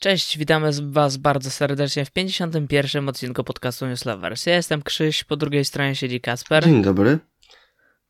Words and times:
Cześć, 0.00 0.38
witamy 0.38 0.70
Was 0.82 1.16
bardzo 1.16 1.50
serdecznie 1.50 2.04
w 2.04 2.10
51. 2.10 3.08
odcinku 3.08 3.44
podcastu 3.44 3.86
Newslovers. 3.86 4.46
Ja 4.46 4.54
jestem 4.54 4.82
Krzyś, 4.82 5.24
po 5.24 5.36
drugiej 5.36 5.64
stronie 5.64 5.94
siedzi 5.94 6.20
Kasper. 6.20 6.64
Dzień 6.64 6.82
dobry. 6.82 7.18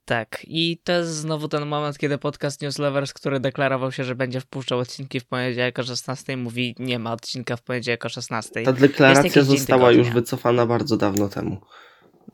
Tak, 0.05 0.41
i 0.45 0.81
to 0.85 0.93
jest 0.93 1.11
znowu 1.11 1.49
ten 1.49 1.67
moment, 1.67 1.99
kiedy 1.99 2.19
podcast 2.19 2.63
Newslovers, 2.63 3.13
który 3.13 3.41
deklarował 3.41 3.93
się, 3.93 4.05
że 4.05 4.15
będzie 4.15 4.41
wpuszczał 4.41 4.79
odcinki 4.79 5.21
w 5.21 5.27
poniedziałek 5.27 5.79
o 5.79 5.83
16, 5.83 6.37
mówi 6.37 6.75
nie 6.79 6.99
ma 6.99 7.13
odcinka 7.13 7.57
w 7.57 7.63
poniedziałek 7.63 8.07
o 8.07 8.09
16. 8.09 8.63
Ta 8.63 8.73
deklaracja 8.73 9.43
została 9.43 9.93
już 9.93 10.11
wycofana 10.11 10.67
bardzo 10.67 10.97
dawno 10.97 11.29
temu. 11.29 11.61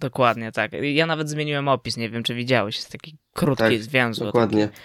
Dokładnie, 0.00 0.52
tak. 0.52 0.72
Ja 0.82 1.06
nawet 1.06 1.30
zmieniłem 1.30 1.68
opis, 1.68 1.96
nie 1.96 2.10
wiem 2.10 2.22
czy 2.22 2.34
widziałeś, 2.34 2.76
jest 2.76 2.92
taki 2.92 3.18
krótki, 3.32 3.64
tak, 3.64 3.82
zwięzły. 3.82 4.26
Dokładnie. 4.26 4.68
Taki. 4.68 4.80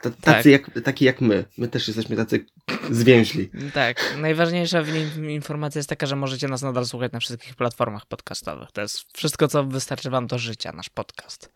Tacy 0.00 0.20
tak. 0.22 0.44
jak, 0.46 0.70
taki 0.84 1.04
jak 1.04 1.20
my. 1.20 1.44
My 1.58 1.68
też 1.68 1.88
jesteśmy 1.88 2.16
tacy 2.16 2.46
zwięźli. 2.90 3.50
Tak. 3.74 4.16
Najważniejsza 4.18 4.82
w 4.82 4.92
nim 4.92 5.30
informacja 5.30 5.78
jest 5.78 5.88
taka, 5.88 6.06
że 6.06 6.16
możecie 6.16 6.48
nas 6.48 6.62
nadal 6.62 6.86
słuchać 6.86 7.12
na 7.12 7.20
wszystkich 7.20 7.54
platformach 7.54 8.06
podcastowych. 8.06 8.68
To 8.72 8.80
jest 8.80 9.04
wszystko, 9.16 9.48
co 9.48 9.64
wystarczy 9.64 10.10
wam 10.10 10.26
do 10.26 10.38
życia, 10.38 10.72
nasz 10.72 10.88
podcast. 10.88 11.52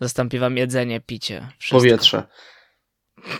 Zastąpi 0.00 0.38
wam 0.38 0.56
jedzenie, 0.56 1.00
picie. 1.00 1.48
Wszystko. 1.58 1.78
Powietrze. 1.78 2.26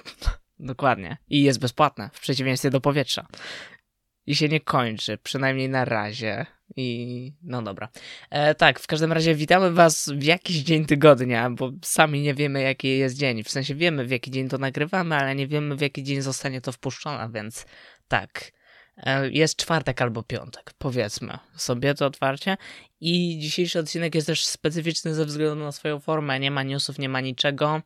Dokładnie. 0.58 1.16
I 1.28 1.42
jest 1.42 1.60
bezpłatne, 1.60 2.10
w 2.12 2.20
przeciwieństwie 2.20 2.70
do 2.70 2.80
powietrza. 2.80 3.26
I 4.26 4.34
się 4.34 4.48
nie 4.48 4.60
kończy, 4.60 5.18
przynajmniej 5.22 5.68
na 5.68 5.84
razie. 5.84 6.46
I 6.76 7.32
no 7.42 7.62
dobra. 7.62 7.88
E, 8.30 8.54
tak, 8.54 8.80
w 8.80 8.86
każdym 8.86 9.12
razie 9.12 9.34
witamy 9.34 9.70
Was 9.70 10.08
w 10.08 10.22
jakiś 10.22 10.56
dzień 10.56 10.86
tygodnia, 10.86 11.50
bo 11.50 11.72
sami 11.82 12.22
nie 12.22 12.34
wiemy, 12.34 12.62
jaki 12.62 12.98
jest 12.98 13.16
dzień. 13.16 13.42
W 13.42 13.50
sensie 13.50 13.74
wiemy, 13.74 14.06
w 14.06 14.10
jaki 14.10 14.30
dzień 14.30 14.48
to 14.48 14.58
nagrywamy, 14.58 15.16
ale 15.16 15.34
nie 15.34 15.46
wiemy, 15.46 15.76
w 15.76 15.80
jaki 15.80 16.02
dzień 16.02 16.20
zostanie 16.20 16.60
to 16.60 16.72
wpuszczone, 16.72 17.30
więc 17.32 17.66
tak. 18.08 18.52
E, 18.96 19.30
jest 19.30 19.56
czwartek 19.56 20.02
albo 20.02 20.22
piątek, 20.22 20.72
powiedzmy 20.78 21.38
sobie 21.56 21.94
to 21.94 22.06
otwarcie. 22.06 22.56
I 23.00 23.38
dzisiejszy 23.38 23.78
odcinek 23.78 24.14
jest 24.14 24.26
też 24.26 24.44
specyficzny 24.44 25.14
ze 25.14 25.24
względu 25.24 25.64
na 25.64 25.72
swoją 25.72 26.00
formę. 26.00 26.40
Nie 26.40 26.50
ma 26.50 26.62
newsów, 26.62 26.98
nie 26.98 27.08
ma 27.08 27.20
niczego. 27.20 27.82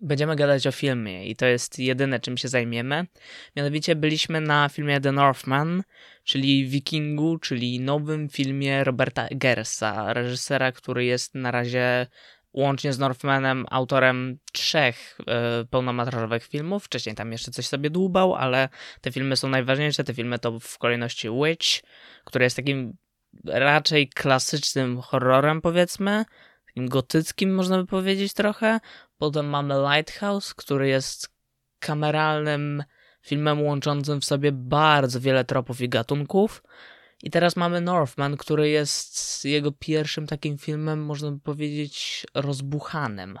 Będziemy 0.00 0.36
gadać 0.36 0.66
o 0.66 0.72
filmie 0.72 1.26
i 1.26 1.36
to 1.36 1.46
jest 1.46 1.78
jedyne, 1.78 2.20
czym 2.20 2.36
się 2.36 2.48
zajmiemy. 2.48 3.06
Mianowicie 3.56 3.96
byliśmy 3.96 4.40
na 4.40 4.68
filmie 4.68 5.00
The 5.00 5.12
Northman, 5.12 5.82
czyli 6.24 6.66
Wikingu, 6.66 7.38
czyli 7.38 7.80
nowym 7.80 8.28
filmie 8.28 8.84
Roberta 8.84 9.26
Eggersa, 9.26 10.12
reżysera, 10.12 10.72
który 10.72 11.04
jest 11.04 11.34
na 11.34 11.50
razie 11.50 12.06
łącznie 12.52 12.92
z 12.92 12.98
Northmanem 12.98 13.66
autorem 13.70 14.38
trzech 14.52 15.18
y, 15.62 15.66
pełnometrażowych 15.66 16.44
filmów. 16.46 16.84
Wcześniej 16.84 17.14
tam 17.14 17.32
jeszcze 17.32 17.50
coś 17.50 17.66
sobie 17.66 17.90
dłubał, 17.90 18.34
ale 18.34 18.68
te 19.00 19.12
filmy 19.12 19.36
są 19.36 19.48
najważniejsze. 19.48 20.04
Te 20.04 20.14
filmy 20.14 20.38
to 20.38 20.60
w 20.60 20.78
kolejności 20.78 21.28
Witch, 21.30 21.66
który 22.24 22.44
jest 22.44 22.56
takim 22.56 22.96
raczej 23.44 24.08
klasycznym 24.08 25.00
horrorem, 25.00 25.60
powiedzmy 25.60 26.24
gotyckim, 26.76 27.54
można 27.54 27.78
by 27.78 27.86
powiedzieć 27.86 28.32
trochę. 28.32 28.80
Potem 29.18 29.46
mamy 29.46 29.74
Lighthouse, 29.74 30.54
który 30.54 30.88
jest 30.88 31.28
kameralnym 31.78 32.84
filmem 33.22 33.62
łączącym 33.62 34.20
w 34.20 34.24
sobie 34.24 34.52
bardzo 34.52 35.20
wiele 35.20 35.44
tropów 35.44 35.80
i 35.80 35.88
gatunków. 35.88 36.62
I 37.22 37.30
teraz 37.30 37.56
mamy 37.56 37.80
Northman, 37.80 38.36
który 38.36 38.68
jest 38.68 39.44
jego 39.44 39.72
pierwszym 39.72 40.26
takim 40.26 40.58
filmem, 40.58 41.04
można 41.04 41.30
by 41.30 41.40
powiedzieć, 41.40 42.26
rozbuchanym. 42.34 43.38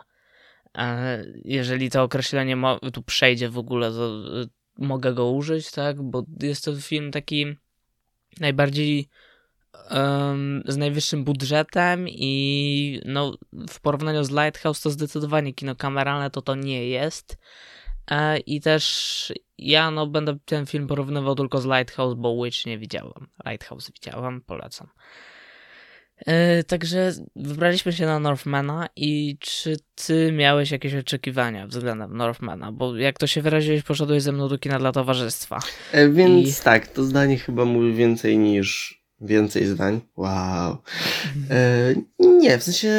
E, 0.78 1.24
jeżeli 1.44 1.90
to 1.90 2.02
określenie 2.02 2.56
tu 2.92 3.02
przejdzie 3.02 3.48
w 3.48 3.58
ogóle, 3.58 3.90
to 3.90 4.06
e, 4.42 4.46
mogę 4.78 5.14
go 5.14 5.30
użyć, 5.30 5.70
tak? 5.70 6.02
Bo 6.02 6.24
jest 6.42 6.64
to 6.64 6.76
film 6.76 7.10
taki 7.10 7.56
najbardziej 8.40 9.08
um, 9.90 10.62
z 10.66 10.76
najwyższym 10.76 11.24
budżetem 11.24 12.08
i 12.08 13.00
no, 13.04 13.36
w 13.68 13.80
porównaniu 13.80 14.24
z 14.24 14.30
Lighthouse 14.30 14.80
to 14.80 14.90
zdecydowanie 14.90 15.54
kino 15.54 15.76
kameralne 15.76 16.30
to 16.30 16.42
to 16.42 16.54
nie 16.54 16.88
jest. 16.88 17.38
E, 18.10 18.38
I 18.38 18.60
też 18.60 19.32
ja 19.58 19.90
no, 19.90 20.06
będę 20.06 20.36
ten 20.44 20.66
film 20.66 20.86
porównywał 20.86 21.34
tylko 21.34 21.60
z 21.60 21.64
Lighthouse, 21.64 22.14
bo 22.14 22.44
Witch 22.44 22.66
nie 22.66 22.78
widziałam. 22.78 23.28
Lighthouse 23.46 23.90
widziałam, 23.90 24.40
polecam. 24.40 24.88
E, 26.26 26.64
także 26.64 27.12
wybraliśmy 27.36 27.92
się 27.92 28.06
na 28.06 28.18
Northmana 28.18 28.88
i 28.96 29.36
czy 29.40 29.76
ty 29.94 30.32
miałeś 30.32 30.70
jakieś 30.70 30.94
oczekiwania 30.94 31.66
względem 31.66 32.16
Northmana? 32.16 32.72
Bo 32.72 32.96
jak 32.96 33.18
to 33.18 33.26
się 33.26 33.42
wyraziłeś, 33.42 33.82
poszedłeś 33.82 34.22
ze 34.22 34.32
mną 34.32 34.48
do 34.48 34.58
kina 34.58 34.78
dla 34.78 34.92
towarzystwa. 34.92 35.58
E, 35.92 36.08
więc 36.08 36.60
I... 36.60 36.64
tak, 36.64 36.88
to 36.88 37.04
zdanie 37.04 37.38
chyba 37.38 37.64
mówi 37.64 37.94
więcej 37.94 38.38
niż 38.38 39.00
Więcej 39.20 39.66
zdań? 39.66 40.00
Wow. 40.16 40.76
E, 41.50 41.94
nie, 42.18 42.58
w 42.58 42.62
sensie 42.62 42.92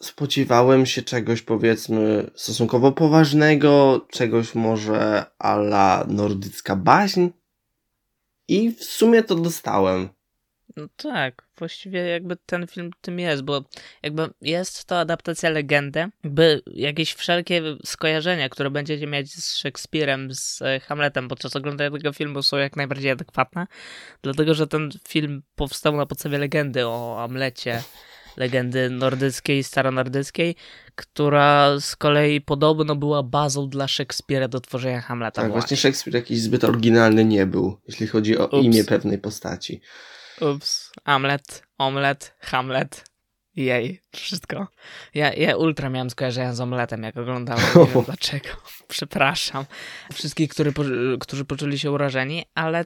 spodziewałem 0.00 0.86
się 0.86 1.02
czegoś 1.02 1.42
powiedzmy 1.42 2.30
stosunkowo 2.34 2.92
poważnego, 2.92 4.06
czegoś 4.10 4.54
może 4.54 5.24
ala 5.38 6.06
nordycka 6.08 6.76
baśń 6.76 7.28
i 8.48 8.70
w 8.70 8.84
sumie 8.84 9.22
to 9.22 9.34
dostałem. 9.34 10.08
No 10.76 10.88
tak, 10.96 11.42
właściwie 11.58 12.00
jakby 12.00 12.36
ten 12.46 12.66
film 12.66 12.90
tym 13.00 13.18
jest, 13.18 13.42
bo 13.42 13.64
jakby 14.02 14.30
jest 14.40 14.84
to 14.84 14.98
adaptacja 14.98 15.50
legendy, 15.50 16.08
by 16.24 16.62
jakieś 16.66 17.14
wszelkie 17.14 17.62
skojarzenia, 17.84 18.48
które 18.48 18.70
będziecie 18.70 19.06
mieć 19.06 19.32
z 19.34 19.56
Szekspirem, 19.56 20.34
z 20.34 20.62
e, 20.62 20.80
Hamletem 20.80 21.28
podczas 21.28 21.56
oglądania 21.56 21.90
tego 21.90 22.12
filmu 22.12 22.42
są 22.42 22.56
jak 22.56 22.76
najbardziej 22.76 23.10
adekwatne, 23.10 23.66
dlatego 24.22 24.54
że 24.54 24.66
ten 24.66 24.90
film 25.08 25.42
powstał 25.54 25.96
na 25.96 26.06
podstawie 26.06 26.38
legendy 26.38 26.86
o 26.86 27.16
Hamlecie, 27.18 27.82
legendy 28.36 28.90
nordyckiej, 28.90 29.64
staronordyckiej, 29.64 30.54
która 30.94 31.80
z 31.80 31.96
kolei 31.96 32.40
podobno 32.40 32.96
była 32.96 33.22
bazą 33.22 33.68
dla 33.68 33.88
Szekspira 33.88 34.48
do 34.48 34.60
tworzenia 34.60 35.00
Hamleta. 35.00 35.42
Tak, 35.42 35.50
właśnie, 35.50 35.60
właśnie 35.60 35.76
Szekspir 35.76 36.14
jakiś 36.14 36.40
zbyt 36.40 36.64
oryginalny 36.64 37.24
nie 37.24 37.46
był, 37.46 37.80
jeśli 37.88 38.06
chodzi 38.06 38.38
o 38.38 38.46
Ups. 38.46 38.64
imię 38.64 38.84
pewnej 38.84 39.18
postaci. 39.18 39.80
Ups, 40.40 40.92
Amlet, 41.04 41.62
Omlet, 41.78 42.36
Hamlet. 42.40 43.04
Jej, 43.56 44.00
wszystko. 44.12 44.68
Ja, 45.14 45.34
ja 45.34 45.56
ultra 45.56 45.90
miałem 45.90 46.10
skojarzenia 46.10 46.54
z 46.54 46.60
omletem, 46.60 47.02
jak 47.02 47.16
oglądałem. 47.16 47.64
Nie 47.76 47.86
wiem 47.86 48.04
dlaczego. 48.06 48.48
Przepraszam. 48.88 49.64
Wszystkich, 50.12 50.50
który, 50.50 50.72
którzy 51.20 51.44
poczuli 51.44 51.78
się 51.78 51.90
urażeni, 51.90 52.44
ale 52.54 52.84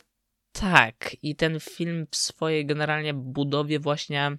tak. 0.53 1.17
I 1.23 1.37
ten 1.37 1.61
film 1.61 2.07
w 2.11 2.17
swojej 2.17 2.67
generalnie 2.67 3.15
budowie 3.15 3.79
właśnie 3.79 4.37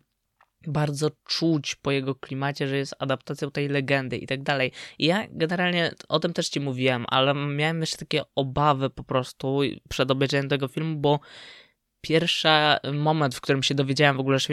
bardzo 0.67 1.11
czuć 1.25 1.75
po 1.75 1.91
jego 1.91 2.16
klimacie, 2.16 2.67
że 2.67 2.77
jest 2.77 2.95
adaptacją 3.00 3.51
tej 3.51 3.69
legendy 3.69 4.17
i 4.17 4.27
tak 4.27 4.44
dalej. 4.44 4.71
I 5.00 5.05
ja 5.05 5.27
generalnie 5.29 5.91
o 6.09 6.19
tym 6.19 6.33
też 6.33 6.50
ci 6.50 6.59
mówiłem, 6.59 7.05
ale 7.07 7.33
miałem 7.33 7.81
jeszcze 7.81 7.97
takie 7.97 8.21
obawy 8.35 8.89
po 8.89 9.03
prostu 9.03 9.59
przed 9.89 10.12
obejrzeniem 10.12 10.50
tego 10.50 10.68
filmu, 10.68 10.95
bo 10.95 11.19
pierwszy 12.01 12.50
moment, 12.94 13.36
w 13.36 13.42
którym 13.42 13.63
się 13.63 13.75
dowiedziałem 13.75 14.18
w 14.18 14.19
ogóle, 14.19 14.39
że 14.39 14.48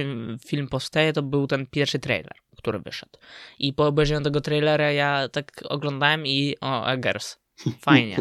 film 0.47 0.69
powstaje, 0.69 1.13
to 1.13 1.23
był 1.23 1.47
ten 1.47 1.67
pierwszy 1.67 1.99
trailer, 1.99 2.35
który 2.57 2.79
wyszedł. 2.79 3.19
I 3.59 3.73
po 3.73 3.87
obejrzeniu 3.87 4.21
tego 4.21 4.41
trailera 4.41 4.93
ja 4.93 5.29
tak 5.29 5.63
oglądałem 5.69 6.27
i 6.27 6.57
o, 6.61 6.87
Eggers, 6.93 7.37
fajnie. 7.81 8.17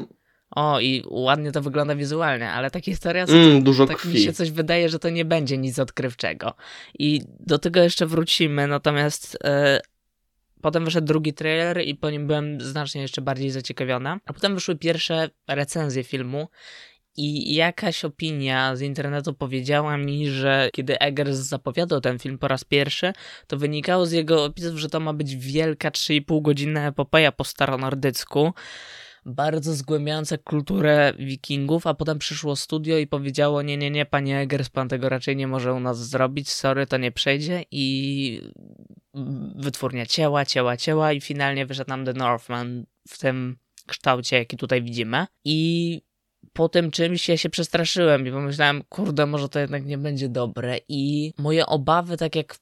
O, 0.51 0.79
i 0.79 1.03
ładnie 1.09 1.51
to 1.51 1.61
wygląda 1.61 1.95
wizualnie, 1.95 2.49
ale 2.49 2.71
takie 2.71 2.91
historia, 2.91 3.23
mm, 3.23 3.63
dużo 3.63 3.85
tak 3.85 3.97
krwi. 3.97 4.13
mi 4.13 4.19
się 4.19 4.33
coś 4.33 4.51
wydaje, 4.51 4.89
że 4.89 4.99
to 4.99 5.09
nie 5.09 5.25
będzie 5.25 5.57
nic 5.57 5.79
odkrywczego. 5.79 6.53
I 6.99 7.21
do 7.39 7.59
tego 7.59 7.79
jeszcze 7.79 8.05
wrócimy, 8.05 8.67
natomiast 8.67 9.37
e, 9.43 9.81
potem 10.61 10.85
wyszedł 10.85 11.07
drugi 11.07 11.33
trailer 11.33 11.81
i 11.81 11.95
po 11.95 12.09
nim 12.09 12.27
byłem 12.27 12.61
znacznie 12.61 13.01
jeszcze 13.01 13.21
bardziej 13.21 13.49
zaciekawiona. 13.49 14.19
A 14.25 14.33
potem 14.33 14.55
wyszły 14.55 14.75
pierwsze 14.75 15.29
recenzje 15.47 16.03
filmu 16.03 16.47
i 17.17 17.55
jakaś 17.55 18.05
opinia 18.05 18.75
z 18.75 18.81
internetu 18.81 19.33
powiedziała 19.33 19.97
mi, 19.97 20.27
że 20.29 20.69
kiedy 20.73 20.99
Eggers 20.99 21.37
zapowiadał 21.37 22.01
ten 22.01 22.19
film 22.19 22.37
po 22.37 22.47
raz 22.47 22.63
pierwszy, 22.63 23.13
to 23.47 23.57
wynikało 23.57 24.05
z 24.05 24.11
jego 24.11 24.43
opisów, 24.43 24.77
że 24.77 24.89
to 24.89 24.99
ma 24.99 25.13
być 25.13 25.35
wielka 25.35 25.89
3,5 25.89 26.41
godzinna 26.41 26.87
epopeja 26.87 27.31
po 27.31 27.43
staronordycku, 27.43 28.53
bardzo 29.27 29.73
zgłębiająca 29.73 30.37
kulturę 30.37 31.13
wikingów, 31.19 31.87
a 31.87 31.93
potem 31.93 32.19
przyszło 32.19 32.55
studio 32.55 32.97
i 32.97 33.07
powiedziało, 33.07 33.61
nie, 33.61 33.77
nie, 33.77 33.91
nie, 33.91 34.05
panie 34.05 34.39
Eggers, 34.39 34.69
pan 34.69 34.89
tego 34.89 35.09
raczej 35.09 35.35
nie 35.35 35.47
może 35.47 35.73
u 35.73 35.79
nas 35.79 36.09
zrobić, 36.09 36.49
sorry, 36.49 36.87
to 36.87 36.97
nie 36.97 37.11
przejdzie. 37.11 37.63
I 37.71 38.41
wytwórnia 39.55 40.05
cięła, 40.05 40.45
cięła, 40.45 40.77
cięła 40.77 41.13
i 41.13 41.21
finalnie 41.21 41.65
wyszedł 41.65 41.89
nam 41.89 42.05
The 42.05 42.13
Northman 42.13 42.85
w 43.07 43.17
tym 43.17 43.57
kształcie, 43.87 44.37
jaki 44.37 44.57
tutaj 44.57 44.81
widzimy. 44.81 45.25
I 45.45 46.01
po 46.53 46.69
tym 46.69 46.91
czymś 46.91 47.29
ja 47.29 47.37
się 47.37 47.49
przestraszyłem 47.49 48.27
i 48.27 48.31
pomyślałem, 48.31 48.83
kurde, 48.89 49.25
może 49.25 49.49
to 49.49 49.59
jednak 49.59 49.85
nie 49.85 49.97
będzie 49.97 50.29
dobre. 50.29 50.77
I 50.89 51.33
moje 51.37 51.65
obawy, 51.65 52.17
tak 52.17 52.35
jak 52.35 52.55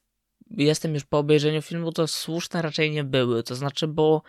jestem 0.50 0.94
już 0.94 1.04
po 1.04 1.18
obejrzeniu 1.18 1.62
filmu, 1.62 1.92
to 1.92 2.06
słuszne 2.06 2.62
raczej 2.62 2.90
nie 2.90 3.04
były. 3.04 3.42
To 3.42 3.54
znaczy, 3.54 3.88
bo 3.88 4.22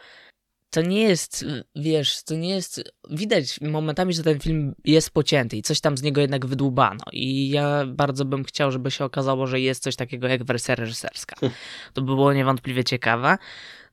to 0.70 0.82
nie 0.82 1.02
jest, 1.02 1.46
wiesz, 1.76 2.24
to 2.24 2.36
nie 2.36 2.50
jest, 2.50 2.84
widać 3.10 3.62
momentami, 3.62 4.14
że 4.14 4.24
ten 4.24 4.40
film 4.40 4.76
jest 4.86 5.10
pocięty 5.10 5.58
i 5.58 5.62
coś 5.62 5.82
tam 5.82 5.98
z 5.98 6.02
niego 6.02 6.22
jednak 6.22 6.46
wydłubano 6.46 7.04
i 7.12 7.50
ja 7.50 7.86
bardzo 7.86 8.26
bym 8.26 8.44
chciał, 8.44 8.72
żeby 8.72 8.92
się 8.92 9.06
okazało, 9.06 9.48
że 9.48 9.60
jest 9.60 9.84
coś 9.84 9.96
takiego 9.96 10.28
jak 10.28 10.44
wersja 10.44 10.76
reżyserska. 10.76 11.36
To 11.94 12.02
by 12.02 12.16
było 12.16 12.34
niewątpliwie 12.34 12.84
ciekawe. 12.84 13.38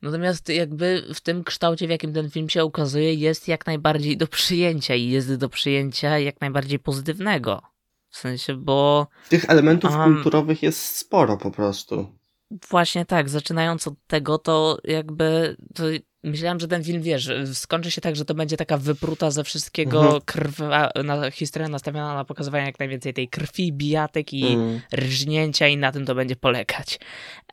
Natomiast 0.05 0.49
jakby 0.49 1.05
w 1.13 1.21
tym 1.21 1.43
kształcie, 1.43 1.87
w 1.87 1.89
jakim 1.89 2.13
ten 2.13 2.29
film 2.29 2.49
się 2.49 2.65
ukazuje, 2.65 3.13
jest 3.13 3.47
jak 3.47 3.65
najbardziej 3.65 4.17
do 4.17 4.27
przyjęcia 4.27 4.95
i 4.95 5.09
jest 5.09 5.35
do 5.35 5.49
przyjęcia 5.49 6.19
jak 6.19 6.41
najbardziej 6.41 6.79
pozytywnego. 6.79 7.61
W 8.09 8.17
sensie, 8.17 8.55
bo... 8.55 9.07
Tych 9.29 9.49
elementów 9.49 9.91
um, 9.95 10.13
kulturowych 10.13 10.63
jest 10.63 10.97
sporo 10.97 11.37
po 11.37 11.51
prostu. 11.51 12.07
Właśnie 12.69 13.05
tak, 13.05 13.29
zaczynając 13.29 13.87
od 13.87 13.93
tego, 14.07 14.37
to 14.37 14.77
jakby 14.83 15.57
to 15.75 15.83
Myślałem, 16.25 16.59
że 16.59 16.67
ten 16.67 16.83
film, 16.83 17.01
wiesz, 17.01 17.29
skończy 17.53 17.91
się 17.91 18.01
tak, 18.01 18.15
że 18.15 18.25
to 18.25 18.33
będzie 18.33 18.57
taka 18.57 18.77
wypruta 18.77 19.31
ze 19.31 19.43
wszystkiego 19.43 20.01
mhm. 20.01 20.21
krwa, 20.21 20.91
na, 21.03 21.31
historia 21.31 21.67
nastawiona 21.67 22.15
na 22.15 22.25
pokazywanie 22.25 22.65
jak 22.65 22.79
najwięcej 22.79 23.13
tej 23.13 23.27
krwi, 23.27 23.73
bijatek 23.73 24.33
i 24.33 24.47
mhm. 24.47 24.81
rżnięcia 24.95 25.67
i 25.67 25.77
na 25.77 25.91
tym 25.91 26.05
to 26.05 26.15
będzie 26.15 26.35
polegać. 26.35 26.99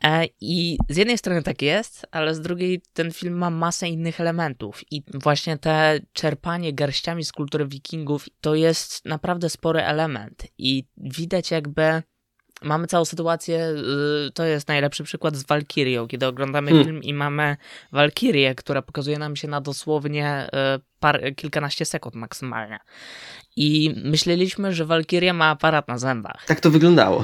E, 0.03 0.25
I 0.41 0.77
z 0.89 0.97
jednej 0.97 1.17
strony 1.17 1.43
tak 1.43 1.61
jest, 1.61 2.07
ale 2.11 2.35
z 2.35 2.41
drugiej 2.41 2.81
ten 2.93 3.11
film 3.11 3.37
ma 3.37 3.49
masę 3.49 3.87
innych 3.87 4.21
elementów 4.21 4.83
i 4.91 5.03
właśnie 5.13 5.57
te 5.57 5.99
czerpanie 6.13 6.73
garściami 6.73 7.23
z 7.23 7.31
kultury 7.31 7.67
wikingów 7.67 8.25
to 8.41 8.55
jest 8.55 9.05
naprawdę 9.05 9.49
spory 9.49 9.81
element 9.81 10.47
i 10.57 10.83
widać 10.97 11.51
jakby 11.51 12.03
mamy 12.63 12.87
całą 12.87 13.05
sytuację, 13.05 13.73
y, 14.27 14.31
to 14.31 14.45
jest 14.45 14.67
najlepszy 14.67 15.03
przykład 15.03 15.35
z 15.35 15.43
Valkyrią, 15.43 16.07
kiedy 16.07 16.27
oglądamy 16.27 16.71
hmm. 16.71 16.85
film 16.85 17.03
i 17.03 17.13
mamy 17.13 17.57
Valkyrię, 17.91 18.55
która 18.55 18.81
pokazuje 18.81 19.19
nam 19.19 19.35
się 19.35 19.47
na 19.47 19.61
dosłownie 19.61 20.47
y, 20.77 20.81
par, 20.99 21.21
kilkanaście 21.35 21.85
sekund 21.85 22.15
maksymalnie. 22.15 22.79
I 23.55 23.95
myśleliśmy, 24.03 24.73
że 24.73 24.85
Valkyria 24.85 25.33
ma 25.33 25.45
aparat 25.45 25.87
na 25.87 25.97
zębach. 25.97 26.45
Tak 26.47 26.59
to 26.59 26.71
wyglądało. 26.71 27.23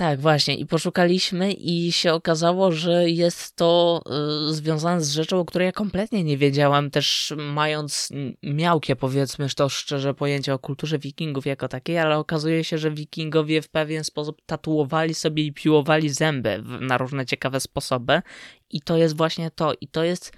Tak, 0.00 0.20
właśnie. 0.20 0.54
I 0.54 0.66
poszukaliśmy 0.66 1.52
i 1.52 1.92
się 1.92 2.12
okazało, 2.12 2.72
że 2.72 3.10
jest 3.10 3.56
to 3.56 4.02
y, 4.50 4.54
związane 4.54 5.00
z 5.00 5.12
rzeczą, 5.12 5.40
o 5.40 5.44
której 5.44 5.66
ja 5.66 5.72
kompletnie 5.72 6.24
nie 6.24 6.38
wiedziałem, 6.38 6.90
też 6.90 7.34
mając 7.36 8.08
miałkie, 8.42 8.96
powiedzmy 8.96 9.46
to 9.56 9.68
szczerze, 9.68 10.14
pojęcie 10.14 10.54
o 10.54 10.58
kulturze 10.58 10.98
wikingów 10.98 11.46
jako 11.46 11.68
takiej, 11.68 11.98
ale 11.98 12.18
okazuje 12.18 12.64
się, 12.64 12.78
że 12.78 12.90
wikingowie 12.90 13.62
w 13.62 13.68
pewien 13.68 14.04
sposób 14.04 14.42
tatuowali 14.46 15.14
sobie 15.14 15.42
i 15.42 15.52
piłowali 15.52 16.08
zęby 16.08 16.62
na 16.80 16.98
różne 16.98 17.26
ciekawe 17.26 17.60
sposoby 17.60 18.22
i 18.70 18.80
to 18.80 18.96
jest 18.96 19.16
właśnie 19.16 19.50
to. 19.50 19.72
I 19.80 19.88
to 19.88 20.04
jest 20.04 20.32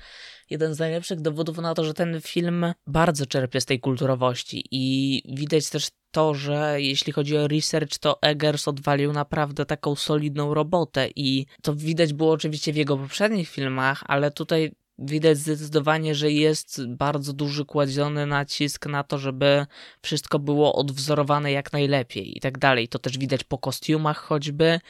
jeden 0.53 0.75
z 0.75 0.79
najlepszych 0.79 1.21
dowodów 1.21 1.59
na 1.59 1.75
to, 1.75 1.85
że 1.85 1.95
ten 1.95 2.21
film 2.21 2.73
bardzo 2.87 3.27
czerpie 3.27 3.61
z 3.61 3.65
tej 3.65 3.81
kulturowości. 3.81 4.65
I 4.71 5.23
widać 5.29 5.71
też 5.71 5.89
to, 6.11 6.35
że 6.35 6.77
jeśli 6.79 7.13
chodzi 7.13 7.37
o 7.37 7.49
research, 7.49 7.99
to 7.99 8.23
Eggers 8.23 8.69
odwalił 8.69 9.13
naprawdę 9.13 9.67
taką 9.67 9.95
solidną 9.95 10.55
robotę. 10.55 11.09
I 11.17 11.47
to 11.63 11.75
widać 11.75 12.13
było 12.13 12.33
oczywiście 12.33 12.73
w 12.73 12.77
jego 12.77 12.97
poprzednich 12.97 13.49
filmach, 13.49 14.03
ale 14.07 14.31
tutaj 14.31 14.73
widać 14.99 15.39
zdecydowanie, 15.39 16.15
że 16.15 16.31
jest 16.31 16.87
bardzo 16.87 17.33
duży 17.33 17.65
kładziony 17.65 18.27
nacisk 18.27 18.87
na 18.87 19.05
to, 19.05 19.19
żeby 19.19 19.67
wszystko 20.03 20.39
było 20.39 20.75
odwzorowane 20.75 21.53
jak 21.53 21.73
najlepiej 21.73 22.37
i 22.37 22.41
tak 22.41 22.59
dalej. 22.59 22.89
To 22.89 22.99
też 22.99 23.19
widać 23.19 23.45
po 23.45 23.59
kostiumach 23.59 24.19
choćby, 24.19 24.81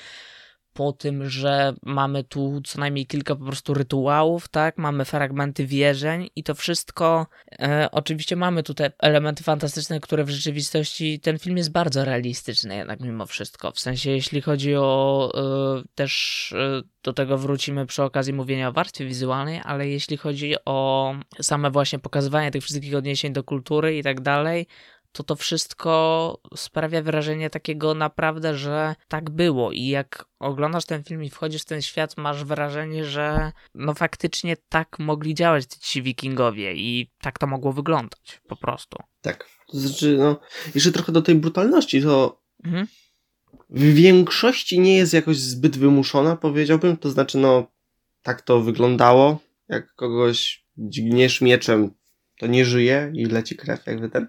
po 0.73 0.93
tym, 0.93 1.29
że 1.29 1.75
mamy 1.83 2.25
tu 2.25 2.61
co 2.65 2.81
najmniej 2.81 3.07
kilka 3.07 3.37
po 3.37 3.45
prostu 3.45 3.75
rytuałów, 3.75 4.49
tak? 4.49 4.79
Mamy 4.79 5.05
fragmenty 5.05 5.67
wierzeń 5.67 6.31
i 6.37 6.43
to 6.43 6.55
wszystko. 6.55 7.27
E, 7.59 7.89
oczywiście 7.93 8.37
mamy 8.37 8.63
tutaj 8.63 8.91
elementy 8.99 9.45
fantastyczne, 9.45 10.01
które 10.01 10.25
w 10.25 10.31
rzeczywistości 10.31 11.21
ten 11.21 11.39
film 11.39 11.57
jest 11.57 11.73
bardzo 11.73 12.05
realistyczny, 12.05 12.77
jednak 12.77 13.01
mimo 13.01 13.27
wszystko. 13.27 13.73
W 13.73 13.81
sensie, 13.81 14.11
jeśli 14.11 14.41
chodzi 14.41 14.77
o 14.77 15.33
e, 15.35 15.83
też 15.95 16.53
e, 16.59 16.83
do 17.03 17.13
tego 17.13 17.39
wrócimy 17.39 17.87
przy 17.87 18.03
okazji 18.03 18.33
mówienia 18.33 18.69
o 18.69 18.73
warstwie 18.73 19.05
wizualnej, 19.05 19.61
ale 19.65 19.89
jeśli 19.89 20.17
chodzi 20.17 20.55
o 20.65 21.15
same 21.41 21.71
właśnie 21.71 21.99
pokazywanie 21.99 22.51
tych 22.51 22.63
wszystkich 22.63 22.95
odniesień 22.95 23.33
do 23.33 23.45
kultury 23.45 23.99
i 23.99 24.03
tak 24.03 24.21
dalej, 24.21 24.67
to 25.13 25.23
to 25.23 25.37
wszystko 25.37 26.41
sprawia 26.57 27.03
wrażenie 27.03 27.51
takiego 27.51 27.95
naprawdę, 27.95 28.57
że 28.57 28.95
tak 29.09 29.31
było 29.31 29.73
i 29.73 29.87
jak 29.87 30.25
oglądasz 30.39 30.85
ten 30.85 31.05
film 31.05 31.25
i 31.25 31.31
wchodzisz 31.31 31.63
w 31.63 31.65
ten 31.65 31.83
świat, 31.83 32.17
masz 32.17 32.45
wrażenie, 32.45 33.05
że 33.05 33.53
no 33.75 33.95
faktycznie 33.95 34.57
tak 34.69 34.99
mogli 34.99 35.35
działać 35.35 35.65
ci 35.65 36.03
wikingowie 36.03 36.75
i 36.75 37.11
tak 37.21 37.39
to 37.39 37.47
mogło 37.47 37.73
wyglądać 37.73 38.41
po 38.49 38.57
prostu. 38.57 38.99
Tak. 39.21 39.49
To 39.69 39.79
znaczy, 39.79 40.17
no, 40.19 40.41
jeszcze 40.75 40.93
trochę 40.93 41.13
do 41.13 41.23
tej 41.23 41.35
brutalności, 41.35 42.03
to 42.03 42.43
mhm. 42.65 42.87
w 43.71 43.83
większości 43.83 44.81
nie 44.81 44.97
jest 44.97 45.13
jakoś 45.13 45.37
zbyt 45.39 45.79
wymuszona, 45.79 46.37
powiedziałbym. 46.37 46.97
To 46.97 47.11
znaczy, 47.11 47.39
no, 47.39 47.67
tak 48.23 48.43
to 48.43 48.61
wyglądało. 48.61 49.39
Jak 49.69 49.95
kogoś 49.95 50.65
dźgniesz 50.77 51.41
mieczem, 51.41 51.91
to 52.43 52.47
nie 52.47 52.65
żyje 52.65 53.13
i 53.15 53.27
leci 53.27 53.57
krew, 53.57 53.87
jakby 53.87 54.09
ten. 54.09 54.27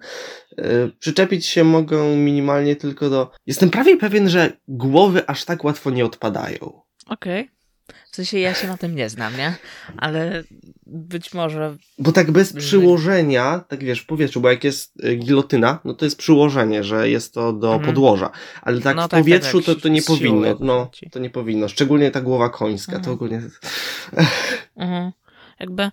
Yy, 0.58 0.92
przyczepić 1.00 1.46
się 1.46 1.64
mogą 1.64 2.16
minimalnie 2.16 2.76
tylko 2.76 3.10
do. 3.10 3.32
Jestem 3.46 3.70
prawie 3.70 3.98
pewien, 3.98 4.30
że 4.30 4.52
głowy 4.68 5.28
aż 5.28 5.46
tak 5.46 5.64
łatwo 5.64 5.92
nie 5.92 6.06
odpadają. 6.06 6.82
Okej. 7.08 7.42
Okay. 7.42 7.54
W 8.12 8.16
sensie 8.16 8.40
ja 8.40 8.54
się 8.54 8.68
na 8.68 8.78
tym 8.78 8.96
nie 8.96 9.10
znam, 9.10 9.38
nie? 9.38 9.54
Ale 9.98 10.44
być 10.86 11.34
może. 11.34 11.78
Bo 12.00 12.12
tak 12.12 12.32
bez 12.32 12.54
przyłożenia, 12.54 13.64
tak 13.68 13.84
wiesz, 13.84 14.00
w 14.00 14.06
powietrzu, 14.06 14.42
bo 14.42 14.50
jak 14.50 14.64
jest 14.64 15.06
y, 15.06 15.16
gilotyna, 15.16 15.80
no 15.86 15.94
to 15.94 16.06
jest 16.06 16.18
przyłożenie, 16.18 16.84
że 16.84 17.10
jest 17.10 17.34
to 17.34 17.54
do 17.54 17.68
mhm. 17.74 17.86
podłoża. 17.86 18.32
Ale 18.62 18.82
tak 18.82 18.96
no, 18.96 19.08
w 19.08 19.12
tak, 19.12 19.20
powietrzu 19.20 19.58
tak, 19.58 19.66
tak, 19.66 19.76
to, 19.76 19.82
to 19.82 19.88
nie 19.90 20.02
powinno. 20.02 20.58
No, 20.60 20.92
to 21.12 21.20
nie 21.20 21.30
powinno. 21.30 21.68
Szczególnie 21.68 22.12
ta 22.12 22.22
głowa 22.22 22.50
końska, 22.50 22.92
mhm. 22.92 23.06
to 23.06 23.12
ogólnie. 23.12 23.42
Mhm. 24.76 25.12
Jakby 25.60 25.92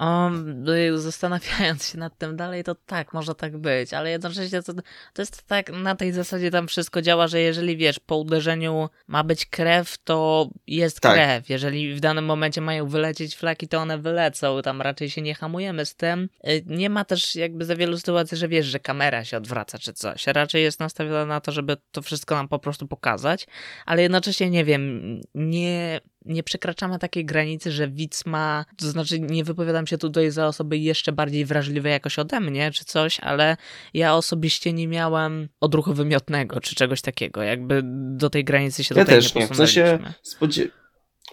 Um, 0.00 0.64
zastanawiając 0.94 1.88
się 1.88 1.98
nad 1.98 2.18
tym 2.18 2.36
dalej, 2.36 2.64
to 2.64 2.74
tak, 2.74 3.12
może 3.12 3.34
tak 3.34 3.56
być, 3.56 3.94
ale 3.94 4.10
jednocześnie 4.10 4.62
to, 4.62 4.72
to 5.12 5.22
jest 5.22 5.46
tak, 5.46 5.72
na 5.72 5.96
tej 5.96 6.12
zasadzie 6.12 6.50
tam 6.50 6.68
wszystko 6.68 7.02
działa, 7.02 7.28
że 7.28 7.40
jeżeli 7.40 7.76
wiesz, 7.76 8.00
po 8.00 8.16
uderzeniu 8.16 8.88
ma 9.06 9.24
być 9.24 9.46
krew, 9.46 9.98
to 10.04 10.48
jest 10.66 11.00
tak. 11.00 11.14
krew. 11.14 11.48
Jeżeli 11.48 11.94
w 11.94 12.00
danym 12.00 12.24
momencie 12.24 12.60
mają 12.60 12.88
wylecieć 12.88 13.36
flaki, 13.36 13.68
to 13.68 13.78
one 13.78 13.98
wylecą, 13.98 14.62
tam 14.62 14.82
raczej 14.82 15.10
się 15.10 15.22
nie 15.22 15.34
hamujemy 15.34 15.86
z 15.86 15.94
tym. 15.94 16.28
Y, 16.48 16.62
nie 16.66 16.90
ma 16.90 17.04
też 17.04 17.36
jakby 17.36 17.64
za 17.64 17.76
wielu 17.76 17.98
sytuacji, 17.98 18.38
że 18.38 18.48
wiesz, 18.48 18.66
że 18.66 18.80
kamera 18.80 19.24
się 19.24 19.36
odwraca 19.36 19.78
czy 19.78 19.92
coś. 19.92 20.26
Raczej 20.26 20.62
jest 20.62 20.80
nastawiona 20.80 21.26
na 21.26 21.40
to, 21.40 21.52
żeby 21.52 21.76
to 21.92 22.02
wszystko 22.02 22.34
nam 22.34 22.48
po 22.48 22.58
prostu 22.58 22.88
pokazać, 22.88 23.46
ale 23.86 24.02
jednocześnie 24.02 24.50
nie 24.50 24.64
wiem, 24.64 25.20
nie 25.34 26.00
nie 26.28 26.42
przekraczamy 26.42 26.98
takiej 26.98 27.24
granicy, 27.24 27.72
że 27.72 27.88
widz 27.88 28.26
ma, 28.26 28.64
to 28.76 28.90
znaczy 28.90 29.20
nie 29.20 29.44
wypowiadam 29.44 29.86
się 29.86 29.98
tutaj 29.98 30.30
za 30.30 30.46
osoby 30.46 30.78
jeszcze 30.78 31.12
bardziej 31.12 31.44
wrażliwe 31.44 31.88
jakoś 31.88 32.18
ode 32.18 32.40
mnie, 32.40 32.70
czy 32.70 32.84
coś, 32.84 33.20
ale 33.20 33.56
ja 33.94 34.14
osobiście 34.14 34.72
nie 34.72 34.88
miałem 34.88 35.48
odruchu 35.60 35.94
wymiotnego, 35.94 36.60
czy 36.60 36.74
czegoś 36.74 37.00
takiego, 37.00 37.42
jakby 37.42 37.82
do 38.16 38.30
tej 38.30 38.44
granicy 38.44 38.84
się 38.84 38.94
ja 38.94 39.04
tutaj 39.04 39.16
też 39.16 39.34
nie, 39.34 39.40
nie. 39.40 39.48
W 39.48 39.56
sensie 39.56 39.98
spodzie... 40.22 40.68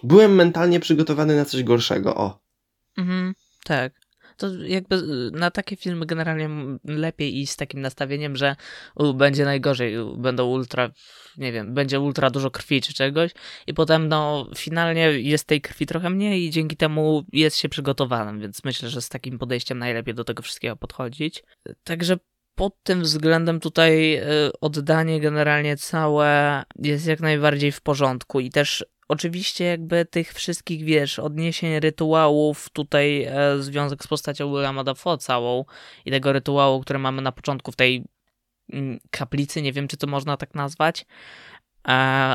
byłem 0.02 0.34
mentalnie 0.34 0.80
przygotowany 0.80 1.36
na 1.36 1.44
coś 1.44 1.62
gorszego, 1.62 2.16
o. 2.16 2.40
Mhm, 2.98 3.34
tak 3.64 4.05
to 4.36 4.54
jakby 4.54 4.96
y, 4.96 5.30
na 5.32 5.50
takie 5.50 5.76
filmy 5.76 6.06
generalnie 6.06 6.50
lepiej 6.84 7.38
iść 7.38 7.52
z 7.52 7.56
takim 7.56 7.80
nastawieniem, 7.80 8.36
że 8.36 8.56
będzie 9.14 9.44
najgorzej, 9.44 9.96
będą 10.16 10.46
ultra, 10.46 10.90
nie 11.36 11.52
wiem, 11.52 11.74
będzie 11.74 12.00
ultra 12.00 12.30
dużo 12.30 12.50
krwi 12.50 12.82
czy 12.82 12.94
czegoś 12.94 13.30
i 13.66 13.74
potem 13.74 14.08
no 14.08 14.50
finalnie 14.56 15.00
jest 15.20 15.46
tej 15.46 15.60
krwi 15.60 15.86
trochę 15.86 16.10
mniej 16.10 16.44
i 16.44 16.50
dzięki 16.50 16.76
temu 16.76 17.24
jest 17.32 17.56
się 17.56 17.68
przygotowanym, 17.68 18.40
więc 18.40 18.64
myślę, 18.64 18.88
że 18.88 19.02
z 19.02 19.08
takim 19.08 19.38
podejściem 19.38 19.78
najlepiej 19.78 20.14
do 20.14 20.24
tego 20.24 20.42
wszystkiego 20.42 20.76
podchodzić. 20.76 21.42
Także 21.84 22.16
pod 22.54 22.82
tym 22.82 23.02
względem 23.02 23.60
tutaj 23.60 24.16
y, 24.16 24.22
oddanie 24.60 25.20
generalnie 25.20 25.76
całe 25.76 26.62
jest 26.78 27.06
jak 27.06 27.20
najbardziej 27.20 27.72
w 27.72 27.80
porządku 27.80 28.40
i 28.40 28.50
też 28.50 28.84
Oczywiście 29.08 29.64
jakby 29.64 30.04
tych 30.04 30.32
wszystkich, 30.32 30.84
wiesz, 30.84 31.18
odniesień, 31.18 31.80
rytuałów, 31.80 32.70
tutaj 32.70 33.22
e, 33.22 33.58
związek 33.58 34.04
z 34.04 34.06
postacią 34.06 34.50
Williama 34.50 34.84
Dafoe 34.84 35.18
całą 35.18 35.64
i 36.04 36.10
tego 36.10 36.32
rytuału, 36.32 36.80
który 36.80 36.98
mamy 36.98 37.22
na 37.22 37.32
początku 37.32 37.72
w 37.72 37.76
tej 37.76 38.04
mm, 38.72 38.98
kaplicy, 39.10 39.62
nie 39.62 39.72
wiem 39.72 39.88
czy 39.88 39.96
to 39.96 40.06
można 40.06 40.36
tak 40.36 40.54
nazwać, 40.54 41.06
e, 41.88 41.90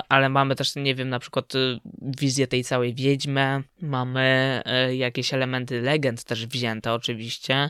ale 0.10 0.30
mamy 0.30 0.56
też, 0.56 0.76
nie 0.76 0.96
wiem, 0.96 1.10
na 1.10 1.20
przykład 1.20 1.56
y, 1.56 1.80
wizję 2.02 2.48
tej 2.48 2.64
całej 2.64 2.94
wiedźmy, 2.94 3.64
mamy 3.82 4.62
e, 4.66 4.96
jakieś 4.96 5.34
elementy 5.34 5.82
legend 5.82 6.24
też 6.24 6.48
wzięte 6.48 6.94
oczywiście 6.94 7.70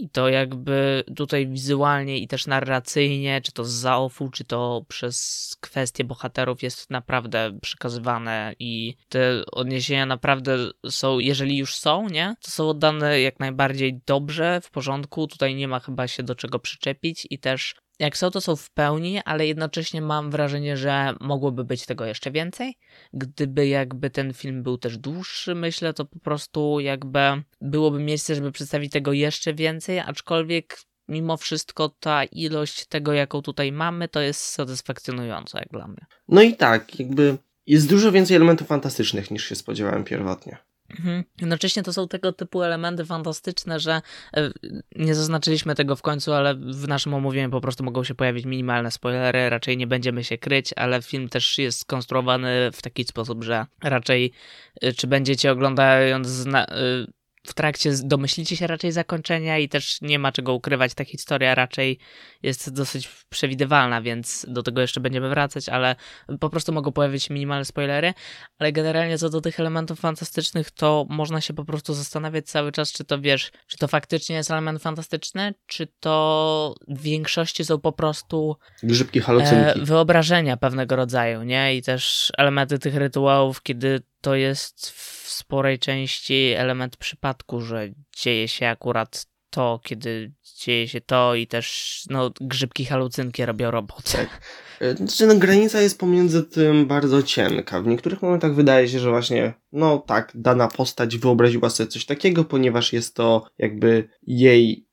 I 0.00 0.08
to 0.08 0.28
jakby 0.28 1.04
tutaj 1.16 1.46
wizualnie 1.46 2.18
i 2.18 2.28
też 2.28 2.46
narracyjnie, 2.46 3.40
czy 3.40 3.52
to 3.52 3.64
z 3.64 3.70
zaofu, 3.70 4.28
czy 4.28 4.44
to 4.44 4.84
przez 4.88 5.56
kwestie 5.60 6.04
bohaterów 6.04 6.62
jest 6.62 6.90
naprawdę 6.90 7.58
przekazywane 7.62 8.54
i 8.58 8.94
te 9.08 9.42
odniesienia 9.52 10.06
naprawdę 10.06 10.56
są, 10.90 11.18
jeżeli 11.18 11.56
już 11.56 11.76
są, 11.76 12.08
nie, 12.08 12.34
to 12.42 12.50
są 12.50 12.68
oddane 12.68 13.20
jak 13.20 13.40
najbardziej 13.40 14.00
dobrze, 14.06 14.60
w 14.60 14.70
porządku, 14.70 15.26
tutaj 15.26 15.54
nie 15.54 15.68
ma 15.68 15.80
chyba 15.80 16.08
się 16.08 16.22
do 16.22 16.34
czego 16.34 16.58
przyczepić 16.58 17.26
i 17.30 17.38
też 17.38 17.74
jak 17.98 18.16
są, 18.16 18.30
to 18.30 18.40
są 18.40 18.56
w 18.56 18.70
pełni, 18.70 19.20
ale 19.24 19.46
jednocześnie 19.46 20.02
mam 20.02 20.30
wrażenie, 20.30 20.76
że 20.76 21.14
mogłoby 21.20 21.64
być 21.64 21.86
tego 21.86 22.04
jeszcze 22.04 22.30
więcej. 22.30 22.78
Gdyby 23.12 23.68
jakby 23.68 24.10
ten 24.10 24.34
film 24.34 24.62
był 24.62 24.78
też 24.78 24.98
dłuższy, 24.98 25.54
myślę, 25.54 25.94
to 25.94 26.04
po 26.04 26.18
prostu 26.18 26.80
jakby 26.80 27.20
byłoby 27.60 27.98
miejsce, 27.98 28.34
żeby 28.34 28.52
przedstawić 28.52 28.92
tego 28.92 29.12
jeszcze 29.12 29.54
więcej, 29.54 29.98
aczkolwiek 29.98 30.78
mimo 31.08 31.36
wszystko 31.36 31.88
ta 32.00 32.24
ilość 32.24 32.86
tego, 32.86 33.12
jaką 33.12 33.42
tutaj 33.42 33.72
mamy, 33.72 34.08
to 34.08 34.20
jest 34.20 34.40
satysfakcjonująca 34.40 35.58
jak 35.58 35.68
dla 35.68 35.88
mnie. 35.88 36.06
No 36.28 36.42
i 36.42 36.56
tak, 36.56 37.00
jakby 37.00 37.38
jest 37.66 37.88
dużo 37.88 38.12
więcej 38.12 38.36
elementów 38.36 38.68
fantastycznych 38.68 39.30
niż 39.30 39.44
się 39.44 39.54
spodziewałem 39.54 40.04
pierwotnie. 40.04 40.58
Mhm. 40.90 41.24
Jednocześnie 41.40 41.82
to 41.82 41.92
są 41.92 42.08
tego 42.08 42.32
typu 42.32 42.62
elementy 42.62 43.04
fantastyczne, 43.04 43.80
że 43.80 44.02
e, 44.36 44.50
nie 44.96 45.14
zaznaczyliśmy 45.14 45.74
tego 45.74 45.96
w 45.96 46.02
końcu, 46.02 46.32
ale 46.32 46.54
w 46.54 46.88
naszym 46.88 47.14
omówieniu 47.14 47.50
po 47.50 47.60
prostu 47.60 47.84
mogą 47.84 48.04
się 48.04 48.14
pojawić 48.14 48.44
minimalne 48.44 48.90
spoilery, 48.90 49.50
raczej 49.50 49.76
nie 49.76 49.86
będziemy 49.86 50.24
się 50.24 50.38
kryć, 50.38 50.74
ale 50.76 51.02
film 51.02 51.28
też 51.28 51.58
jest 51.58 51.80
skonstruowany 51.80 52.70
w 52.72 52.82
taki 52.82 53.04
sposób, 53.04 53.44
że 53.44 53.66
raczej 53.82 54.32
e, 54.80 54.92
czy 54.92 55.06
będziecie 55.06 55.52
oglądając 55.52 56.46
e, 56.46 57.06
w 57.48 57.54
trakcie 57.54 57.92
domyślicie 58.04 58.56
się 58.56 58.66
raczej 58.66 58.92
zakończenia 58.92 59.58
i 59.58 59.68
też 59.68 59.98
nie 60.02 60.18
ma 60.18 60.32
czego 60.32 60.54
ukrywać. 60.54 60.94
Ta 60.94 61.04
historia 61.04 61.54
raczej 61.54 61.98
jest 62.42 62.72
dosyć 62.72 63.08
przewidywalna, 63.28 64.02
więc 64.02 64.46
do 64.48 64.62
tego 64.62 64.80
jeszcze 64.80 65.00
będziemy 65.00 65.28
wracać, 65.28 65.68
ale 65.68 65.96
po 66.40 66.50
prostu 66.50 66.72
mogą 66.72 66.92
pojawić 66.92 67.24
się 67.24 67.34
minimalne 67.34 67.64
spoilery. 67.64 68.14
Ale 68.58 68.72
generalnie 68.72 69.18
co 69.18 69.30
do 69.30 69.40
tych 69.40 69.60
elementów 69.60 70.00
fantastycznych, 70.00 70.70
to 70.70 71.06
można 71.08 71.40
się 71.40 71.54
po 71.54 71.64
prostu 71.64 71.94
zastanawiać 71.94 72.46
cały 72.46 72.72
czas, 72.72 72.92
czy 72.92 73.04
to 73.04 73.20
wiesz, 73.20 73.50
czy 73.66 73.76
to 73.76 73.88
faktycznie 73.88 74.36
jest 74.36 74.50
element 74.50 74.82
fantastyczny, 74.82 75.54
czy 75.66 75.88
to 76.00 76.74
w 76.88 77.02
większości 77.02 77.64
są 77.64 77.78
po 77.78 77.92
prostu 77.92 78.56
grzybki 78.82 79.20
halucynki. 79.20 79.80
E, 79.80 79.84
wyobrażenia 79.84 80.56
pewnego 80.56 80.96
rodzaju, 80.96 81.42
nie? 81.42 81.76
I 81.76 81.82
też 81.82 82.32
elementy 82.38 82.78
tych 82.78 82.94
rytuałów, 82.94 83.62
kiedy 83.62 84.00
to 84.20 84.34
jest 84.34 84.90
w 84.90 85.28
sporej 85.28 85.78
części 85.78 86.54
element 86.56 86.96
przypadku, 86.96 87.60
że 87.60 87.88
dzieje 88.16 88.48
się 88.48 88.66
akurat 88.66 89.26
to, 89.50 89.80
kiedy 89.84 90.32
dzieje 90.58 90.88
się 90.88 91.00
to 91.00 91.34
i 91.34 91.46
też 91.46 92.02
no, 92.10 92.30
grzybki 92.40 92.84
halucynki 92.84 93.46
robią 93.46 93.70
robotę. 93.70 94.12
Tak. 94.12 94.40
E, 94.80 94.96
znaczy, 94.96 95.26
no, 95.26 95.34
granica 95.34 95.80
jest 95.80 95.98
pomiędzy 95.98 96.42
tym 96.42 96.86
bardzo 96.86 97.22
cienka. 97.22 97.82
W 97.82 97.86
niektórych 97.86 98.22
momentach 98.22 98.54
wydaje 98.54 98.88
się, 98.88 98.98
że 98.98 99.10
właśnie, 99.10 99.54
no 99.72 99.98
tak, 99.98 100.32
dana 100.34 100.68
postać 100.68 101.18
wyobraziła 101.18 101.70
sobie 101.70 101.88
coś 101.88 102.06
takiego, 102.06 102.44
ponieważ 102.44 102.92
jest 102.92 103.14
to 103.14 103.46
jakby 103.58 104.08
jej 104.22 104.88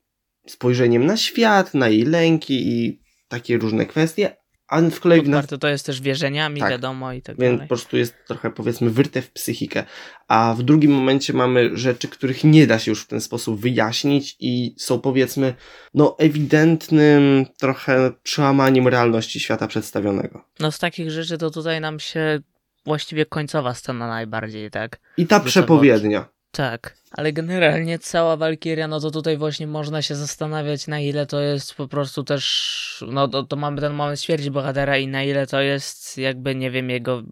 spojrzeniem 0.46 1.06
na 1.06 1.16
świat, 1.16 1.74
na 1.74 1.88
jej 1.88 2.02
lęki 2.02 2.68
i 2.68 3.02
takie 3.28 3.58
różne 3.58 3.86
kwestie, 3.86 4.36
a 4.68 4.80
w 4.80 5.00
kolei... 5.00 5.22
Podparte 5.22 5.58
to 5.58 5.68
jest 5.68 5.86
też 5.86 6.00
wierzeniami, 6.00 6.60
tak, 6.60 6.70
wiadomo, 6.70 7.12
i 7.12 7.22
tak 7.22 7.36
więc 7.38 7.52
dalej. 7.54 7.68
po 7.68 7.74
prostu 7.74 7.96
jest 7.96 8.14
trochę, 8.26 8.50
powiedzmy, 8.50 8.90
wyrte 8.90 9.22
w 9.22 9.30
psychikę. 9.30 9.84
A 10.28 10.54
w 10.58 10.62
drugim 10.62 10.90
momencie 10.90 11.32
mamy 11.32 11.76
rzeczy, 11.76 12.08
których 12.08 12.44
nie 12.44 12.66
da 12.66 12.78
się 12.78 12.90
już 12.90 13.02
w 13.02 13.06
ten 13.06 13.20
sposób 13.20 13.60
wyjaśnić 13.60 14.36
i 14.40 14.74
są, 14.78 15.00
powiedzmy, 15.00 15.54
no 15.94 16.16
ewidentnym 16.18 17.46
trochę 17.58 18.12
przełamaniem 18.22 18.88
realności 18.88 19.40
świata 19.40 19.68
przedstawionego. 19.68 20.44
No 20.60 20.72
z 20.72 20.78
takich 20.78 21.10
rzeczy 21.10 21.38
to 21.38 21.50
tutaj 21.50 21.80
nam 21.80 22.00
się 22.00 22.40
właściwie 22.84 23.26
końcowa 23.26 23.74
scena 23.74 24.08
najbardziej, 24.08 24.70
tak? 24.70 25.00
I 25.16 25.26
ta 25.26 25.40
przepowiednia. 25.40 26.35
Tak, 26.56 26.96
ale 27.10 27.32
generalnie 27.32 27.98
cała 27.98 28.36
Walkiria, 28.36 28.88
no 28.88 29.00
to 29.00 29.10
tutaj 29.10 29.36
właśnie 29.36 29.66
można 29.66 30.02
się 30.02 30.14
zastanawiać, 30.14 30.86
na 30.86 31.00
ile 31.00 31.26
to 31.26 31.40
jest 31.40 31.74
po 31.74 31.88
prostu 31.88 32.24
też, 32.24 33.04
no 33.08 33.28
to, 33.28 33.42
to 33.42 33.56
mamy 33.56 33.80
ten 33.80 33.92
moment 33.92 34.20
śmierci 34.20 34.50
bohatera 34.50 34.98
i 34.98 35.08
na 35.08 35.22
ile 35.22 35.46
to 35.46 35.60
jest 35.60 36.18
jakby, 36.18 36.54
nie 36.54 36.70
wiem, 36.70 36.90
jego 36.90 37.22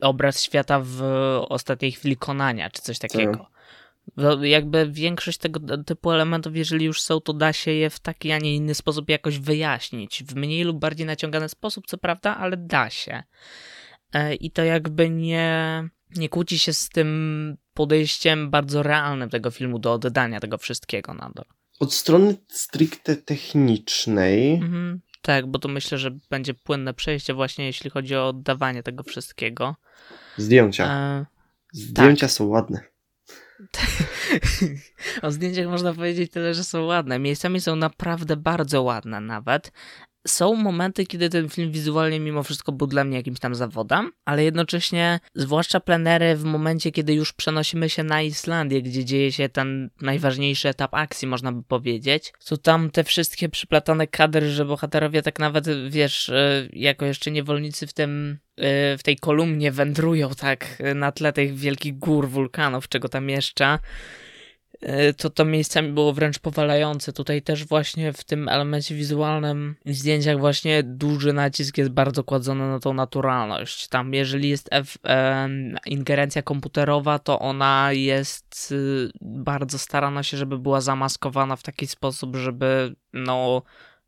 obraz 0.00 0.42
świata 0.42 0.80
w 0.84 1.02
ostatniej 1.48 1.92
chwili 1.92 2.16
konania, 2.16 2.70
czy 2.70 2.82
coś 2.82 2.98
takiego. 2.98 3.46
No, 4.16 4.44
jakby 4.44 4.88
większość 4.90 5.38
tego 5.38 5.78
typu 5.82 6.10
elementów, 6.10 6.56
jeżeli 6.56 6.84
już 6.84 7.00
są, 7.00 7.20
to 7.20 7.32
da 7.32 7.52
się 7.52 7.70
je 7.70 7.90
w 7.90 8.00
taki, 8.00 8.32
a 8.32 8.38
nie 8.38 8.54
inny 8.54 8.74
sposób 8.74 9.10
jakoś 9.10 9.38
wyjaśnić. 9.38 10.24
W 10.24 10.34
mniej 10.34 10.64
lub 10.64 10.78
bardziej 10.78 11.06
naciągany 11.06 11.48
sposób, 11.48 11.86
co 11.86 11.98
prawda, 11.98 12.36
ale 12.36 12.56
da 12.56 12.90
się. 12.90 13.22
E, 14.12 14.34
I 14.34 14.50
to 14.50 14.64
jakby 14.64 15.10
nie, 15.10 15.88
nie 16.16 16.28
kłóci 16.28 16.58
się 16.58 16.72
z 16.72 16.88
tym 16.88 17.56
podejściem 17.74 18.50
bardzo 18.50 18.82
realnym 18.82 19.30
tego 19.30 19.50
filmu 19.50 19.78
do 19.78 19.92
oddania 19.92 20.40
tego 20.40 20.58
wszystkiego 20.58 21.14
nadal. 21.14 21.44
Od 21.80 21.94
strony 21.94 22.36
stricte 22.48 23.16
technicznej. 23.16 24.54
Mhm, 24.54 25.00
tak, 25.22 25.46
bo 25.46 25.58
to 25.58 25.68
myślę, 25.68 25.98
że 25.98 26.10
będzie 26.30 26.54
płynne 26.54 26.94
przejście 26.94 27.34
właśnie 27.34 27.66
jeśli 27.66 27.90
chodzi 27.90 28.16
o 28.16 28.28
oddawanie 28.28 28.82
tego 28.82 29.02
wszystkiego. 29.02 29.76
Zdjęcia. 30.36 30.86
E... 30.86 31.26
Zdjęcia 31.72 32.26
tak. 32.26 32.30
są 32.30 32.46
ładne. 32.46 32.80
o 35.22 35.30
zdjęciach 35.30 35.66
można 35.66 35.94
powiedzieć 35.94 36.32
tyle, 36.32 36.54
że 36.54 36.64
są 36.64 36.84
ładne. 36.84 37.18
Miejscami 37.18 37.60
są 37.60 37.76
naprawdę 37.76 38.36
bardzo 38.36 38.82
ładne 38.82 39.20
nawet 39.20 39.72
są 40.26 40.54
momenty, 40.54 41.06
kiedy 41.06 41.28
ten 41.30 41.48
film 41.48 41.72
wizualnie 41.72 42.20
mimo 42.20 42.42
wszystko 42.42 42.72
był 42.72 42.86
dla 42.86 43.04
mnie 43.04 43.16
jakimś 43.16 43.38
tam 43.38 43.54
zawodem, 43.54 44.12
ale 44.24 44.44
jednocześnie, 44.44 45.20
zwłaszcza 45.34 45.80
plenery 45.80 46.36
w 46.36 46.44
momencie, 46.44 46.92
kiedy 46.92 47.14
już 47.14 47.32
przenosimy 47.32 47.90
się 47.90 48.02
na 48.02 48.22
Islandię, 48.22 48.82
gdzie 48.82 49.04
dzieje 49.04 49.32
się 49.32 49.48
ten 49.48 49.90
najważniejszy 50.00 50.68
etap 50.68 50.94
akcji, 50.94 51.28
można 51.28 51.52
by 51.52 51.62
powiedzieć, 51.62 52.32
to 52.46 52.56
tam 52.56 52.90
te 52.90 53.04
wszystkie 53.04 53.48
przyplatane 53.48 54.06
kadry, 54.06 54.50
że 54.50 54.64
bohaterowie 54.64 55.22
tak 55.22 55.38
nawet, 55.38 55.66
wiesz, 55.90 56.28
e, 56.28 56.68
jako 56.72 57.06
jeszcze 57.06 57.30
niewolnicy 57.30 57.86
w 57.86 57.92
tym 57.92 58.38
e, 58.56 58.98
w 58.98 59.02
tej 59.02 59.16
kolumnie 59.16 59.72
wędrują 59.72 60.30
tak 60.30 60.82
na 60.94 61.12
tle 61.12 61.32
tych 61.32 61.54
wielkich 61.54 61.98
gór, 61.98 62.28
wulkanów, 62.28 62.88
czego 62.88 63.08
tam 63.08 63.28
jeszcze 63.28 63.64
E, 63.64 64.23
to 65.16 65.30
to 65.30 65.44
miejscami 65.44 65.92
było 65.92 66.12
wręcz 66.12 66.38
powalające. 66.38 67.12
Tutaj 67.12 67.42
też 67.42 67.64
właśnie 67.64 68.12
w 68.12 68.24
tym 68.24 68.48
elemencie 68.48 68.94
wizualnym 68.94 69.76
w 69.86 69.92
zdjęciach 69.92 70.38
właśnie 70.38 70.82
duży 70.82 71.32
nacisk 71.32 71.78
jest 71.78 71.90
bardzo 71.90 72.24
kładzony 72.24 72.68
na 72.68 72.80
tą 72.80 72.94
naturalność. 72.94 73.88
Tam 73.88 74.14
jeżeli 74.14 74.48
jest 74.48 74.68
F, 74.70 74.98
e, 75.04 75.48
ingerencja 75.86 76.42
komputerowa, 76.42 77.18
to 77.18 77.38
ona 77.38 77.88
jest 77.92 78.72
y, 78.72 79.10
bardzo 79.20 79.78
starana 79.78 80.22
się, 80.22 80.36
żeby 80.36 80.58
była 80.58 80.80
zamaskowana 80.80 81.56
w 81.56 81.62
taki 81.62 81.86
sposób, 81.86 82.36
żeby 82.36 82.94
no 83.12 83.62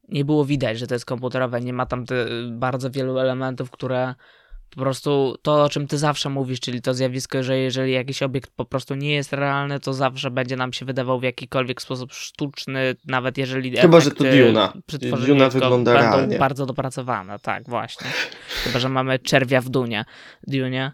nie 0.09 0.25
było 0.25 0.45
widać, 0.45 0.79
że 0.79 0.87
to 0.87 0.95
jest 0.95 1.05
komputerowe. 1.05 1.61
Nie 1.61 1.73
ma 1.73 1.87
tam 1.87 2.07
te, 2.07 2.27
bardzo 2.51 2.91
wielu 2.91 3.19
elementów, 3.19 3.71
które 3.71 4.15
po 4.71 4.81
prostu 4.81 5.37
to, 5.43 5.65
o 5.65 5.69
czym 5.69 5.87
ty 5.87 5.99
zawsze 5.99 6.29
mówisz, 6.29 6.61
czyli 6.61 6.83
to 6.83 6.95
zjawisko, 6.95 7.43
że 7.43 7.59
jeżeli 7.59 7.93
jakiś 7.93 8.23
obiekt 8.23 8.51
po 8.57 8.65
prostu 8.65 8.95
nie 8.95 9.15
jest 9.15 9.33
realny, 9.33 9.81
to 9.81 9.95
zawsze 9.95 10.31
będzie 10.31 10.57
nam 10.57 10.73
się 10.73 10.87
wydawał 10.87 11.21
w 11.21 11.23
jakikolwiek 11.23 11.83
sposób 11.83 12.13
sztuczny, 12.13 12.97
nawet 13.07 13.39
jeżeli 13.39 13.77
Chyba, 13.77 14.01
że 14.01 14.11
to 14.11 14.25
Duna. 14.25 14.73
Duna 15.27 15.49
wygląda 15.49 15.71
będą 15.71 15.93
realnie. 15.93 16.39
bardzo 16.39 16.67
dopracowane, 16.67 17.39
tak, 17.39 17.69
właśnie. 17.69 18.07
Chyba, 18.65 18.79
że 18.79 18.89
mamy 18.89 19.19
czerwia 19.19 19.61
w 19.61 19.69
Dunie. 19.69 20.05
Dunie. 20.47 20.93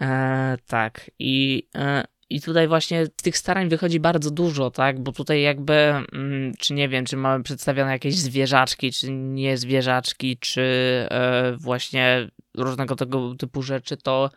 E, 0.00 0.56
tak. 0.66 1.10
I 1.18 1.68
e, 1.76 2.04
i 2.30 2.40
tutaj 2.40 2.68
właśnie 2.68 3.06
tych 3.08 3.38
starań 3.38 3.68
wychodzi 3.68 4.00
bardzo 4.00 4.30
dużo, 4.30 4.70
tak? 4.70 5.00
Bo 5.00 5.12
tutaj 5.12 5.42
jakby, 5.42 5.74
mm, 6.12 6.52
czy 6.58 6.74
nie 6.74 6.88
wiem, 6.88 7.04
czy 7.04 7.16
mamy 7.16 7.44
przedstawione 7.44 7.90
jakieś 7.90 8.16
zwierzaczki, 8.16 8.92
czy 8.92 9.12
nie 9.12 9.56
zwierzaczki, 9.56 10.38
czy 10.38 10.62
e, 11.10 11.56
właśnie 11.60 12.28
różnego 12.56 12.96
tego 12.96 13.34
typu 13.34 13.62
rzeczy, 13.62 13.96
to 13.96 14.30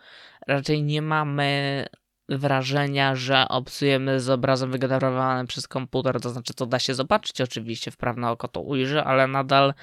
raczej 0.48 0.84
nie 0.84 1.02
mamy 1.02 1.86
wrażenia, 2.30 3.16
że 3.16 3.48
obsujemy 3.48 4.20
z 4.20 4.30
obrazem 4.30 4.72
wygenerowanym 4.72 5.48
przez 5.48 5.68
komputer, 5.68 6.22
to 6.22 6.30
znaczy 6.30 6.54
to 6.54 6.66
da 6.66 6.80
się 6.80 6.94
zobaczyć 6.94 7.42
oczywiście, 7.42 7.92
wprawne 7.92 8.30
oko 8.30 8.48
to 8.48 8.62
ujrzy, 8.62 9.04
ale 9.04 9.28
nadal 9.28 9.74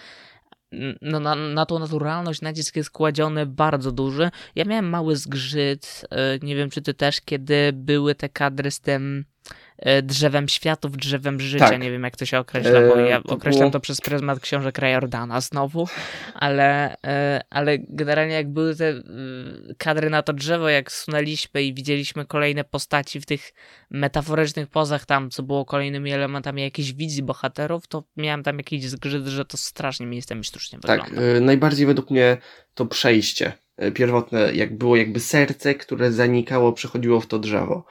no, 1.02 1.21
na, 1.21 1.35
na 1.35 1.66
tą 1.66 1.78
naturalność 1.78 2.42
nacisk 2.42 2.76
jest 2.76 2.90
kładziony 2.90 3.47
bardzo 3.47 3.92
duży. 3.92 4.30
Ja 4.54 4.64
miałem 4.64 4.88
mały 4.88 5.16
zgrzyt, 5.16 6.06
e, 6.11 6.38
nie 6.38 6.56
wiem 6.56 6.71
czy 6.71 6.83
ty 6.83 6.95
też, 6.95 7.21
kiedy 7.21 7.73
były 7.73 8.14
te 8.14 8.28
kadry 8.28 8.71
z 8.71 8.80
tym 8.80 9.25
drzewem 10.02 10.49
światów, 10.49 10.97
drzewem 10.97 11.40
życia. 11.40 11.68
Tak. 11.68 11.80
Nie 11.80 11.90
wiem, 11.90 12.02
jak 12.02 12.16
to 12.16 12.26
się 12.26 12.38
określa, 12.38 12.80
bo 12.80 12.97
ja 12.97 13.23
to 13.23 13.35
określam 13.35 13.61
było... 13.61 13.71
to 13.71 13.80
przez 13.80 14.00
pryzmat 14.00 14.40
książek 14.40 14.78
Rajordana 14.78 15.40
znowu, 15.40 15.88
ale, 16.35 16.97
e, 17.04 17.40
ale 17.50 17.78
generalnie 17.78 18.35
jak 18.35 18.49
były 18.49 18.76
te 18.76 19.02
kadry 19.78 20.11
na 20.11 20.23
to 20.23 20.33
drzewo, 20.33 20.68
jak 20.68 20.92
sunęliśmy 20.92 21.62
i 21.62 21.75
widzieliśmy 21.75 22.25
kolejne 22.25 22.64
postaci 22.64 23.21
w 23.21 23.26
tych 23.26 23.52
metaforycznych 23.90 24.68
pozach 24.68 25.06
tam, 25.06 25.30
co 25.30 25.42
było 25.42 25.64
kolejnymi 25.64 26.12
elementami 26.12 26.62
jakiejś 26.62 26.92
wizji 26.92 27.23
bohaterów, 27.23 27.87
to 27.87 28.04
miałem 28.16 28.42
tam 28.42 28.59
jakiś 28.59 28.88
zgrzyt, 28.88 29.26
że 29.26 29.45
to 29.45 29.56
strasznie 29.56 30.06
miejscem 30.06 30.45
sztucznie 30.45 30.78
tak, 30.78 31.00
wygląda. 31.00 31.33
Tak, 31.33 31.42
najbardziej 31.42 31.87
według 31.87 32.11
mnie 32.11 32.37
to 32.75 32.87
przejście 32.87 33.52
E, 33.76 33.90
pierwotne, 33.90 34.54
jak 34.54 34.78
było 34.78 34.97
jakby 34.97 35.21
serce, 35.21 35.75
które 35.75 36.12
zanikało, 36.12 36.73
przechodziło 36.73 37.21
w 37.21 37.26
to 37.26 37.38
drzewo. 37.38 37.85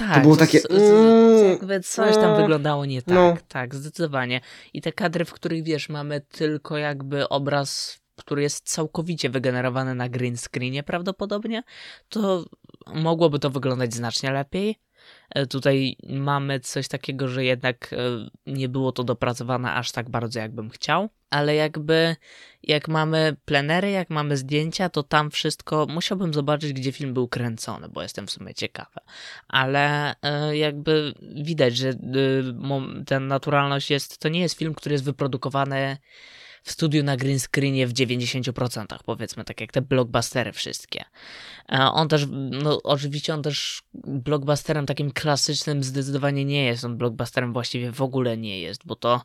Tak, 0.00 0.14
to 0.14 0.20
było 0.20 0.36
takie. 0.36 0.60
To, 0.60 0.74
mm, 0.74 1.50
jakby 1.50 1.80
coś 1.80 2.14
tam 2.14 2.24
mm, 2.24 2.36
wyglądało 2.36 2.84
nie 2.84 3.02
tak. 3.02 3.14
No. 3.14 3.36
Tak, 3.48 3.74
zdecydowanie. 3.74 4.40
I 4.74 4.82
te 4.82 4.92
kadry, 4.92 5.24
w 5.24 5.32
których 5.32 5.64
wiesz, 5.64 5.88
mamy 5.88 6.20
tylko 6.20 6.78
jakby 6.78 7.28
obraz, 7.28 8.00
który 8.16 8.42
jest 8.42 8.68
całkowicie 8.68 9.30
wygenerowany 9.30 9.94
na 9.94 10.08
green 10.08 10.36
screenie 10.36 10.82
prawdopodobnie, 10.82 11.62
to 12.08 12.44
mogłoby 12.86 13.38
to 13.38 13.50
wyglądać 13.50 13.94
znacznie 13.94 14.32
lepiej. 14.32 14.78
E, 15.30 15.46
tutaj 15.46 15.96
mamy 16.08 16.60
coś 16.60 16.88
takiego, 16.88 17.28
że 17.28 17.44
jednak 17.44 17.92
e, 17.92 17.96
nie 18.46 18.68
było 18.68 18.92
to 18.92 19.04
dopracowane 19.04 19.72
aż 19.72 19.92
tak 19.92 20.10
bardzo, 20.10 20.40
jakbym 20.40 20.70
chciał, 20.70 21.08
ale 21.30 21.54
jakby 21.54 22.16
jak 22.62 22.88
mamy 22.88 23.36
plenery, 23.44 23.90
jak 23.90 24.10
mamy 24.10 24.36
zdjęcia, 24.36 24.88
to 24.88 25.02
tam 25.02 25.30
wszystko 25.30 25.86
musiałbym 25.86 26.34
zobaczyć, 26.34 26.72
gdzie 26.72 26.92
film 26.92 27.14
był 27.14 27.28
kręcony, 27.28 27.88
bo 27.88 28.02
jestem 28.02 28.26
w 28.26 28.30
sumie 28.30 28.54
ciekawy. 28.54 29.00
Ale 29.48 30.14
e, 30.22 30.56
jakby 30.56 31.14
widać, 31.34 31.76
że 31.76 31.92
ta 33.06 33.20
naturalność 33.20 33.90
jest, 33.90 34.18
to 34.18 34.28
nie 34.28 34.40
jest 34.40 34.58
film, 34.58 34.74
który 34.74 34.92
jest 34.92 35.04
wyprodukowany 35.04 35.96
w 36.62 36.70
studiu 36.70 37.04
na 37.04 37.16
green 37.16 37.40
screenie 37.40 37.86
w 37.86 37.92
90%, 37.92 38.84
powiedzmy, 39.04 39.44
tak 39.44 39.60
jak 39.60 39.72
te 39.72 39.82
blockbustery 39.82 40.52
wszystkie. 40.52 41.04
On 41.68 42.08
też, 42.08 42.26
no 42.50 42.82
oczywiście 42.82 43.34
on 43.34 43.42
też 43.42 43.82
blockbusterem 43.94 44.86
takim 44.86 45.10
klasycznym 45.12 45.82
zdecydowanie 45.82 46.44
nie 46.44 46.64
jest, 46.64 46.84
on 46.84 46.96
blockbusterem 46.96 47.52
właściwie 47.52 47.92
w 47.92 48.02
ogóle 48.02 48.36
nie 48.36 48.60
jest, 48.60 48.86
bo 48.86 48.96
to 48.96 49.20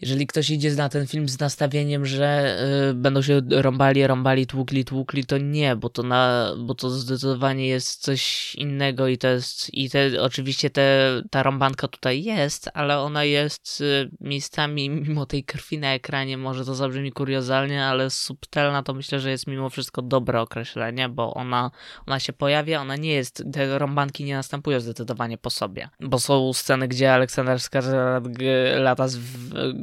jeżeli 0.00 0.26
ktoś 0.26 0.50
idzie 0.50 0.74
na 0.74 0.88
ten 0.88 1.06
film 1.06 1.28
z 1.28 1.40
nastawieniem, 1.40 2.06
że 2.06 2.58
y, 2.90 2.94
będą 2.94 3.22
się 3.22 3.40
rąbali, 3.50 4.06
rąbali, 4.06 4.46
tłukli, 4.46 4.84
tłukli, 4.84 5.24
to 5.24 5.38
nie, 5.38 5.76
bo 5.76 5.88
to, 5.88 6.02
na, 6.02 6.52
bo 6.58 6.74
to 6.74 6.90
zdecydowanie 6.90 7.66
jest 7.66 8.02
coś 8.02 8.54
innego 8.54 9.08
i 9.08 9.18
to 9.18 9.28
jest, 9.28 9.74
i 9.74 9.90
te, 9.90 10.22
oczywiście 10.22 10.70
te, 10.70 11.22
ta 11.30 11.42
rąbanka 11.42 11.88
tutaj 11.88 12.22
jest, 12.22 12.70
ale 12.74 12.98
ona 12.98 13.24
jest 13.24 13.80
y, 13.80 14.10
miejscami, 14.20 14.90
mimo 14.90 15.26
tej 15.26 15.44
krwi 15.44 15.78
na 15.78 15.94
ekranie, 15.94 16.38
może 16.38 16.64
to 16.64 16.74
zabrzmi 16.74 17.12
kuriozalnie, 17.12 17.84
ale 17.84 18.10
subtelna 18.10 18.82
to 18.82 18.94
myślę, 18.94 19.20
że 19.20 19.30
jest 19.30 19.46
mimo 19.46 19.70
wszystko 19.70 20.02
dobre 20.02 20.40
określenie, 20.40 21.08
bo 21.08 21.34
ona, 21.34 21.70
ona 22.06 22.20
się 22.20 22.32
pojawia, 22.32 22.80
ona 22.80 22.96
nie 22.96 23.12
jest, 23.12 23.44
te 23.52 23.78
rąbanki 23.78 24.24
nie 24.24 24.34
następują 24.34 24.80
zdecydowanie 24.80 25.38
po 25.38 25.50
sobie, 25.50 25.88
bo 26.00 26.18
są 26.18 26.52
sceny, 26.52 26.88
gdzie 26.88 27.14
Aleksander 27.14 27.58
Skarsgård 27.58 28.78
lata 28.78 29.08
z 29.08 29.18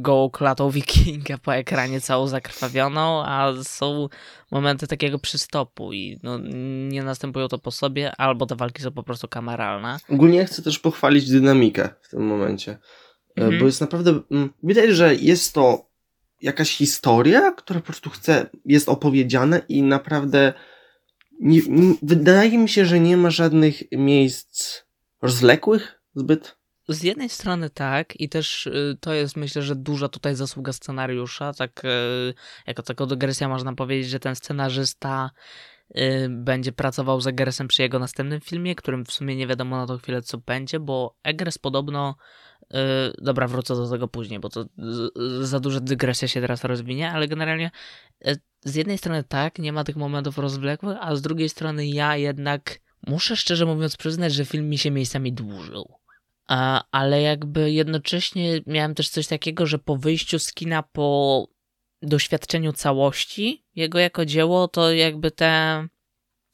gołą 0.04 0.30
klatą 0.30 0.70
wikinga 0.70 1.38
po 1.38 1.56
ekranie 1.56 2.02
całą 2.02 2.28
zakrwawioną, 2.28 3.24
a 3.26 3.54
są 3.64 4.10
momenty 4.52 4.88
takiego 4.88 5.20
przystopu 5.20 5.94
i 5.94 6.20
no, 6.24 6.40
nie 6.90 7.04
następują 7.04 7.48
to 7.48 7.58
po 7.58 7.72
sobie, 7.72 8.16
albo 8.18 8.46
te 8.46 8.56
walki 8.56 8.82
są 8.82 8.92
po 8.92 9.04
prostu 9.04 9.28
kameralne. 9.28 9.98
Ogólnie 10.10 10.46
chcę 10.46 10.62
też 10.62 10.80
pochwalić 10.80 11.30
dynamikę 11.30 11.90
w 12.02 12.10
tym 12.10 12.26
momencie, 12.26 12.72
e, 12.72 13.42
mhm. 13.42 13.60
bo 13.60 13.66
jest 13.66 13.82
naprawdę, 13.82 14.20
mm, 14.32 14.54
widać, 14.64 14.90
że 14.90 15.16
jest 15.16 15.54
to 15.54 15.86
jakaś 16.42 16.78
historia, 16.78 17.52
która 17.52 17.80
po 17.80 17.86
prostu 17.86 18.10
chce, 18.10 18.50
jest 18.66 18.90
opowiedziana 18.90 19.60
i 19.60 19.84
naprawdę 19.84 20.54
nie, 21.40 21.62
nie, 21.68 21.94
wydaje 22.02 22.58
mi 22.58 22.70
się, 22.70 22.86
że 22.86 23.00
nie 23.00 23.18
ma 23.18 23.30
żadnych 23.30 23.84
miejsc 23.92 24.82
rozległych 25.22 26.02
zbyt 26.16 26.63
z 26.88 27.04
jednej 27.04 27.30
strony 27.30 27.70
tak 27.70 28.20
i 28.22 28.30
też 28.30 28.68
y, 28.68 28.98
to 29.00 29.14
jest 29.14 29.38
myślę, 29.38 29.62
że 29.62 29.76
duża 29.76 30.10
tutaj 30.10 30.36
zasługa 30.36 30.74
scenariusza, 30.74 31.54
tak 31.54 31.86
y, 31.86 32.34
jako 32.68 32.84
taką 32.84 33.06
dygresja 33.06 33.50
można 33.50 33.74
powiedzieć, 33.74 34.10
że 34.10 34.20
ten 34.20 34.36
scenarzysta 34.36 35.32
y, 35.98 36.28
będzie 36.30 36.72
pracował 36.72 37.22
z 37.22 37.28
Egersem 37.28 37.68
przy 37.68 37.82
jego 37.82 38.00
następnym 38.00 38.42
filmie, 38.42 38.76
którym 38.76 39.06
w 39.06 39.12
sumie 39.12 39.36
nie 39.36 39.48
wiadomo 39.48 39.78
na 39.78 39.88
tą 39.88 39.98
chwilę 39.98 40.22
co 40.22 40.38
będzie, 40.38 40.80
bo 40.80 41.16
Egers 41.24 41.58
podobno 41.58 42.16
dobra, 43.18 43.48
wrócę 43.48 43.76
do 43.76 43.90
tego 43.90 44.08
później, 44.08 44.40
bo 44.40 44.50
to 44.50 44.66
za 45.42 45.60
duża 45.60 45.80
dygresja 45.80 46.28
się 46.28 46.42
teraz 46.42 46.64
rozwinie, 46.64 47.12
ale 47.12 47.28
generalnie 47.28 47.72
z 48.62 48.76
jednej 48.76 48.98
strony 48.98 49.24
tak, 49.24 49.60
nie 49.60 49.74
ma 49.74 49.84
tych 49.84 49.96
momentów 49.96 50.38
rozwlekłych, 50.38 50.98
a 51.02 51.16
z 51.16 51.22
drugiej 51.22 51.50
strony 51.50 51.88
ja 51.88 52.18
jednak 52.18 52.80
muszę 53.08 53.36
szczerze 53.36 53.66
mówiąc 53.66 53.98
przyznać, 53.98 54.34
że 54.34 54.46
film 54.46 54.70
mi 54.70 54.78
się 54.78 54.92
miejscami 54.92 55.34
dłużył 55.34 56.03
ale 56.92 57.22
jakby 57.22 57.72
jednocześnie 57.72 58.62
miałem 58.68 58.96
też 58.96 59.10
coś 59.10 59.28
takiego, 59.28 59.66
że 59.66 59.80
po 59.80 59.98
wyjściu 59.98 60.40
z 60.40 60.54
kina, 60.54 60.84
po 60.84 61.48
doświadczeniu 62.02 62.74
całości 62.74 63.66
jego 63.76 64.00
jako 64.00 64.26
dzieło, 64.26 64.68
to 64.68 64.94
jakby 64.94 65.32
te. 65.32 65.88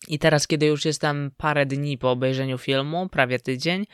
I 0.08 0.19
teraz, 0.19 0.47
kiedy 0.47 0.65
już 0.65 0.86
jestem 0.86 1.32
parę 1.38 1.65
dni 1.65 1.97
po 1.97 2.12
obejrzeniu 2.12 2.58
filmu, 2.58 3.10
prawie 3.10 3.39
tydzień, 3.39 3.86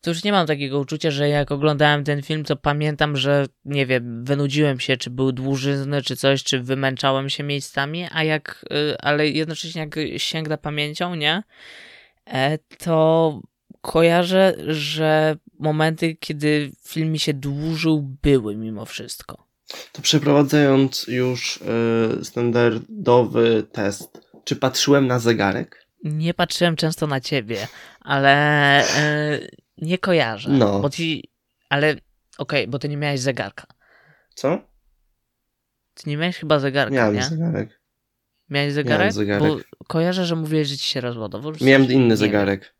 to 0.00 0.10
już 0.10 0.24
nie 0.24 0.32
mam 0.32 0.46
takiego 0.46 0.78
uczucia, 0.78 1.10
że 1.10 1.28
jak 1.28 1.52
oglądałem 1.52 2.04
ten 2.04 2.22
film, 2.22 2.44
to 2.44 2.56
pamiętam, 2.56 3.16
że 3.16 3.46
nie 3.64 3.86
wiem, 3.86 4.24
wynudziłem 4.24 4.80
się, 4.80 4.96
czy 4.96 5.10
był 5.10 5.32
dłużyzny, 5.32 6.02
czy 6.02 6.16
coś, 6.16 6.44
czy 6.44 6.60
wymęczałem 6.60 7.30
się 7.30 7.42
miejscami, 7.42 8.06
a 8.12 8.24
jak, 8.24 8.64
y, 8.72 8.98
ale 8.98 9.28
jednocześnie 9.28 9.80
jak 9.80 9.96
sięgnę 10.16 10.58
pamięcią, 10.58 11.14
nie, 11.14 11.42
e, 12.26 12.58
to 12.58 13.40
kojarzę, 13.86 14.54
że 14.66 15.36
momenty, 15.58 16.16
kiedy 16.20 16.72
film 16.84 17.12
mi 17.12 17.18
się 17.18 17.34
dłużył, 17.34 18.16
były 18.22 18.56
mimo 18.56 18.84
wszystko. 18.84 19.46
To 19.92 20.02
przeprowadzając 20.02 21.06
już 21.08 21.56
y, 22.20 22.24
standardowy 22.24 23.66
test, 23.72 24.20
czy 24.44 24.56
patrzyłem 24.56 25.06
na 25.06 25.18
zegarek? 25.18 25.86
Nie 26.04 26.34
patrzyłem 26.34 26.76
często 26.76 27.06
na 27.06 27.20
ciebie, 27.20 27.68
ale 28.00 28.84
y, 28.84 29.50
nie 29.78 29.98
kojarzę. 29.98 30.50
No. 30.50 30.80
Bo 30.80 30.90
ci, 30.90 31.30
ale 31.68 31.92
okej, 31.92 32.02
okay, 32.38 32.66
bo 32.66 32.78
ty 32.78 32.88
nie 32.88 32.96
miałeś 32.96 33.20
zegarka. 33.20 33.66
Co? 34.34 34.58
Ty 35.94 36.10
nie 36.10 36.16
miałeś 36.16 36.36
chyba 36.36 36.58
zegarka, 36.58 36.94
Miałem 36.94 37.14
nie? 37.14 37.22
zegarek. 37.22 37.80
Miałeś 38.50 38.72
zegarek? 38.72 38.98
Miałem 38.98 39.12
zegarek. 39.12 39.42
Bo 39.42 39.84
kojarzę, 39.86 40.24
że 40.24 40.36
mówiłeś, 40.36 40.68
że 40.68 40.76
ci 40.76 40.88
się 40.88 41.00
rozładował. 41.00 41.52
Miałem 41.60 41.92
inny 41.92 42.16
zegarek. 42.16 42.60
Wiem. 42.60 42.75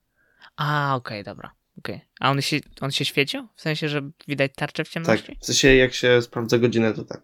A, 0.56 0.94
okej, 0.96 1.20
okay, 1.20 1.34
dobra. 1.34 1.54
Okay. 1.78 2.00
A 2.20 2.30
on 2.30 2.42
się, 2.42 2.56
on 2.80 2.90
się 2.90 3.04
świecił? 3.04 3.48
W 3.56 3.60
sensie, 3.60 3.88
że 3.88 4.10
widać 4.28 4.52
tarczę 4.56 4.84
w 4.84 4.88
ciemności? 4.88 5.26
Tak, 5.26 5.42
w 5.42 5.46
sensie 5.46 5.74
jak 5.74 5.94
się 5.94 6.22
sprawdza 6.22 6.58
godzinę, 6.58 6.94
to 6.94 7.04
tak. 7.04 7.20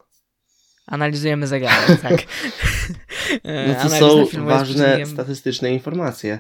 Analizujemy 0.86 1.46
zegarek, 1.46 2.00
tak. 2.02 2.22
no 3.44 3.74
to 3.82 3.88
są 3.88 4.26
ważne 4.44 5.06
statystyczne 5.06 5.72
informacje. 5.72 6.38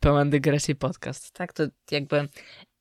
Pełen 0.00 0.30
dygresji 0.30 0.74
podcast. 0.74 1.32
Tak, 1.32 1.52
to 1.52 1.64
jakby 1.90 2.28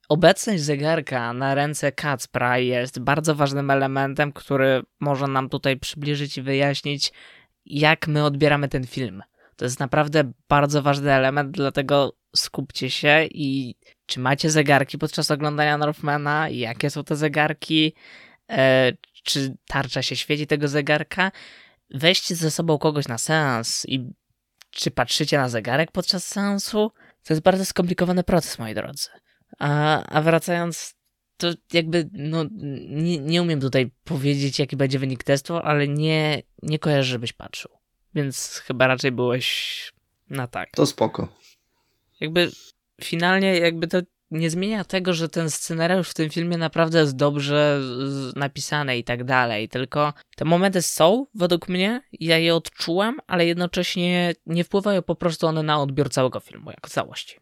obecność 0.10 0.64
zegarka 0.64 1.34
na 1.34 1.56
ręce 1.56 1.92
Kacpra 1.92 2.58
jest 2.58 3.00
bardzo 3.00 3.36
ważnym 3.36 3.72
elementem, 3.72 4.32
który 4.34 4.84
może 5.00 5.28
nam 5.28 5.50
tutaj 5.50 5.80
przybliżyć 5.80 6.38
i 6.38 6.42
wyjaśnić, 6.42 7.14
jak 7.66 8.08
my 8.08 8.26
odbieramy 8.26 8.68
ten 8.68 8.88
film. 8.88 9.24
To 9.56 9.66
jest 9.66 9.80
naprawdę 9.80 10.32
bardzo 10.50 10.82
ważny 10.82 11.14
element, 11.14 11.52
dlatego 11.52 12.14
skupcie 12.40 12.90
się 12.90 13.28
i 13.32 13.76
czy 14.06 14.20
macie 14.20 14.50
zegarki 14.50 14.98
podczas 14.98 15.32
oglądania 15.32 15.78
Northmana, 15.78 16.50
jakie 16.50 16.90
są 16.90 17.04
te 17.04 17.16
zegarki, 17.16 17.94
e, 18.50 18.92
czy 19.24 19.56
tarcza 19.68 20.02
się 20.02 20.16
świeci 20.16 20.48
tego 20.48 20.68
zegarka. 20.68 21.32
Weźcie 21.90 22.36
ze 22.36 22.52
sobą 22.52 22.78
kogoś 22.78 23.08
na 23.08 23.18
seans 23.18 23.86
i 23.88 24.10
czy 24.72 24.92
patrzycie 24.92 25.38
na 25.38 25.50
zegarek 25.50 25.92
podczas 25.92 26.26
seansu. 26.26 26.92
To 27.24 27.34
jest 27.34 27.44
bardzo 27.44 27.66
skomplikowany 27.66 28.24
proces, 28.24 28.60
moi 28.60 28.74
drodzy. 28.74 29.10
A, 29.60 30.04
a 30.04 30.22
wracając, 30.22 30.96
to 31.38 31.48
jakby, 31.74 32.10
no, 32.14 32.46
nie, 32.90 33.18
nie 33.18 33.42
umiem 33.42 33.62
tutaj 33.62 33.92
powiedzieć, 34.04 34.60
jaki 34.60 34.78
będzie 34.78 35.00
wynik 35.00 35.24
testu, 35.24 35.58
ale 35.58 35.88
nie, 35.88 36.42
nie 36.64 36.80
kojarzę, 36.80 37.10
żebyś 37.10 37.34
patrzył. 37.34 37.72
Więc 38.16 38.62
chyba 38.66 38.88
raczej 38.88 39.12
byłeś 39.12 39.94
na 40.30 40.48
tak. 40.48 40.70
To 40.72 40.86
spoko 40.86 41.28
jakby 42.20 42.52
finalnie 43.02 43.58
jakby 43.58 43.88
to 43.88 44.02
nie 44.32 44.50
zmienia 44.50 44.84
tego, 44.84 45.14
że 45.14 45.30
ten 45.30 45.50
scenariusz 45.50 46.10
w 46.10 46.14
tym 46.14 46.30
filmie 46.30 46.58
naprawdę 46.58 47.00
jest 47.00 47.16
dobrze 47.16 47.82
napisany 48.36 48.98
i 48.98 49.04
tak 49.04 49.24
dalej, 49.24 49.70
tylko 49.70 50.14
te 50.36 50.46
momenty 50.46 50.82
są 50.82 51.26
według 51.36 51.70
mnie, 51.70 52.02
ja 52.12 52.38
je 52.38 52.56
odczułem, 52.56 53.18
ale 53.28 53.46
jednocześnie 53.46 54.34
nie 54.46 54.64
wpływają 54.64 55.02
po 55.02 55.16
prostu 55.16 55.48
one 55.48 55.64
na 55.64 55.82
odbiór 55.82 56.10
całego 56.10 56.40
filmu 56.40 56.70
jako 56.72 56.90
całości. 56.90 57.40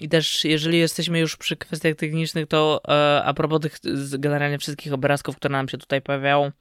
I 0.00 0.08
też, 0.08 0.44
jeżeli 0.44 0.78
jesteśmy 0.78 1.18
już 1.18 1.36
przy 1.36 1.56
kwestiach 1.56 1.94
technicznych, 1.94 2.46
to 2.46 2.80
e, 2.88 3.22
a 3.24 3.34
propos 3.34 3.60
tych 3.60 3.78
generalnie 4.18 4.58
wszystkich 4.58 4.92
obrazków, 4.92 5.36
które 5.36 5.52
nam 5.52 5.68
się 5.68 5.78
tutaj 5.78 6.02
pojawiają, 6.02 6.52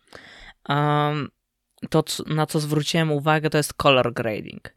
um, 0.69 1.29
to 1.89 2.03
na 2.27 2.45
co 2.45 2.59
zwróciłem 2.59 3.11
uwagę, 3.11 3.49
to 3.49 3.57
jest 3.57 3.73
color 3.73 4.13
grading. 4.13 4.75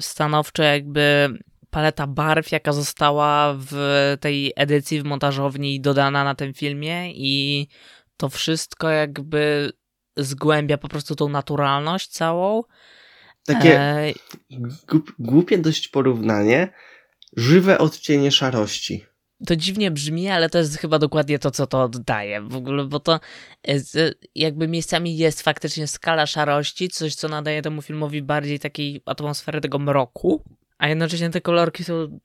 Stanowczo 0.00 0.62
jakby 0.62 1.28
paleta 1.72 2.06
barw, 2.06 2.52
jaka 2.52 2.72
została 2.72 3.54
w 3.58 3.74
tej 4.20 4.52
edycji 4.56 5.02
w 5.02 5.04
montażowni 5.04 5.80
dodana 5.80 6.24
na 6.24 6.34
tym 6.34 6.54
filmie 6.54 7.12
i 7.14 7.68
to 8.16 8.28
wszystko 8.28 8.90
jakby 8.90 9.72
zgłębia 10.16 10.78
po 10.78 10.88
prostu 10.88 11.16
tą 11.16 11.28
naturalność 11.28 12.08
całą. 12.08 12.62
Takie 13.46 13.80
e... 13.80 14.12
głupie 15.18 15.58
dość 15.58 15.88
porównanie, 15.88 16.72
żywe 17.36 17.78
odcienie 17.78 18.30
szarości. 18.30 19.04
To 19.46 19.56
dziwnie 19.56 19.90
brzmi, 19.90 20.28
ale 20.28 20.50
to 20.50 20.58
jest 20.58 20.78
chyba 20.78 20.98
dokładnie 20.98 21.38
to, 21.38 21.50
co 21.50 21.66
to 21.66 21.82
oddaje 21.82 22.40
w 22.40 22.56
ogóle, 22.56 22.84
bo 22.84 23.00
to 23.00 23.20
jakby 24.34 24.68
miejscami 24.68 25.16
jest 25.16 25.42
faktycznie 25.42 25.86
skala 25.86 26.26
szarości, 26.26 26.88
coś, 26.88 27.14
co 27.14 27.28
nadaje 27.28 27.62
temu 27.62 27.82
filmowi 27.82 28.22
bardziej 28.22 28.60
takiej 28.60 29.02
atmosfery 29.06 29.60
tego 29.60 29.78
mroku, 29.78 30.42
a 30.82 30.88
jednocześnie 30.88 31.30
te 31.30 31.40
kolorki 31.40 31.84
są, 31.84 32.20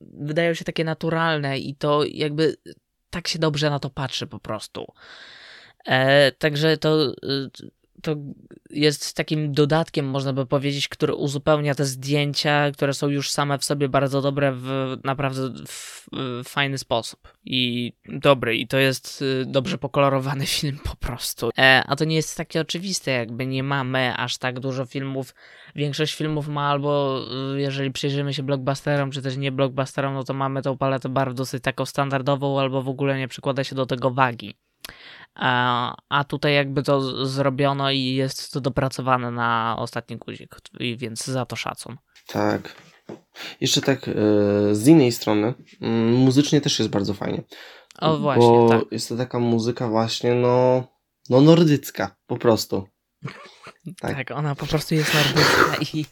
wydają 0.00 0.54
się 0.54 0.64
takie 0.64 0.84
naturalne 0.84 1.58
i 1.58 1.74
to 1.74 2.04
jakby 2.04 2.56
tak 3.10 3.28
się 3.28 3.38
dobrze 3.38 3.70
na 3.70 3.78
to 3.78 3.90
patrzy 3.90 4.26
po 4.26 4.38
prostu. 4.38 4.86
E, 5.86 6.32
także 6.32 6.76
to 6.76 7.14
to 8.02 8.16
jest 8.70 9.16
takim 9.16 9.52
dodatkiem, 9.52 10.06
można 10.06 10.32
by 10.32 10.46
powiedzieć, 10.46 10.88
który 10.88 11.14
uzupełnia 11.14 11.74
te 11.74 11.84
zdjęcia, 11.84 12.70
które 12.70 12.94
są 12.94 13.08
już 13.08 13.30
same 13.30 13.58
w 13.58 13.64
sobie 13.64 13.88
bardzo 13.88 14.22
dobre 14.22 14.52
w 14.52 14.96
naprawdę 15.04 15.64
w, 15.66 16.08
fajny 16.44 16.78
sposób 16.78 17.32
i 17.44 17.92
dobry. 18.08 18.56
I 18.56 18.66
to 18.66 18.78
jest 18.78 19.22
y, 19.22 19.44
dobrze 19.46 19.78
pokolorowany 19.78 20.46
film 20.56 20.78
po 20.84 20.96
prostu. 20.96 21.50
E, 21.58 21.82
a 21.86 21.96
to 21.96 22.04
nie 22.04 22.16
jest 22.16 22.36
takie 22.36 22.60
oczywiste, 22.60 23.10
jakby 23.10 23.46
nie 23.46 23.62
mamy 23.62 24.14
aż 24.16 24.38
tak 24.38 24.60
dużo 24.60 24.86
filmów. 24.86 25.34
Większość 25.74 26.14
filmów 26.14 26.48
ma 26.48 26.70
albo, 26.70 27.20
y, 27.54 27.60
jeżeli 27.60 27.90
przyjrzymy 27.90 28.34
się 28.34 28.42
blockbusterom, 28.42 29.10
czy 29.10 29.22
też 29.22 29.36
nie 29.36 29.52
blockbusterom, 29.52 30.14
no 30.14 30.24
to 30.24 30.34
mamy 30.34 30.62
tą 30.62 30.78
paletę 30.78 31.08
barw 31.08 31.34
dosyć 31.34 31.62
taką 31.62 31.86
standardową, 31.86 32.60
albo 32.60 32.82
w 32.82 32.88
ogóle 32.88 33.18
nie 33.18 33.28
przykłada 33.28 33.64
się 33.64 33.74
do 33.74 33.86
tego 33.86 34.10
wagi. 34.10 34.54
A, 35.34 35.94
a 36.08 36.24
tutaj 36.24 36.54
jakby 36.54 36.82
to 36.82 37.26
zrobiono 37.26 37.90
i 37.90 38.00
jest 38.00 38.52
to 38.52 38.60
dopracowane 38.60 39.30
na 39.30 39.76
ostatni 39.78 40.16
guzik, 40.16 40.56
więc 40.96 41.24
za 41.24 41.46
to 41.46 41.56
szacun. 41.56 41.96
Tak. 42.26 42.76
Jeszcze 43.60 43.80
tak 43.80 44.08
e, 44.08 44.12
z 44.74 44.88
innej 44.88 45.12
strony, 45.12 45.54
mm, 45.80 46.14
muzycznie 46.14 46.60
też 46.60 46.78
jest 46.78 46.90
bardzo 46.90 47.14
fajnie. 47.14 47.42
O 48.00 48.18
właśnie, 48.18 48.46
bo 48.46 48.68
tak. 48.68 48.92
jest 48.92 49.08
to 49.08 49.16
taka 49.16 49.38
muzyka 49.38 49.88
właśnie, 49.88 50.34
no, 50.34 50.84
no 51.30 51.40
nordycka, 51.40 52.16
po 52.26 52.36
prostu. 52.36 52.86
Tak. 54.00 54.16
tak, 54.16 54.30
ona 54.30 54.54
po 54.54 54.66
prostu 54.66 54.94
jest 54.94 55.14
nordycka 55.14 55.76
i 55.92 56.04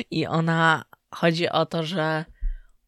i 0.18 0.26
ona 0.26 0.84
chodzi 1.10 1.48
o 1.48 1.66
to, 1.66 1.82
że 1.82 2.24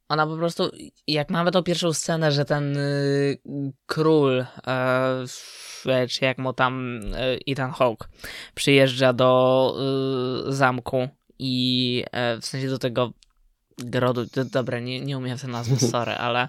ona 0.08 0.26
po 0.26 0.36
prostu, 0.36 0.70
jak 1.06 1.30
mamy 1.30 1.50
tą 1.50 1.62
pierwszą 1.62 1.92
scenę, 1.92 2.32
że 2.32 2.44
ten 2.44 2.76
y, 2.76 3.38
król, 3.86 4.40
y, 4.40 6.08
czy 6.08 6.24
jak 6.24 6.38
mu 6.38 6.52
tam 6.52 7.00
y, 7.14 7.40
Ethan 7.46 7.70
Hawke 7.70 8.08
przyjeżdża 8.54 9.12
do 9.12 9.74
y, 10.48 10.52
zamku 10.52 11.08
i 11.38 12.04
e, 12.12 12.38
w 12.40 12.46
sensie 12.46 12.68
do 12.68 12.78
tego 12.78 13.12
grodu, 13.78 14.26
dobra, 14.52 14.80
nie, 14.80 15.00
nie 15.00 15.18
umiem 15.18 15.38
ten 15.38 15.50
nazwy, 15.50 15.86
sorry, 15.90 16.12
ale 16.12 16.48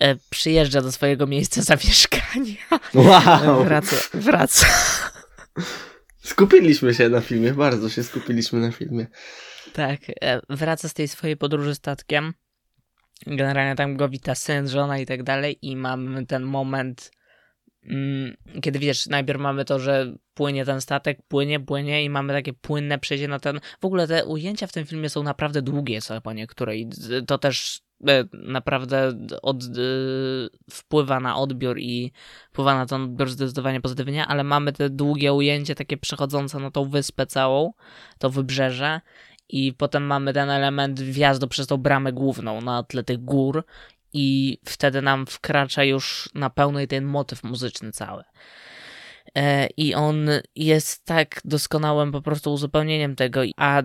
e, 0.00 0.16
przyjeżdża 0.30 0.82
do 0.82 0.92
swojego 0.92 1.26
miejsca 1.26 1.62
zamieszkania. 1.62 2.56
Wow! 2.94 3.64
Wraca. 3.64 3.96
wraca. 4.14 4.66
Skupiliśmy 6.22 6.94
się 6.94 7.08
na 7.08 7.20
filmie, 7.20 7.52
bardzo 7.52 7.88
się 7.88 8.02
skupiliśmy 8.02 8.60
na 8.60 8.72
filmie. 8.72 9.06
Tak, 9.72 10.00
wraca 10.50 10.88
z 10.88 10.94
tej 10.94 11.08
swojej 11.08 11.36
podróży 11.36 11.74
statkiem 11.74 12.34
generalnie 13.26 13.74
tam 13.74 13.96
go 13.96 14.08
wita 14.08 14.34
syn, 14.34 14.68
żona 14.68 14.98
i 14.98 15.06
tak 15.06 15.22
dalej 15.22 15.58
i 15.62 15.76
mamy 15.76 16.26
ten 16.26 16.42
moment, 16.42 17.10
mm, 17.84 18.36
kiedy 18.62 18.78
wiesz, 18.78 19.06
najpierw 19.06 19.40
mamy 19.40 19.64
to, 19.64 19.78
że 19.78 20.14
płynie 20.34 20.64
ten 20.64 20.80
statek, 20.80 21.18
płynie, 21.28 21.60
płynie 21.60 22.04
i 22.04 22.10
mamy 22.10 22.32
takie 22.32 22.52
płynne 22.52 22.98
przejście 22.98 23.28
na 23.28 23.38
ten... 23.38 23.60
W 23.80 23.84
ogóle 23.84 24.06
te 24.06 24.24
ujęcia 24.24 24.66
w 24.66 24.72
tym 24.72 24.86
filmie 24.86 25.08
są 25.08 25.22
naprawdę 25.22 25.62
długie 25.62 26.00
co 26.00 26.20
po 26.20 26.32
niektóre 26.32 26.76
i 26.76 26.88
to 27.26 27.38
też 27.38 27.80
e, 28.08 28.24
naprawdę 28.32 29.12
od, 29.42 29.62
e, 29.62 29.68
wpływa 30.70 31.20
na 31.20 31.36
odbiór 31.36 31.78
i 31.78 32.12
wpływa 32.52 32.74
na 32.74 32.86
ten 32.86 33.02
odbiór 33.02 33.30
zdecydowanie 33.30 33.80
pozytywnie, 33.80 34.26
ale 34.26 34.44
mamy 34.44 34.72
te 34.72 34.90
długie 34.90 35.32
ujęcie 35.32 35.74
takie 35.74 35.96
przechodzące 35.96 36.58
na 36.58 36.70
tą 36.70 36.88
wyspę 36.88 37.26
całą, 37.26 37.72
to 38.18 38.30
wybrzeże 38.30 39.00
i 39.48 39.72
potem 39.72 40.06
mamy 40.06 40.32
ten 40.32 40.50
element 40.50 41.00
wjazdu 41.00 41.48
przez 41.48 41.66
tą 41.66 41.76
bramę 41.76 42.12
główną 42.12 42.60
na 42.60 42.82
tle 42.82 43.04
tych 43.04 43.24
gór 43.24 43.64
i 44.12 44.58
wtedy 44.64 45.02
nam 45.02 45.26
wkracza 45.26 45.84
już 45.84 46.28
na 46.34 46.50
pełnej 46.50 46.88
ten 46.88 47.04
motyw 47.04 47.44
muzyczny 47.44 47.92
cały. 47.92 48.22
E, 49.36 49.66
I 49.76 49.94
on 49.94 50.28
jest 50.56 51.04
tak 51.04 51.40
doskonałym 51.44 52.12
po 52.12 52.22
prostu 52.22 52.52
uzupełnieniem 52.52 53.16
tego. 53.16 53.40
A 53.56 53.82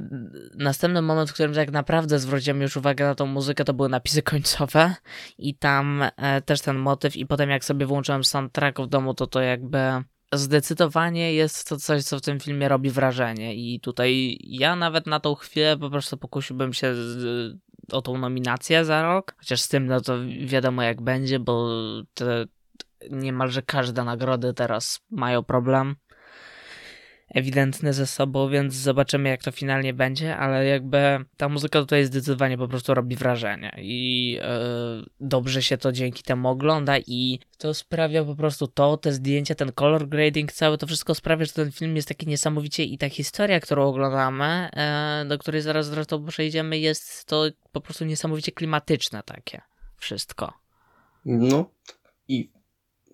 następny 0.55 1.01
moment, 1.01 1.29
w 1.29 1.33
którym 1.33 1.53
tak 1.53 1.71
naprawdę 1.71 2.19
zwróciłem 2.19 2.61
już 2.61 2.77
uwagę 2.77 3.05
na 3.05 3.15
tą 3.15 3.25
muzykę, 3.25 3.63
to 3.63 3.73
były 3.73 3.89
napisy 3.89 4.21
końcowe 4.21 4.95
i 5.37 5.55
tam 5.55 6.03
e, 6.17 6.41
też 6.41 6.61
ten 6.61 6.77
motyw 6.77 7.15
i 7.15 7.25
potem 7.25 7.49
jak 7.49 7.65
sobie 7.65 7.85
włączyłem 7.85 8.23
soundtrack 8.23 8.81
w 8.81 8.87
domu, 8.87 9.13
to 9.13 9.27
to 9.27 9.41
jakby 9.41 9.79
zdecydowanie 10.33 11.33
jest 11.33 11.69
to 11.69 11.77
coś, 11.77 12.03
co 12.03 12.17
w 12.17 12.21
tym 12.21 12.39
filmie 12.39 12.69
robi 12.69 12.89
wrażenie. 12.89 13.55
I 13.55 13.79
tutaj 13.79 14.37
ja 14.41 14.75
nawet 14.75 15.07
na 15.07 15.19
tą 15.19 15.35
chwilę 15.35 15.77
po 15.77 15.89
prostu 15.89 16.17
pokusiłbym 16.17 16.73
się 16.73 16.95
o 17.91 18.01
tą 18.01 18.17
nominację 18.17 18.85
za 18.85 19.01
rok. 19.01 19.35
Chociaż 19.37 19.61
z 19.61 19.67
tym, 19.67 19.85
no 19.85 20.01
to 20.01 20.17
wiadomo 20.45 20.83
jak 20.83 21.01
będzie, 21.01 21.39
bo 21.39 21.69
te, 22.13 22.45
niemalże 23.09 23.61
każde 23.61 24.03
nagrody 24.03 24.53
teraz 24.53 24.99
mają 25.09 25.43
problem 25.43 25.95
ewidentny 27.33 27.93
ze 27.93 28.07
sobą, 28.07 28.49
więc 28.49 28.73
zobaczymy 28.73 29.29
jak 29.29 29.43
to 29.43 29.51
finalnie 29.51 29.93
będzie, 29.93 30.37
ale 30.37 30.65
jakby 30.65 31.25
ta 31.37 31.49
muzyka 31.49 31.79
tutaj 31.79 32.05
zdecydowanie 32.05 32.57
po 32.57 32.67
prostu 32.67 32.93
robi 32.93 33.15
wrażenie 33.15 33.75
i 33.77 34.31
yy, 34.31 35.05
dobrze 35.19 35.61
się 35.63 35.77
to 35.77 35.91
dzięki 35.91 36.23
temu 36.23 36.49
ogląda 36.49 36.97
i 36.97 37.39
to 37.57 37.73
sprawia 37.73 38.23
po 38.23 38.35
prostu 38.35 38.67
to, 38.67 38.97
te 38.97 39.13
zdjęcia, 39.13 39.55
ten 39.55 39.71
color 39.71 40.07
grading, 40.07 40.51
całe 40.51 40.77
to 40.77 40.87
wszystko 40.87 41.15
sprawia, 41.15 41.45
że 41.45 41.53
ten 41.53 41.71
film 41.71 41.95
jest 41.95 42.07
taki 42.07 42.27
niesamowicie 42.27 42.83
i 42.83 42.97
ta 42.97 43.09
historia, 43.09 43.59
którą 43.59 43.87
oglądamy, 43.87 44.69
yy, 45.21 45.29
do 45.29 45.37
której 45.37 45.61
zaraz 45.61 45.87
zresztą 45.87 46.25
przejdziemy, 46.25 46.77
jest 46.77 47.25
to 47.25 47.45
po 47.71 47.81
prostu 47.81 48.05
niesamowicie 48.05 48.51
klimatyczne 48.51 49.23
takie 49.23 49.61
wszystko. 49.97 50.53
No 51.25 51.69
i 52.27 52.51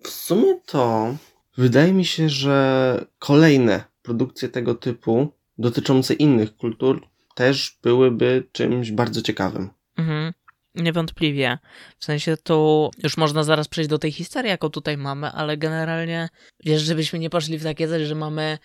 w 0.04 0.08
sumie 0.08 0.60
to 0.66 1.14
wydaje 1.56 1.92
mi 1.92 2.04
się, 2.04 2.28
że 2.28 3.06
kolejne 3.18 3.84
produkcje 4.08 4.48
tego 4.48 4.74
typu 4.74 5.32
dotyczące 5.58 6.14
innych 6.14 6.56
kultur 6.56 7.06
też 7.34 7.78
byłyby 7.82 8.48
czymś 8.52 8.90
bardzo 8.90 9.22
ciekawym. 9.22 9.70
Mhm. 9.96 10.32
Niewątpliwie. 10.74 11.58
W 11.98 12.04
sensie 12.04 12.36
to 12.36 12.90
już 13.02 13.16
można 13.16 13.42
zaraz 13.44 13.68
przejść 13.68 13.90
do 13.90 13.98
tej 13.98 14.12
historii, 14.12 14.50
jaką 14.50 14.68
tutaj 14.70 14.96
mamy, 14.96 15.30
ale 15.30 15.56
generalnie 15.56 16.28
wiesz, 16.64 16.82
żebyśmy 16.82 17.18
nie 17.18 17.30
poszli 17.30 17.58
w 17.58 17.62
takie 17.62 17.88
coś, 17.88 18.02
że 18.02 18.14
mamy 18.14 18.58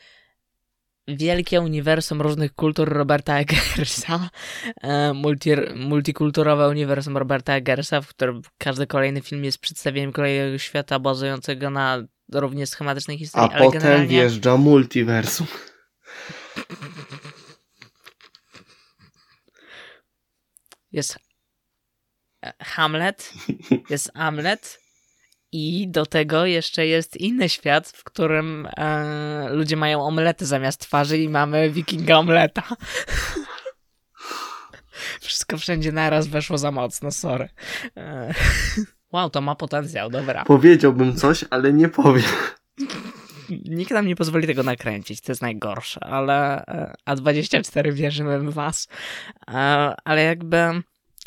wielkie 1.08 1.62
uniwersum 1.62 2.21
różnych 2.21 2.56
kultur 2.56 2.89
Roberta 2.89 3.39
Eggersa, 3.39 4.29
e, 4.82 5.13
multi, 5.13 5.49
multikulturowe 5.75 6.69
uniwersum 6.69 7.17
Roberta 7.17 7.53
Eggersa, 7.53 8.01
w 8.01 8.08
którym 8.08 8.41
każdy 8.58 8.88
kolejny 8.88 9.21
film 9.21 9.43
jest 9.43 9.58
przedstawieniem 9.58 10.12
kolejnego 10.12 10.58
świata 10.58 10.99
bazującego 10.99 11.69
na 11.69 12.03
równie 12.34 12.67
schematycznej 12.67 13.17
historii. 13.17 13.56
A 13.56 13.58
potem 13.58 13.82
generalnie... 13.82 14.08
wjeżdża 14.08 14.58
multiversum. 14.58 15.48
Jest 20.91 21.17
e, 22.46 22.54
Hamlet, 22.63 23.34
jest 23.89 24.12
Hamlet 24.15 24.84
i 25.52 25.88
do 25.88 26.06
tego 26.06 26.46
jeszcze 26.46 26.88
jest 26.88 27.17
inny 27.17 27.50
świat, 27.50 27.89
w 27.89 28.04
którym 28.04 28.67
e, 28.78 29.48
ludzie 29.50 29.76
mają 29.76 30.06
omlety 30.06 30.46
zamiast 30.46 30.82
twarzy 30.82 31.17
i 31.17 31.30
mamy 31.30 31.72
wikinga 31.72 32.17
omleta. 32.17 32.63
Wszystko 35.22 35.58
wszędzie 35.58 35.91
naraz 35.91 36.28
weszło 36.28 36.58
za 36.58 36.72
mocno, 36.72 37.12
sorry. 37.12 37.50
E, 37.98 38.34
wow, 39.13 39.30
to 39.30 39.41
ma 39.41 39.56
potencjał, 39.56 40.10
dobra. 40.10 40.45
Powiedziałbym 40.45 41.15
coś, 41.15 41.45
ale 41.49 41.73
nie 41.73 41.89
powiem. 41.89 42.23
nikt 43.65 43.91
nam 43.91 44.08
nie 44.08 44.15
pozwoli 44.15 44.47
tego 44.47 44.63
nakręcić, 44.63 45.21
to 45.21 45.32
jest 45.32 45.41
najgorsze, 45.41 46.04
ale 46.04 46.65
e, 46.65 46.93
A24 47.10 47.93
wierzymy 47.93 48.39
w 48.39 48.54
was. 48.54 48.88
E, 49.47 49.54
ale 50.04 50.23
jakby 50.23 50.58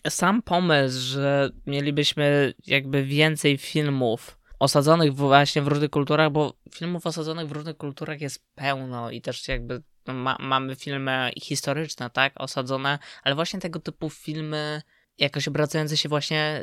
sam 0.09 0.43
pomysł, 0.43 0.99
że 1.01 1.51
mielibyśmy 1.67 2.55
jakby 2.67 3.05
więcej 3.05 3.59
filmów 3.59 4.39
osadzonych 4.59 5.15
właśnie 5.15 5.63
w 5.63 5.69
różnych 5.69 5.91
kulturach, 5.91 6.33
bo 6.33 6.55
filmów 6.75 7.07
osadzonych 7.07 7.49
w 7.49 7.53
różnych 7.53 7.77
kulturach 7.77 8.21
jest 8.21 8.45
pełno 8.55 9.11
i 9.11 9.21
też 9.21 9.49
jakby 9.49 9.83
ma, 10.07 10.37
mamy 10.41 10.77
filmy 10.77 11.31
historyczne, 11.43 12.11
tak, 12.11 12.33
osadzone, 12.37 12.99
ale 13.23 13.35
właśnie 13.35 13.61
tego 13.61 13.81
typu 13.81 14.11
filmy 14.11 14.83
jakoś 15.19 15.49
obracające 15.49 15.97
się 15.97 16.09
właśnie 16.09 16.63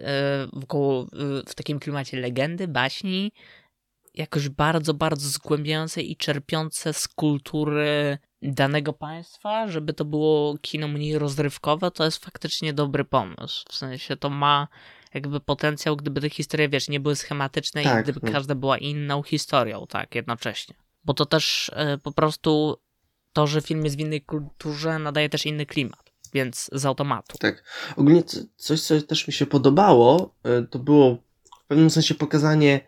y, 0.54 0.60
wokół, 0.60 1.02
y, 1.02 1.08
w 1.48 1.56
takim 1.56 1.80
klimacie 1.80 2.20
legendy, 2.20 2.68
baśni, 2.68 3.32
jakoś 4.14 4.50
bardzo, 4.50 4.94
bardzo 4.94 5.30
zgłębiające 5.30 6.02
i 6.02 6.16
czerpiące 6.18 6.94
z 6.94 7.08
kultury 7.08 8.18
danego 8.42 8.94
państwa, 8.94 9.68
żeby 9.68 9.94
to 9.94 10.06
było 10.06 10.58
kino 10.62 10.88
mniej 10.88 11.18
rozrywkowe, 11.20 11.92
to 11.92 12.06
jest 12.06 12.26
faktycznie 12.26 12.74
dobry 12.74 13.06
pomysł. 13.06 13.66
W 13.70 13.76
sensie 13.76 14.18
to 14.18 14.30
ma 14.30 14.68
jakby 15.14 15.40
potencjał, 15.40 15.96
gdyby 15.96 16.22
te 16.22 16.30
historie, 16.30 16.70
wiesz, 16.70 16.90
nie 16.90 17.00
były 17.00 17.16
schematyczne 17.16 17.84
tak, 17.84 18.00
i 18.00 18.04
gdyby 18.04 18.20
no. 18.24 18.32
każda 18.32 18.56
była 18.56 18.78
inną 18.78 19.24
historią, 19.24 19.86
tak, 19.90 20.16
jednocześnie. 20.16 20.76
Bo 21.04 21.14
to 21.14 21.26
też 21.26 21.70
y, 21.96 21.98
po 21.98 22.12
prostu 22.12 22.78
to, 23.34 23.48
że 23.48 23.62
film 23.62 23.84
jest 23.84 23.98
w 23.98 24.00
innej 24.00 24.22
kulturze 24.22 25.00
nadaje 25.00 25.30
też 25.30 25.46
inny 25.46 25.66
klimat, 25.66 26.03
więc 26.34 26.70
z 26.74 26.86
automatu. 26.86 27.38
Tak. 27.38 27.64
Ogólnie 27.96 28.24
coś, 28.58 28.82
co 28.82 29.02
też 29.02 29.28
mi 29.28 29.34
się 29.34 29.46
podobało, 29.46 30.36
y, 30.64 30.68
to 30.68 30.80
było 30.80 31.18
w 31.64 31.68
pewnym 31.68 31.90
sensie 31.90 32.16
pokazanie 32.16 32.80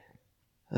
y, 0.71 0.75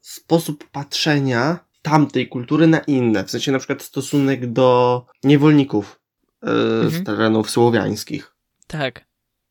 sposób 0.00 0.70
patrzenia 0.70 1.58
tamtej 1.82 2.28
kultury 2.28 2.66
na 2.66 2.78
inne. 2.78 3.24
W 3.24 3.30
sensie 3.30 3.52
na 3.52 3.58
przykład 3.58 3.82
stosunek 3.82 4.52
do 4.52 5.06
niewolników 5.24 6.00
mhm. 6.42 6.90
z 6.90 7.04
terenów 7.04 7.50
słowiańskich. 7.50 8.34
Tak. 8.66 9.04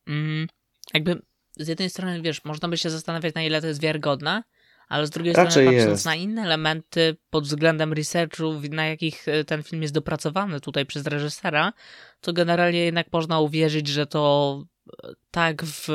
Mm, 0.08 0.48
jakby 0.93 1.22
z 1.58 1.67
jednej 1.67 1.89
strony, 1.89 2.22
wiesz, 2.22 2.45
można 2.45 2.67
by 2.67 2.78
się 2.78 2.89
zastanawiać, 2.89 3.36
na 3.36 3.43
ile 3.43 3.62
to 3.62 3.67
jest 3.67 3.82
wiarygodne, 3.82 4.43
ale 4.89 5.08
z 5.08 5.10
drugiej 5.10 5.34
Raczej 5.34 5.52
strony, 5.52 5.67
patrząc 5.67 5.89
jest. 5.89 6.06
na 6.06 6.15
inne 6.15 6.41
elementy 6.41 7.17
pod 7.30 7.43
względem 7.43 7.93
researchu, 7.93 8.62
na 8.71 8.86
jakich 8.86 9.28
e, 9.28 9.43
ten 9.43 9.63
film 9.63 9.82
jest 9.82 9.93
dopracowany 9.93 10.60
tutaj 10.60 10.86
przez 10.86 11.08
reżysera, 11.08 11.73
to 12.21 12.34
generalnie 12.34 12.80
jednak 12.80 13.08
można 13.13 13.39
uwierzyć, 13.39 13.88
że 13.88 14.08
to 14.08 14.63
e, 15.04 15.13
tak 15.32 15.63
w 15.63 15.88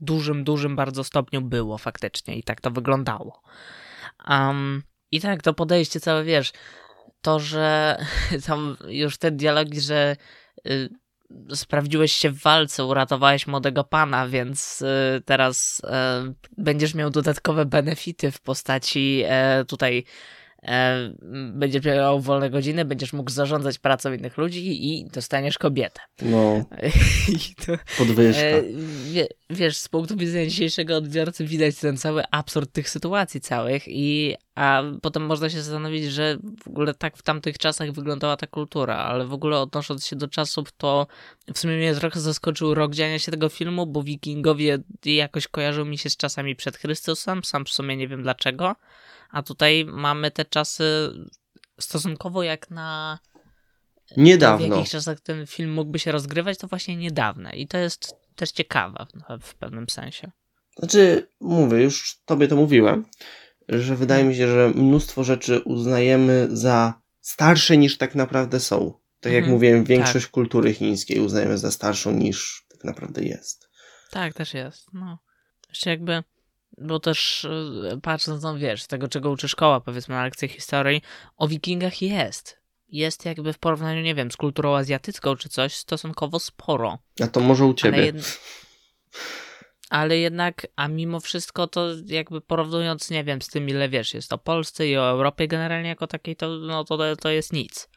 dużym, 0.00 0.44
dużym 0.44 0.76
bardzo 0.76 1.04
stopniu 1.04 1.42
było 1.42 1.78
faktycznie 1.78 2.36
i 2.36 2.42
tak 2.42 2.60
to 2.60 2.70
wyglądało. 2.70 3.42
Um, 4.28 4.82
I 5.10 5.20
tak, 5.20 5.42
to 5.42 5.54
podejście 5.54 6.00
całe, 6.00 6.24
wiesz, 6.24 6.52
to, 7.20 7.40
że 7.40 7.98
tam 8.46 8.76
już 8.88 9.18
te 9.18 9.30
dialogi, 9.30 9.80
że 9.80 10.16
y, 10.66 10.88
sprawdziłeś 11.54 12.12
się 12.12 12.30
w 12.30 12.42
walce, 12.42 12.84
uratowałeś 12.84 13.46
młodego 13.46 13.84
pana, 13.84 14.28
więc 14.28 14.82
y, 14.82 15.22
teraz 15.24 15.82
y, 15.84 16.34
będziesz 16.58 16.94
miał 16.94 17.10
dodatkowe 17.10 17.66
benefity 17.66 18.30
w 18.30 18.40
postaci 18.40 19.22
y, 19.60 19.64
tutaj 19.64 20.04
e, 20.62 21.14
będziesz 21.52 21.84
miał 21.84 22.20
wolne 22.20 22.50
godziny, 22.50 22.84
będziesz 22.84 23.12
mógł 23.12 23.30
zarządzać 23.30 23.78
pracą 23.78 24.12
innych 24.12 24.36
ludzi 24.38 24.92
i 24.92 25.06
dostaniesz 25.10 25.58
kobietę. 25.58 26.00
No. 26.22 26.64
to, 27.66 27.72
podwyżka. 27.98 28.42
E, 28.42 28.62
wie, 29.12 29.26
wiesz, 29.50 29.76
z 29.76 29.88
punktu 29.88 30.16
widzenia 30.16 30.46
dzisiejszego 30.46 30.96
odbiorcy 30.96 31.44
widać 31.44 31.76
ten 31.76 31.96
cały 31.96 32.22
absurd 32.30 32.72
tych 32.72 32.90
sytuacji 32.90 33.40
całych 33.40 33.84
i 33.86 34.34
a 34.54 34.82
potem 35.02 35.26
można 35.26 35.50
się 35.50 35.62
zastanowić, 35.62 36.04
że 36.04 36.38
w 36.64 36.68
ogóle 36.68 36.94
tak 36.94 37.16
w 37.16 37.22
tamtych 37.22 37.58
czasach 37.58 37.92
wyglądała 37.92 38.36
ta 38.36 38.46
kultura, 38.46 38.96
ale 38.96 39.26
w 39.26 39.32
ogóle 39.32 39.58
odnosząc 39.58 40.06
się 40.06 40.16
do 40.16 40.28
czasów, 40.28 40.72
to 40.72 41.06
w 41.54 41.58
sumie 41.58 41.76
mnie 41.76 41.94
trochę 41.94 42.20
zaskoczył 42.20 42.74
rok 42.74 42.94
dziania 42.94 43.18
się 43.18 43.32
tego 43.32 43.48
filmu, 43.48 43.86
bo 43.86 44.02
wikingowie 44.02 44.78
jakoś 45.04 45.48
kojarzą 45.48 45.84
mi 45.84 45.98
się 45.98 46.10
z 46.10 46.16
czasami 46.16 46.56
przed 46.56 46.76
Chrystusem, 46.76 47.44
sam 47.44 47.64
w 47.64 47.68
sumie 47.68 47.96
nie 47.96 48.08
wiem 48.08 48.22
dlaczego, 48.22 48.74
a 49.30 49.42
tutaj 49.42 49.84
mamy 49.84 50.30
te 50.30 50.44
czasy 50.44 50.84
stosunkowo 51.80 52.42
jak 52.42 52.70
na. 52.70 53.18
Niedawno. 54.16 54.66
W 54.66 54.70
jakich 54.70 54.90
czasach 54.90 55.20
ten 55.20 55.46
film 55.46 55.72
mógłby 55.72 55.98
się 55.98 56.12
rozgrywać, 56.12 56.58
to 56.58 56.66
właśnie 56.66 56.96
niedawne. 56.96 57.56
I 57.56 57.68
to 57.68 57.78
jest 57.78 58.14
też 58.36 58.52
ciekawe 58.52 59.06
w 59.40 59.54
pewnym 59.54 59.88
sensie. 59.88 60.30
Znaczy, 60.78 61.28
mówię, 61.40 61.82
już 61.82 62.18
tobie 62.24 62.48
to 62.48 62.56
mówiłem, 62.56 63.04
że 63.68 63.96
wydaje 63.96 64.24
mi 64.24 64.36
się, 64.36 64.48
że 64.48 64.72
mnóstwo 64.74 65.24
rzeczy 65.24 65.60
uznajemy 65.60 66.48
za 66.50 66.94
starsze 67.20 67.76
niż 67.76 67.98
tak 67.98 68.14
naprawdę 68.14 68.60
są. 68.60 68.92
Tak 69.20 69.32
jak 69.32 69.42
mhm, 69.42 69.54
mówiłem, 69.54 69.84
większość 69.84 70.26
tak. 70.26 70.32
kultury 70.32 70.74
chińskiej 70.74 71.20
uznajemy 71.20 71.58
za 71.58 71.70
starszą 71.70 72.12
niż 72.12 72.66
tak 72.68 72.84
naprawdę 72.84 73.22
jest. 73.22 73.68
Tak, 74.10 74.34
też 74.34 74.54
jest. 74.54 74.86
No. 74.92 75.18
Jeszcze 75.68 75.90
jakby 75.90 76.22
bo 76.78 77.00
też 77.00 77.44
e, 77.44 78.00
patrząc, 78.02 78.42
no 78.42 78.58
wiesz, 78.58 78.82
z 78.82 78.86
tego 78.86 79.08
czego 79.08 79.30
uczy 79.30 79.48
szkoła, 79.48 79.80
powiedzmy 79.80 80.14
na 80.14 80.24
lekcjach 80.24 80.50
historii, 80.50 81.02
o 81.36 81.48
wikingach 81.48 82.02
jest. 82.02 82.58
Jest 82.88 83.24
jakby 83.24 83.52
w 83.52 83.58
porównaniu, 83.58 84.02
nie 84.02 84.14
wiem, 84.14 84.30
z 84.30 84.36
kulturą 84.36 84.76
azjatycką 84.76 85.36
czy 85.36 85.48
coś, 85.48 85.74
stosunkowo 85.76 86.38
sporo. 86.38 86.98
A 87.22 87.26
to 87.26 87.40
może 87.40 87.64
u 87.64 87.74
ciebie. 87.74 88.04
Jed... 88.04 88.16
ale 89.90 90.18
jednak, 90.18 90.66
a 90.76 90.88
mimo 90.88 91.20
wszystko 91.20 91.66
to 91.66 91.88
jakby 92.06 92.40
porównując, 92.40 93.10
nie 93.10 93.24
wiem, 93.24 93.42
z 93.42 93.48
tym 93.48 93.68
ile 93.68 93.88
wiesz, 93.88 94.14
jest 94.14 94.32
o 94.32 94.38
Polsce 94.38 94.88
i 94.88 94.96
o 94.96 95.10
Europie 95.10 95.48
generalnie 95.48 95.88
jako 95.88 96.06
takiej, 96.06 96.36
to, 96.36 96.48
no, 96.48 96.84
to, 96.84 97.16
to 97.16 97.30
jest 97.30 97.52
nic. 97.52 97.88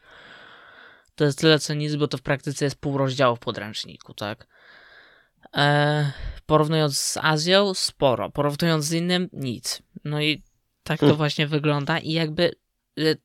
To 1.14 1.24
jest 1.24 1.38
tyle 1.38 1.58
co 1.58 1.74
nic, 1.74 1.96
bo 1.96 2.08
to 2.08 2.18
w 2.18 2.22
praktyce 2.22 2.64
jest 2.64 2.80
pół 2.80 2.98
rozdziału 2.98 3.36
w 3.36 3.40
podręczniku, 3.40 4.14
tak? 4.14 4.46
E, 5.56 6.12
porównując 6.46 6.98
z 6.98 7.16
Azją, 7.16 7.74
sporo. 7.74 8.30
Porównując 8.30 8.84
z 8.84 8.92
innym, 8.92 9.28
nic. 9.32 9.82
No 10.04 10.20
i 10.20 10.42
tak 10.82 11.00
to 11.00 11.06
hmm. 11.06 11.16
właśnie 11.16 11.46
wygląda 11.46 11.98
i 11.98 12.12
jakby 12.12 12.52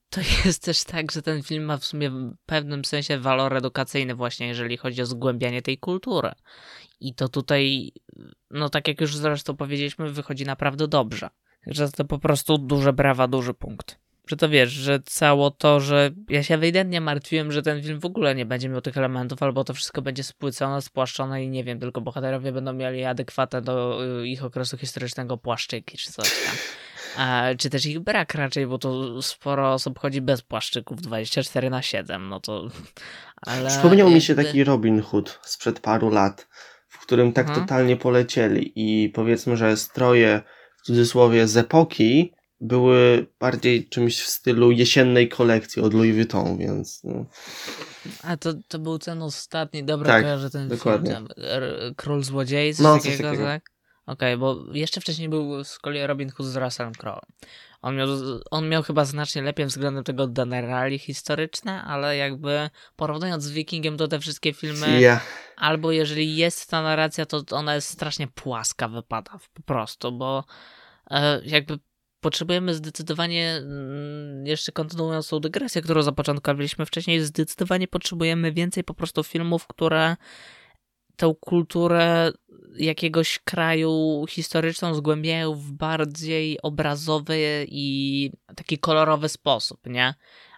to 0.09 0.21
jest 0.45 0.63
też 0.63 0.83
tak, 0.83 1.11
że 1.11 1.21
ten 1.21 1.43
film 1.43 1.63
ma 1.63 1.77
w 1.77 1.85
sumie 1.85 2.09
w 2.09 2.35
pewnym 2.45 2.85
sensie 2.85 3.19
walor 3.19 3.57
edukacyjny 3.57 4.15
właśnie, 4.15 4.47
jeżeli 4.47 4.77
chodzi 4.77 5.01
o 5.01 5.05
zgłębianie 5.05 5.61
tej 5.61 5.77
kultury. 5.77 6.31
I 6.99 7.15
to 7.15 7.29
tutaj, 7.29 7.91
no 8.51 8.69
tak 8.69 8.87
jak 8.87 9.01
już 9.01 9.17
zresztą 9.17 9.55
powiedzieliśmy, 9.55 10.09
wychodzi 10.09 10.45
naprawdę 10.45 10.87
dobrze. 10.87 11.29
Że 11.67 11.91
to 11.91 12.05
po 12.05 12.19
prostu 12.19 12.57
duże 12.57 12.93
brawa, 12.93 13.27
duży 13.27 13.53
punkt 13.53 14.03
że 14.27 14.37
to 14.37 14.49
wiesz, 14.49 14.71
że 14.71 14.99
cało 14.99 15.51
to, 15.51 15.79
że 15.79 16.11
ja 16.29 16.43
się 16.43 16.55
ewidentnie 16.55 17.01
martwiłem, 17.01 17.51
że 17.51 17.61
ten 17.61 17.83
film 17.83 17.99
w 17.99 18.05
ogóle 18.05 18.35
nie 18.35 18.45
będzie 18.45 18.69
miał 18.69 18.81
tych 18.81 18.97
elementów, 18.97 19.43
albo 19.43 19.63
to 19.63 19.73
wszystko 19.73 20.01
będzie 20.01 20.23
spłycone, 20.23 20.81
spłaszczone 20.81 21.43
i 21.43 21.49
nie 21.49 21.63
wiem, 21.63 21.79
tylko 21.79 22.01
bohaterowie 22.01 22.51
będą 22.51 22.73
mieli 22.73 23.05
adekwatne 23.05 23.61
do 23.61 23.99
y, 24.21 24.27
ich 24.27 24.43
okresu 24.43 24.77
historycznego 24.77 25.37
płaszczyki 25.37 25.97
czy 25.97 26.11
coś 26.11 26.29
tam. 26.45 26.55
Czy 27.57 27.69
też 27.69 27.85
ich 27.85 27.99
brak 27.99 28.35
raczej, 28.35 28.67
bo 28.67 28.77
to 28.77 29.21
sporo 29.21 29.73
osób 29.73 29.99
chodzi 29.99 30.21
bez 30.21 30.41
płaszczyków 30.41 31.01
24 31.01 31.69
na 31.69 31.81
7, 31.81 32.29
no 32.29 32.39
to... 32.39 32.67
Ale 33.41 33.69
Przypomniał 33.69 34.09
mi 34.09 34.21
się 34.21 34.35
taki 34.35 34.63
Robin 34.63 35.01
Hood 35.01 35.39
sprzed 35.41 35.79
paru 35.79 36.09
lat, 36.09 36.47
w 36.87 36.99
którym 36.99 37.33
tak 37.33 37.45
hmm. 37.45 37.63
totalnie 37.63 37.97
polecieli 37.97 38.71
i 38.75 39.09
powiedzmy, 39.09 39.57
że 39.57 39.77
stroje 39.77 40.41
w 40.77 40.81
cudzysłowie 40.81 41.47
z 41.47 41.57
epoki 41.57 42.33
były 42.61 43.27
bardziej 43.39 43.89
czymś 43.89 44.21
w 44.21 44.27
stylu 44.27 44.71
jesiennej 44.71 45.29
kolekcji 45.29 45.81
od 45.81 45.93
Louis 45.93 46.15
Vuitton, 46.15 46.57
więc. 46.57 47.03
No. 47.03 47.25
A 48.23 48.37
to, 48.37 48.53
to 48.67 48.79
był 48.79 48.99
ten 48.99 49.21
ostatni, 49.21 49.83
dobra, 49.83 50.07
tak, 50.07 50.23
kojarzę 50.23 50.49
ten 50.49 50.67
dokładnie. 50.67 51.11
film. 51.11 51.27
Król 51.95 52.23
Złodziei, 52.23 52.73
coś 52.73 52.83
no, 52.83 52.97
takiego, 52.97 53.17
coś 53.17 53.25
takiego. 53.25 53.43
tak? 53.43 53.72
Okej, 54.05 54.33
okay, 54.33 54.37
bo 54.37 54.65
jeszcze 54.73 55.01
wcześniej 55.01 55.29
był 55.29 55.63
z 55.63 55.79
kolei 55.79 56.07
Robin 56.07 56.29
Hood 56.29 56.47
z 56.47 56.55
Russellem 56.55 56.93
Crowe. 56.93 57.21
On 57.81 57.95
miał, 57.95 58.07
on 58.51 58.69
miał 58.69 58.83
chyba 58.83 59.05
znacznie 59.05 59.41
lepiej 59.41 59.65
względem 59.65 60.03
tego 60.03 60.27
dane 60.27 60.89
historyczne, 60.99 61.83
ale 61.83 62.17
jakby 62.17 62.69
porównując 62.95 63.43
z 63.43 63.51
Wikingiem, 63.51 63.97
to 63.97 64.07
te 64.07 64.19
wszystkie 64.19 64.53
filmy, 64.53 65.01
yeah. 65.01 65.27
albo 65.57 65.91
jeżeli 65.91 66.35
jest 66.35 66.69
ta 66.69 66.81
narracja, 66.81 67.25
to 67.25 67.43
ona 67.51 67.75
jest 67.75 67.89
strasznie 67.89 68.27
płaska, 68.27 68.87
wypada 68.87 69.39
po 69.53 69.61
prostu, 69.61 70.11
bo 70.11 70.43
e, 71.11 71.41
jakby 71.45 71.79
potrzebujemy 72.23 72.73
zdecydowanie, 72.73 73.55
mm, 73.57 74.45
jeszcze 74.47 74.71
kontynuując 74.71 75.29
tą 75.29 75.39
dygresję, 75.39 75.81
którą 75.81 76.01
zapoczątkowaliśmy 76.01 76.85
wcześniej, 76.85 77.21
zdecydowanie 77.21 77.87
potrzebujemy 77.87 78.51
więcej 78.51 78.83
po 78.83 78.93
prostu 78.93 79.23
filmów, 79.23 79.67
które 79.67 80.15
tę 81.15 81.33
kulturę 81.39 82.31
jakiegoś 82.77 83.39
kraju 83.39 84.25
historyczną 84.29 84.93
zgłębiają 84.93 85.55
w 85.55 85.71
bardziej 85.71 86.61
obrazowy 86.61 87.65
i 87.69 88.31
taki 88.55 88.77
kolorowy 88.77 89.29
sposób, 89.29 89.79
nie? 89.85 90.13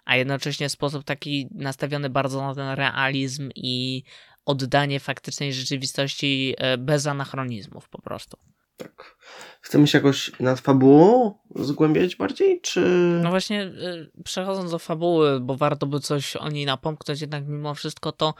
A 0.06 0.16
jednocześnie 0.16 0.70
sposób 0.70 1.04
taki 1.04 1.48
nastawiony 1.52 2.10
bardzo 2.10 2.42
na 2.42 2.56
ten 2.56 2.70
realizm 2.70 3.50
i 3.56 4.04
oddanie 4.46 5.00
faktycznej 5.00 5.54
rzeczywistości 5.54 6.56
e, 6.58 6.78
bez 6.78 7.08
anachronizmów 7.08 7.90
po 7.90 8.02
prostu. 8.02 8.38
Tak. 8.78 9.16
Chcemy 9.62 9.88
się 9.88 9.98
jakoś 9.98 10.32
nad 10.40 10.60
fabułą 10.60 11.34
zgłębiać 11.56 12.16
bardziej, 12.16 12.62
czy... 12.62 12.80
No 13.24 13.30
właśnie, 13.30 13.64
y, 13.64 14.12
przechodząc 14.24 14.72
do 14.72 14.80
fabuły, 14.80 15.40
bo 15.40 15.56
warto 15.56 15.86
by 15.86 16.00
coś 16.00 16.36
o 16.36 16.50
niej 16.50 16.66
napomknąć, 16.66 17.22
jednak 17.22 17.48
mimo 17.48 17.74
wszystko 17.74 18.12
to 18.12 18.34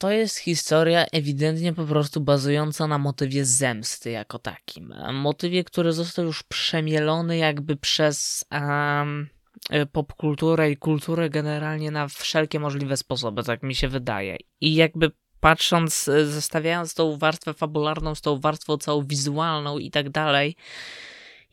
to 0.00 0.10
jest 0.10 0.38
historia 0.38 1.06
ewidentnie 1.12 1.72
po 1.72 1.84
prostu 1.84 2.20
bazująca 2.20 2.86
na 2.86 2.98
motywie 2.98 3.44
zemsty 3.44 4.10
jako 4.10 4.38
takim. 4.38 4.94
Motywie, 5.12 5.64
który 5.64 5.92
został 5.92 6.24
już 6.24 6.42
przemielony 6.42 7.36
jakby 7.36 7.76
przez 7.76 8.44
um, 8.52 9.28
popkulturę 9.92 10.70
i 10.70 10.76
kulturę 10.76 11.30
generalnie 11.30 11.90
na 11.90 12.08
wszelkie 12.08 12.60
możliwe 12.60 12.96
sposoby, 12.96 13.42
tak 13.42 13.62
mi 13.62 13.74
się 13.74 13.88
wydaje. 13.88 14.36
I 14.60 14.74
jakby 14.74 15.10
patrząc, 15.40 16.08
e, 16.08 16.26
zestawiając 16.26 16.94
tą 16.94 17.16
warstwę 17.16 17.54
fabularną 17.54 18.14
z 18.14 18.20
tą 18.20 18.40
warstwą 18.40 18.76
całą 18.76 19.06
wizualną 19.06 19.78
i 19.78 19.90
tak 19.90 20.10
dalej, 20.10 20.56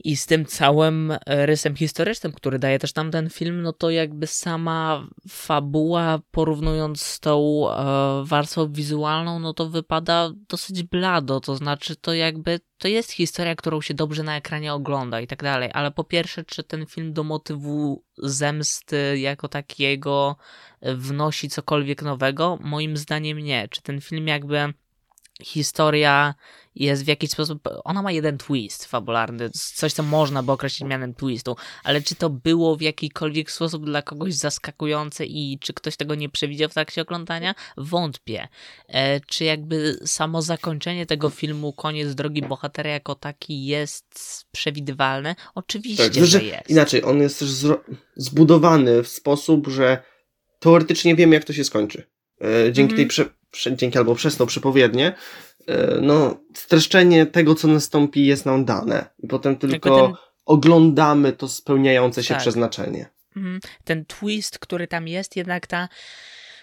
i 0.04 0.18
z 0.18 0.26
tym 0.26 0.46
całym 0.46 1.12
e, 1.12 1.46
rysem 1.46 1.76
historycznym, 1.76 2.34
który 2.34 2.60
daje 2.60 2.80
też 2.80 2.94
tam 2.94 3.12
ten 3.12 3.30
film, 3.30 3.62
no 3.62 3.74
to 3.74 3.90
jakby 3.90 4.28
sama 4.28 5.08
fabuła, 5.30 6.20
porównując 6.32 7.02
z 7.02 7.20
tą 7.20 7.66
e, 7.70 8.24
warstwą 8.26 8.72
wizualną, 8.72 9.40
no 9.40 9.54
to 9.54 9.70
wypada 9.70 10.32
dosyć 10.50 10.84
blado. 10.84 11.40
To 11.40 11.56
znaczy, 11.56 11.96
to 11.96 12.14
jakby 12.14 12.60
to 12.78 12.88
jest 12.88 13.12
historia, 13.12 13.56
którą 13.56 13.82
się 13.82 13.94
dobrze 13.94 14.24
na 14.24 14.38
ekranie 14.38 14.74
ogląda 14.74 15.22
i 15.22 15.28
tak 15.28 15.44
dalej. 15.44 15.70
Ale 15.74 15.92
po 15.92 16.04
pierwsze, 16.04 16.44
czy 16.44 16.64
ten 16.64 16.86
film 16.86 17.14
do 17.14 17.24
motywu 17.24 18.04
zemsty 18.18 19.20
jako 19.20 19.48
takiego 19.48 20.36
wnosi 20.82 21.50
cokolwiek 21.50 22.02
nowego? 22.02 22.58
Moim 22.62 22.98
zdaniem 22.98 23.40
nie. 23.40 23.68
Czy 23.68 23.82
ten 23.82 24.02
film 24.02 24.28
jakby 24.28 24.74
historia 25.44 26.34
jest 26.76 27.06
w 27.06 27.08
jakiś 27.08 27.32
sposób. 27.32 27.60
Ona 27.84 28.02
ma 28.02 28.12
jeden 28.12 28.38
twist 28.38 28.86
fabularny, 28.86 29.50
coś, 29.54 29.94
co 29.94 30.04
można 30.04 30.44
by 30.44 30.52
określić 30.52 30.90
mianem 30.90 31.14
twistu, 31.14 31.56
ale 31.84 32.02
czy 32.02 32.16
to 32.16 32.30
było 32.30 32.76
w 32.76 32.82
jakikolwiek 32.82 33.52
sposób 33.52 33.86
dla 33.86 34.02
kogoś 34.02 34.34
zaskakujące 34.34 35.26
i 35.26 35.58
czy 35.62 35.74
ktoś 35.74 35.96
tego 35.96 36.16
nie 36.16 36.30
przewidział 36.30 36.70
w 36.70 36.74
trakcie 36.74 37.02
oglądania? 37.02 37.56
Wątpię. 37.78 38.48
E, 38.88 39.20
czy 39.20 39.44
jakby 39.44 40.00
samo 40.06 40.42
zakończenie 40.42 41.06
tego 41.06 41.30
filmu, 41.30 41.74
koniec 41.74 42.16
drogi 42.16 42.42
bohatera 42.42 42.90
jako 42.90 43.16
taki 43.16 43.66
jest 43.66 44.46
przewidywalne? 44.52 45.36
Oczywiście, 45.56 46.10
tak, 46.10 46.26
że 46.26 46.44
jest. 46.44 46.70
Inaczej, 46.70 47.04
on 47.04 47.22
jest 47.22 47.40
też 47.40 47.50
zbudowany 48.16 49.04
w 49.04 49.08
sposób, 49.08 49.68
że 49.68 50.04
teoretycznie 50.60 51.16
wiemy, 51.16 51.36
jak 51.36 51.44
to 51.44 51.54
się 51.54 51.64
skończy. 51.64 52.04
E, 52.42 52.72
dzięki 52.72 52.82
mm 52.82 52.94
-hmm. 52.94 52.96
tej 52.96 53.08
prze 53.08 53.37
dzięki 53.72 53.98
albo 53.98 54.16
przez 54.16 54.38
to 54.38 54.46
przepowiednie, 54.46 55.16
e, 55.68 55.98
no, 56.02 56.40
streszczenie 56.54 57.26
tego, 57.26 57.56
co 57.56 57.68
nastąpi, 57.68 58.26
jest 58.26 58.46
nam 58.46 58.66
dane. 58.66 59.10
I 59.20 59.28
potem 59.28 59.58
tylko 59.58 60.08
ten... 60.08 60.16
oglądamy 60.46 61.34
to 61.34 61.48
spełniające 61.48 62.24
się 62.24 62.34
tak. 62.34 62.42
przeznaczenie. 62.42 63.10
Mhm. 63.36 63.60
Ten 63.84 64.06
twist, 64.06 64.60
który 64.60 64.88
tam 64.88 65.08
jest, 65.08 65.36
jednak 65.36 65.68
ta. 65.68 65.90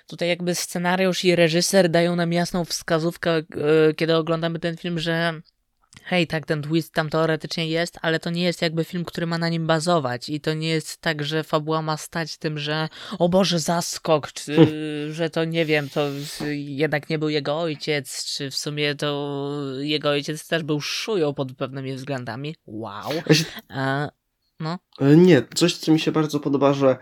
Tutaj 0.07 0.29
jakby 0.29 0.55
scenariusz 0.55 1.25
i 1.25 1.37
reżyser 1.37 1.90
dają 1.90 2.16
nam 2.16 2.33
jasną 2.33 2.64
wskazówkę, 2.64 3.31
e, 3.31 3.44
kiedy 3.97 4.16
oglądamy 4.16 4.59
ten 4.59 4.77
film, 4.77 4.99
że 4.99 5.40
hej, 6.03 6.27
tak, 6.27 6.47
ten 6.47 6.63
twist 6.63 6.93
tam 6.93 7.11
teoretycznie 7.11 7.69
jest, 7.69 7.99
ale 8.03 8.21
to 8.21 8.31
nie 8.31 8.43
jest 8.43 8.63
jakby 8.63 8.85
film, 8.85 9.05
który 9.05 9.27
ma 9.27 9.39
na 9.39 9.49
nim 9.49 9.67
bazować 9.67 10.29
i 10.29 10.41
to 10.41 10.55
nie 10.55 10.69
jest 10.69 11.01
tak, 11.01 11.25
że 11.25 11.45
fabuła 11.45 11.83
ma 11.83 11.97
stać 11.97 12.37
tym, 12.37 12.59
że 12.59 12.89
o 13.19 13.29
Boże, 13.29 13.59
zaskok, 13.59 14.33
czy, 14.33 14.55
hmm. 14.57 15.13
że 15.13 15.31
to 15.31 15.45
nie 15.45 15.65
wiem, 15.65 15.89
to 15.89 16.07
jednak 16.51 17.11
nie 17.11 17.19
był 17.19 17.29
jego 17.29 17.61
ojciec, 17.61 18.25
czy 18.25 18.51
w 18.51 18.57
sumie 18.57 18.95
to 18.95 19.51
jego 19.79 20.11
ojciec 20.11 20.49
też 20.49 20.63
był 20.63 20.81
szują 20.81 21.35
pod 21.35 21.53
pewnymi 21.53 21.95
względami. 21.95 22.57
Wow. 22.67 23.13
A, 23.69 24.09
no. 24.61 24.79
E, 25.01 25.17
nie, 25.17 25.43
coś, 25.55 25.77
co 25.77 25.93
mi 25.93 26.01
się 26.01 26.13
bardzo 26.13 26.41
podoba, 26.41 26.73
że 26.73 26.97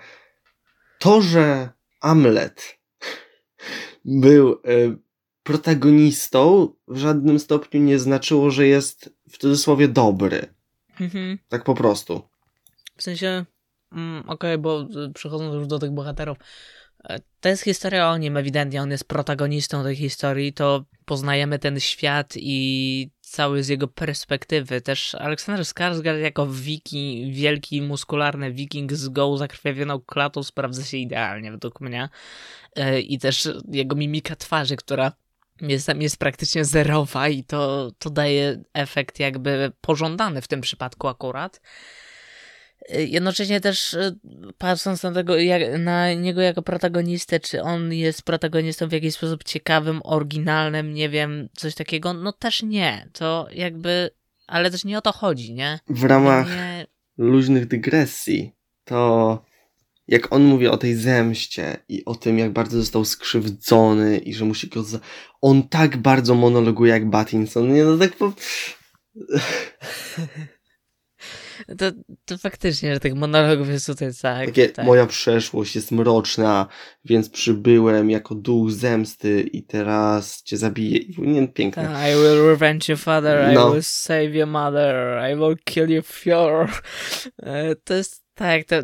to, 0.98 1.22
że 1.22 1.70
Amlet 2.00 2.78
był 4.04 4.52
y, 4.52 4.98
protagonistą 5.42 6.68
w 6.88 6.96
żadnym 6.96 7.38
stopniu 7.38 7.80
nie 7.80 7.98
znaczyło, 7.98 8.50
że 8.50 8.66
jest 8.66 9.14
w 9.30 9.38
cudzysłowie 9.38 9.88
dobry. 9.88 10.54
Mhm. 11.00 11.38
Tak 11.48 11.64
po 11.64 11.74
prostu. 11.74 12.22
W 12.96 13.02
sensie, 13.02 13.44
mm, 13.92 14.20
okej, 14.20 14.32
okay, 14.34 14.58
bo 14.58 14.86
przechodząc 15.14 15.54
już 15.54 15.66
do 15.66 15.78
tych 15.78 15.90
bohaterów, 15.90 16.38
e, 17.04 17.20
to 17.40 17.48
jest 17.48 17.62
historia 17.62 18.10
o 18.10 18.16
nim, 18.16 18.36
ewidentnie 18.36 18.82
on 18.82 18.90
jest 18.90 19.08
protagonistą 19.08 19.82
tej 19.82 19.96
historii, 19.96 20.52
to 20.52 20.84
poznajemy 21.04 21.58
ten 21.58 21.80
świat 21.80 22.32
i 22.36 23.10
cały 23.20 23.62
z 23.62 23.68
jego 23.68 23.88
perspektywy. 23.88 24.80
Też 24.80 25.14
Aleksander 25.14 25.64
Skarsgård 25.64 26.18
jako 26.18 26.46
wiki, 26.46 27.32
wielki, 27.32 27.82
muskularny 27.82 28.52
wiking 28.52 28.92
z 28.92 29.08
gołą 29.08 29.36
zakrwawioną 29.36 30.00
klatą 30.00 30.42
sprawdza 30.42 30.84
się 30.84 30.96
idealnie 30.96 31.52
według 31.52 31.80
mnie. 31.80 32.08
E, 32.76 33.00
I 33.00 33.18
też 33.18 33.48
jego 33.68 33.96
mimika 33.96 34.36
twarzy, 34.36 34.76
która 34.76 35.12
jest, 35.60 35.88
jest 35.98 36.16
praktycznie 36.16 36.64
zerowa 36.64 37.28
i 37.28 37.44
to, 37.44 37.92
to 37.98 38.10
daje 38.10 38.62
efekt 38.74 39.20
jakby 39.20 39.72
pożądany 39.80 40.42
w 40.42 40.48
tym 40.48 40.60
przypadku 40.60 41.08
akurat. 41.08 41.60
Jednocześnie 42.88 43.60
też 43.60 43.94
e, 43.94 44.12
patrząc 44.58 45.02
na, 45.02 45.12
tego, 45.12 45.36
jak, 45.36 45.62
na 45.78 46.12
niego 46.14 46.40
jako 46.40 46.62
protagonistę, 46.62 47.40
czy 47.40 47.62
on 47.62 47.92
jest 47.92 48.22
protagonistą 48.22 48.88
w 48.88 48.92
jakiś 48.92 49.14
sposób 49.14 49.44
ciekawym, 49.44 50.00
oryginalnym, 50.04 50.94
nie 50.94 51.08
wiem, 51.08 51.48
coś 51.56 51.74
takiego, 51.74 52.12
no 52.12 52.32
też 52.32 52.62
nie. 52.62 53.08
To 53.12 53.48
jakby, 53.52 54.10
ale 54.46 54.70
też 54.70 54.84
nie 54.84 54.98
o 54.98 55.00
to 55.00 55.12
chodzi, 55.12 55.54
nie? 55.54 55.78
W 55.88 56.04
ramach 56.04 56.48
nie... 56.48 56.86
luźnych 57.18 57.66
dygresji, 57.66 58.52
to 58.84 59.42
jak 60.12 60.32
on 60.32 60.44
mówi 60.44 60.68
o 60.68 60.76
tej 60.76 60.94
zemście 60.94 61.76
i 61.88 62.04
o 62.04 62.14
tym, 62.14 62.38
jak 62.38 62.52
bardzo 62.52 62.78
został 62.78 63.04
skrzywdzony 63.04 64.18
i 64.18 64.34
że 64.34 64.44
musi 64.44 64.68
go. 64.68 64.82
Za... 64.82 64.98
On 65.40 65.68
tak 65.68 65.96
bardzo 65.96 66.34
monologuje 66.34 66.92
jak 66.92 67.10
Battinson. 67.10 67.72
Nie, 67.72 67.84
no 67.84 67.98
tak 67.98 68.16
po. 68.16 68.32
To, 71.78 71.92
to 72.24 72.38
faktycznie, 72.38 72.94
że 72.94 73.00
tych 73.00 73.14
monologów 73.14 73.68
jest 73.68 73.86
tutaj 73.86 74.10
tak. 74.22 74.46
Takie, 74.46 74.68
tak. 74.68 74.86
moja 74.86 75.06
przeszłość 75.06 75.74
jest 75.74 75.92
mroczna, 75.92 76.66
więc 77.04 77.30
przybyłem 77.30 78.10
jako 78.10 78.34
duch 78.34 78.70
zemsty 78.70 79.40
i 79.52 79.62
teraz 79.62 80.42
cię 80.42 80.56
zabiję. 80.56 81.00
Nie, 81.18 81.48
piękne. 81.48 81.82
I 81.82 82.14
will 82.14 82.46
revenge 82.46 82.92
your 82.92 82.98
father, 82.98 83.54
no. 83.54 83.68
I 83.68 83.72
will 83.72 83.82
save 83.82 84.34
your 84.34 84.48
mother, 84.48 85.30
I 85.32 85.36
will 85.36 85.56
kill 85.64 85.90
your 85.90 86.04
fjord. 86.20 86.82
E, 87.42 87.74
to 87.76 87.94
jest 87.94 88.22
tak, 88.34 88.64
to 88.64 88.76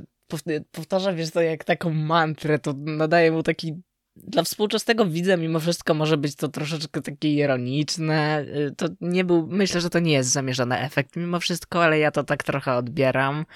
powtarza, 0.72 1.12
wiesz 1.12 1.30
to 1.30 1.40
jak 1.40 1.64
taką 1.64 1.90
mantrę, 1.90 2.58
to 2.58 2.74
nadaje 2.76 3.32
mu 3.32 3.42
taki 3.42 3.82
dla 4.16 4.42
współczesnego 4.42 5.06
widza 5.06 5.36
mimo 5.36 5.60
wszystko 5.60 5.94
może 5.94 6.16
być 6.16 6.36
to 6.36 6.48
troszeczkę 6.48 7.02
takie 7.02 7.34
ironiczne. 7.34 8.44
Y, 8.68 8.74
to 8.76 8.86
nie 9.00 9.24
był, 9.24 9.46
myślę, 9.46 9.80
że 9.80 9.90
to 9.90 9.98
nie 9.98 10.12
jest 10.12 10.30
zamierzony 10.30 10.78
efekt 10.78 11.16
mimo 11.16 11.40
wszystko, 11.40 11.84
ale 11.84 11.98
ja 11.98 12.10
to 12.10 12.24
tak 12.24 12.42
trochę 12.44 12.74
odbieram. 12.74 13.46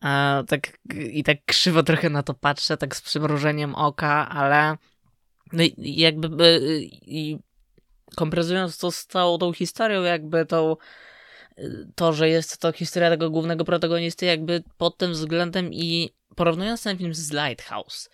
A, 0.00 0.42
tak, 0.48 0.78
I 0.94 1.24
tak 1.24 1.36
krzywo 1.46 1.82
trochę 1.82 2.10
na 2.10 2.22
to 2.22 2.34
patrzę, 2.34 2.76
tak 2.76 2.96
z 2.96 3.02
przymrużeniem 3.02 3.74
oka, 3.74 4.28
ale 4.28 4.76
no 5.52 5.62
jakby 5.78 6.44
y, 6.44 6.80
i 7.02 7.38
komprezując 8.16 8.78
to 8.78 8.90
z 8.90 9.06
całą 9.06 9.38
tą 9.38 9.52
historią, 9.52 10.02
jakby 10.02 10.46
tą 10.46 10.76
to, 11.94 12.12
że 12.12 12.28
jest 12.28 12.58
to 12.58 12.72
historia 12.72 13.10
tego 13.10 13.30
głównego 13.30 13.64
protagonisty, 13.64 14.26
jakby 14.26 14.62
pod 14.78 14.98
tym 14.98 15.12
względem 15.12 15.72
i 15.72 16.10
porównując 16.36 16.82
ten 16.82 16.98
film 16.98 17.14
z 17.14 17.32
Lighthouse, 17.32 18.10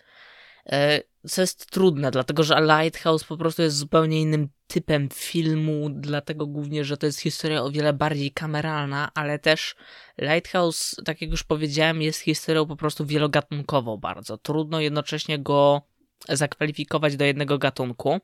e, 0.65 1.01
co 1.27 1.41
jest 1.41 1.71
trudne, 1.71 2.11
dlatego 2.11 2.43
że 2.43 2.61
Lighthouse 2.61 3.23
po 3.23 3.37
prostu 3.37 3.61
jest 3.61 3.77
zupełnie 3.77 4.21
innym 4.21 4.49
typem 4.67 5.09
filmu, 5.13 5.89
dlatego 5.89 6.47
głównie, 6.47 6.85
że 6.85 6.97
to 6.97 7.05
jest 7.05 7.19
historia 7.19 7.63
o 7.63 7.71
wiele 7.71 7.93
bardziej 7.93 8.31
kameralna, 8.31 9.11
ale 9.13 9.39
też 9.39 9.75
Lighthouse, 10.17 10.95
tak 11.05 11.21
jak 11.21 11.31
już 11.31 11.43
powiedziałem, 11.43 12.01
jest 12.01 12.19
historią 12.19 12.65
po 12.65 12.75
prostu 12.75 13.05
wielogatunkową 13.05 13.97
bardzo. 13.97 14.37
Trudno 14.37 14.79
jednocześnie 14.79 15.39
go 15.39 15.81
zakwalifikować 16.29 17.15
do 17.15 17.25
jednego 17.25 17.57
gatunku. 17.57 18.19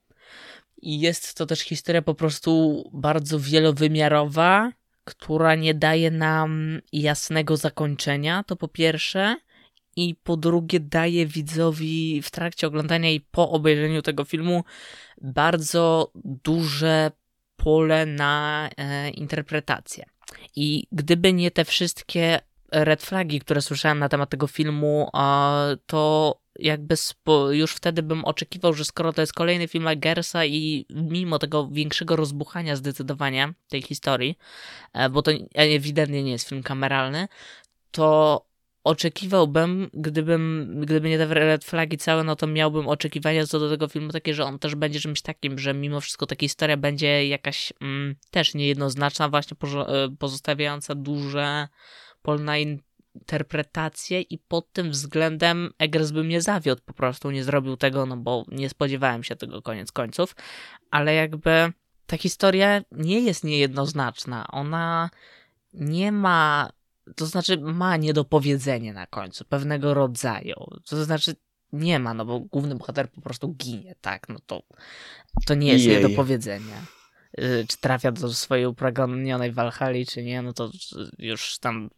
I 0.81 0.99
jest 0.99 1.37
to 1.37 1.45
też 1.45 1.59
historia 1.59 2.01
po 2.01 2.15
prostu 2.15 2.83
bardzo 2.93 3.39
wielowymiarowa, 3.39 4.71
która 5.03 5.55
nie 5.55 5.73
daje 5.73 6.11
nam 6.11 6.81
jasnego 6.91 7.57
zakończenia, 7.57 8.43
to 8.43 8.55
po 8.55 8.67
pierwsze, 8.67 9.35
i 9.95 10.15
po 10.15 10.37
drugie 10.37 10.79
daje 10.79 11.25
widzowi 11.25 12.21
w 12.21 12.31
trakcie 12.31 12.67
oglądania 12.67 13.11
i 13.11 13.19
po 13.19 13.49
obejrzeniu 13.49 14.01
tego 14.01 14.23
filmu 14.23 14.63
bardzo 15.21 16.11
duże 16.15 17.11
pole 17.55 18.05
na 18.05 18.69
e, 18.77 19.09
interpretację. 19.09 20.05
I 20.55 20.87
gdyby 20.91 21.33
nie 21.33 21.51
te 21.51 21.65
wszystkie 21.65 22.39
red 22.71 23.03
flagi, 23.03 23.39
które 23.39 23.61
słyszałem 23.61 23.99
na 23.99 24.09
temat 24.09 24.29
tego 24.29 24.47
filmu, 24.47 25.09
to 25.85 26.42
jakby 26.59 26.97
spo, 26.97 27.51
już 27.51 27.71
wtedy 27.75 28.03
bym 28.03 28.25
oczekiwał, 28.25 28.73
że 28.73 28.85
skoro 28.85 29.13
to 29.13 29.21
jest 29.21 29.33
kolejny 29.33 29.67
film 29.67 29.87
Eggersa 29.87 30.45
i 30.45 30.85
mimo 30.89 31.39
tego 31.39 31.67
większego 31.67 32.15
rozbuchania 32.15 32.75
zdecydowania 32.75 33.53
tej 33.69 33.81
historii, 33.81 34.37
e, 34.93 35.09
bo 35.09 35.21
to 35.21 35.31
ewidentnie 35.55 36.23
nie 36.23 36.31
jest 36.31 36.49
film 36.49 36.63
kameralny, 36.63 37.27
to 37.91 38.45
oczekiwałbym, 38.83 39.89
gdybym, 39.93 40.75
gdyby 40.81 41.09
nie 41.09 41.17
te 41.17 41.25
red 41.25 41.65
flagi 41.65 41.97
całe, 41.97 42.23
no 42.23 42.35
to 42.35 42.47
miałbym 42.47 42.87
oczekiwania 42.87 43.47
co 43.47 43.59
do 43.59 43.69
tego 43.69 43.87
filmu 43.87 44.11
takie, 44.11 44.33
że 44.33 44.43
on 44.43 44.59
też 44.59 44.75
będzie 44.75 44.99
czymś 44.99 45.21
takim, 45.21 45.59
że 45.59 45.73
mimo 45.73 46.01
wszystko 46.01 46.25
taka 46.25 46.39
historia 46.39 46.77
będzie 46.77 47.27
jakaś 47.27 47.73
mm, 47.81 48.15
też 48.31 48.53
niejednoznaczna, 48.53 49.29
właśnie 49.29 49.57
e, 49.87 50.15
pozostawiająca 50.19 50.95
duże 50.95 51.67
pole 52.21 52.39
na 52.39 52.57
interpretację 53.15 54.21
i 54.21 54.37
pod 54.37 54.71
tym 54.73 54.91
względem 54.91 55.69
Eggers 55.79 56.11
by 56.11 56.23
mnie 56.23 56.41
zawiódł 56.41 56.81
po 56.85 56.93
prostu, 56.93 57.31
nie 57.31 57.43
zrobił 57.43 57.77
tego, 57.77 58.05
no 58.05 58.17
bo 58.17 58.45
nie 58.47 58.69
spodziewałem 58.69 59.23
się 59.23 59.35
tego 59.35 59.61
koniec 59.61 59.91
końców, 59.91 60.35
ale 60.91 61.13
jakby 61.13 61.73
ta 62.05 62.17
historia 62.17 62.81
nie 62.91 63.19
jest 63.19 63.43
niejednoznaczna, 63.43 64.47
ona 64.47 65.09
nie 65.73 66.11
ma 66.11 66.69
to 67.15 67.25
znaczy 67.25 67.57
ma 67.57 67.97
niedopowiedzenie 67.97 68.93
na 68.93 69.07
końcu, 69.07 69.45
pewnego 69.45 69.93
rodzaju. 69.93 70.55
To 70.85 71.03
znaczy 71.03 71.35
nie 71.73 71.99
ma, 71.99 72.13
no 72.13 72.25
bo 72.25 72.39
główny 72.39 72.75
bohater 72.75 73.11
po 73.11 73.21
prostu 73.21 73.47
ginie, 73.53 73.95
tak? 74.01 74.29
No 74.29 74.39
to, 74.45 74.63
to 75.45 75.55
nie 75.55 75.73
jest 75.73 75.85
Jej. 75.85 75.95
niedopowiedzenie. 75.95 76.75
Y, 77.39 77.65
czy 77.67 77.77
trafia 77.77 78.11
do 78.11 78.33
swojej 78.33 78.65
upragnionej 78.65 79.51
Walhali, 79.51 80.05
czy 80.05 80.23
nie, 80.23 80.41
no 80.41 80.53
to 80.53 80.71
już 81.19 81.59
tam 81.59 81.89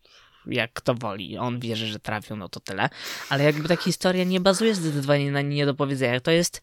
jak 0.47 0.73
kto 0.73 0.93
woli. 0.93 1.37
On 1.37 1.59
wierzy, 1.59 1.87
że 1.87 1.99
trafił, 1.99 2.35
no 2.35 2.49
to 2.49 2.59
tyle. 2.59 2.89
Ale 3.29 3.43
jakby 3.43 3.67
ta 3.67 3.75
historia 3.75 4.23
nie 4.23 4.39
bazuje 4.39 4.75
zdecydowanie 4.75 5.31
na 5.31 5.41
niedopowiedzeniach. 5.41 6.21
To 6.21 6.31
jest 6.31 6.61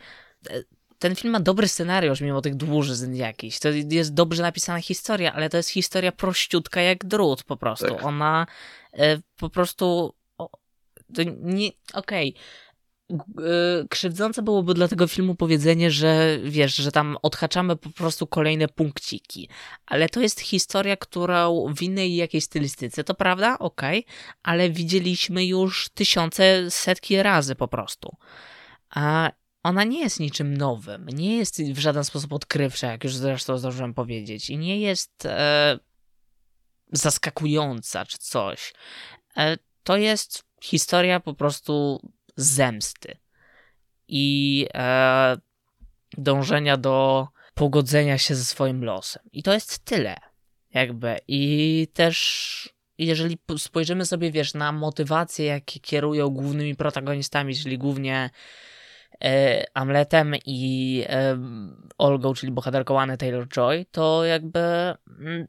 e, 0.50 0.62
ten 0.98 1.16
film 1.16 1.32
ma 1.32 1.40
dobry 1.40 1.68
scenariusz, 1.68 2.20
mimo 2.20 2.40
tych 2.40 2.54
dłużyzn 2.54 3.14
jakichś. 3.14 3.58
To 3.58 3.68
jest 3.90 4.14
dobrze 4.14 4.42
napisana 4.42 4.80
historia, 4.80 5.32
ale 5.32 5.50
to 5.50 5.56
jest 5.56 5.68
historia 5.68 6.12
prościutka 6.12 6.80
jak 6.80 7.04
drut 7.04 7.42
po 7.44 7.56
prostu. 7.56 7.88
Tak. 7.88 8.04
Ona 8.04 8.46
e, 8.92 9.18
po 9.36 9.50
prostu... 9.50 10.14
O, 10.38 10.50
to 11.14 11.22
nie... 11.22 11.70
Okej. 11.92 12.28
Okay. 12.28 12.42
E, 13.12 13.88
krzywdzące 13.88 14.42
byłoby 14.42 14.74
dla 14.74 14.88
tego 14.88 15.06
filmu 15.06 15.34
powiedzenie, 15.34 15.90
że 15.90 16.38
wiesz, 16.44 16.74
że 16.74 16.92
tam 16.92 17.16
odhaczamy 17.22 17.76
po 17.76 17.90
prostu 17.90 18.26
kolejne 18.26 18.68
punkciki. 18.68 19.48
Ale 19.86 20.08
to 20.08 20.20
jest 20.20 20.40
historia, 20.40 20.96
którą 20.96 21.74
w 21.74 21.82
innej 21.82 22.16
jakiejś 22.16 22.44
stylistyce, 22.44 23.04
to 23.04 23.14
prawda? 23.14 23.58
Okej. 23.58 23.98
Okay. 23.98 24.14
Ale 24.42 24.70
widzieliśmy 24.70 25.46
już 25.46 25.88
tysiące, 25.94 26.70
setki 26.70 27.22
razy 27.22 27.54
po 27.54 27.68
prostu. 27.68 28.16
A 28.90 29.30
ona 29.62 29.84
nie 29.84 30.00
jest 30.00 30.20
niczym 30.20 30.56
nowym, 30.56 31.06
nie 31.08 31.36
jest 31.36 31.62
w 31.62 31.78
żaden 31.78 32.04
sposób 32.04 32.32
odkrywcza, 32.32 32.90
jak 32.90 33.04
już 33.04 33.16
zresztą 33.16 33.58
zdążyłem 33.58 33.94
powiedzieć, 33.94 34.50
i 34.50 34.58
nie 34.58 34.80
jest 34.80 35.26
e, 35.26 35.78
zaskakująca 36.92 38.06
czy 38.06 38.18
coś. 38.18 38.72
E, 39.36 39.56
to 39.82 39.96
jest 39.96 40.44
historia 40.62 41.20
po 41.20 41.34
prostu 41.34 42.00
zemsty 42.36 43.16
i 44.08 44.66
e, 44.74 45.36
dążenia 46.18 46.76
do 46.76 47.28
pogodzenia 47.54 48.18
się 48.18 48.34
ze 48.34 48.44
swoim 48.44 48.84
losem. 48.84 49.22
I 49.32 49.42
to 49.42 49.52
jest 49.52 49.84
tyle, 49.84 50.16
jakby. 50.74 51.18
I 51.28 51.88
też 51.94 52.74
jeżeli 52.98 53.38
spojrzymy 53.58 54.06
sobie, 54.06 54.30
wiesz, 54.30 54.54
na 54.54 54.72
motywacje, 54.72 55.44
jakie 55.46 55.80
kierują 55.80 56.28
głównymi 56.28 56.76
protagonistami, 56.76 57.54
czyli 57.54 57.78
głównie 57.78 58.30
e, 59.24 59.64
Amletem 59.74 60.34
i 60.46 61.04
e, 61.08 61.38
Olgą, 61.98 62.34
czyli 62.34 62.52
bohaterką 62.52 63.00
Anny 63.00 63.16
Taylor-Joy, 63.16 63.84
to 63.90 64.24
jakby 64.24 64.60
mm, 64.60 65.46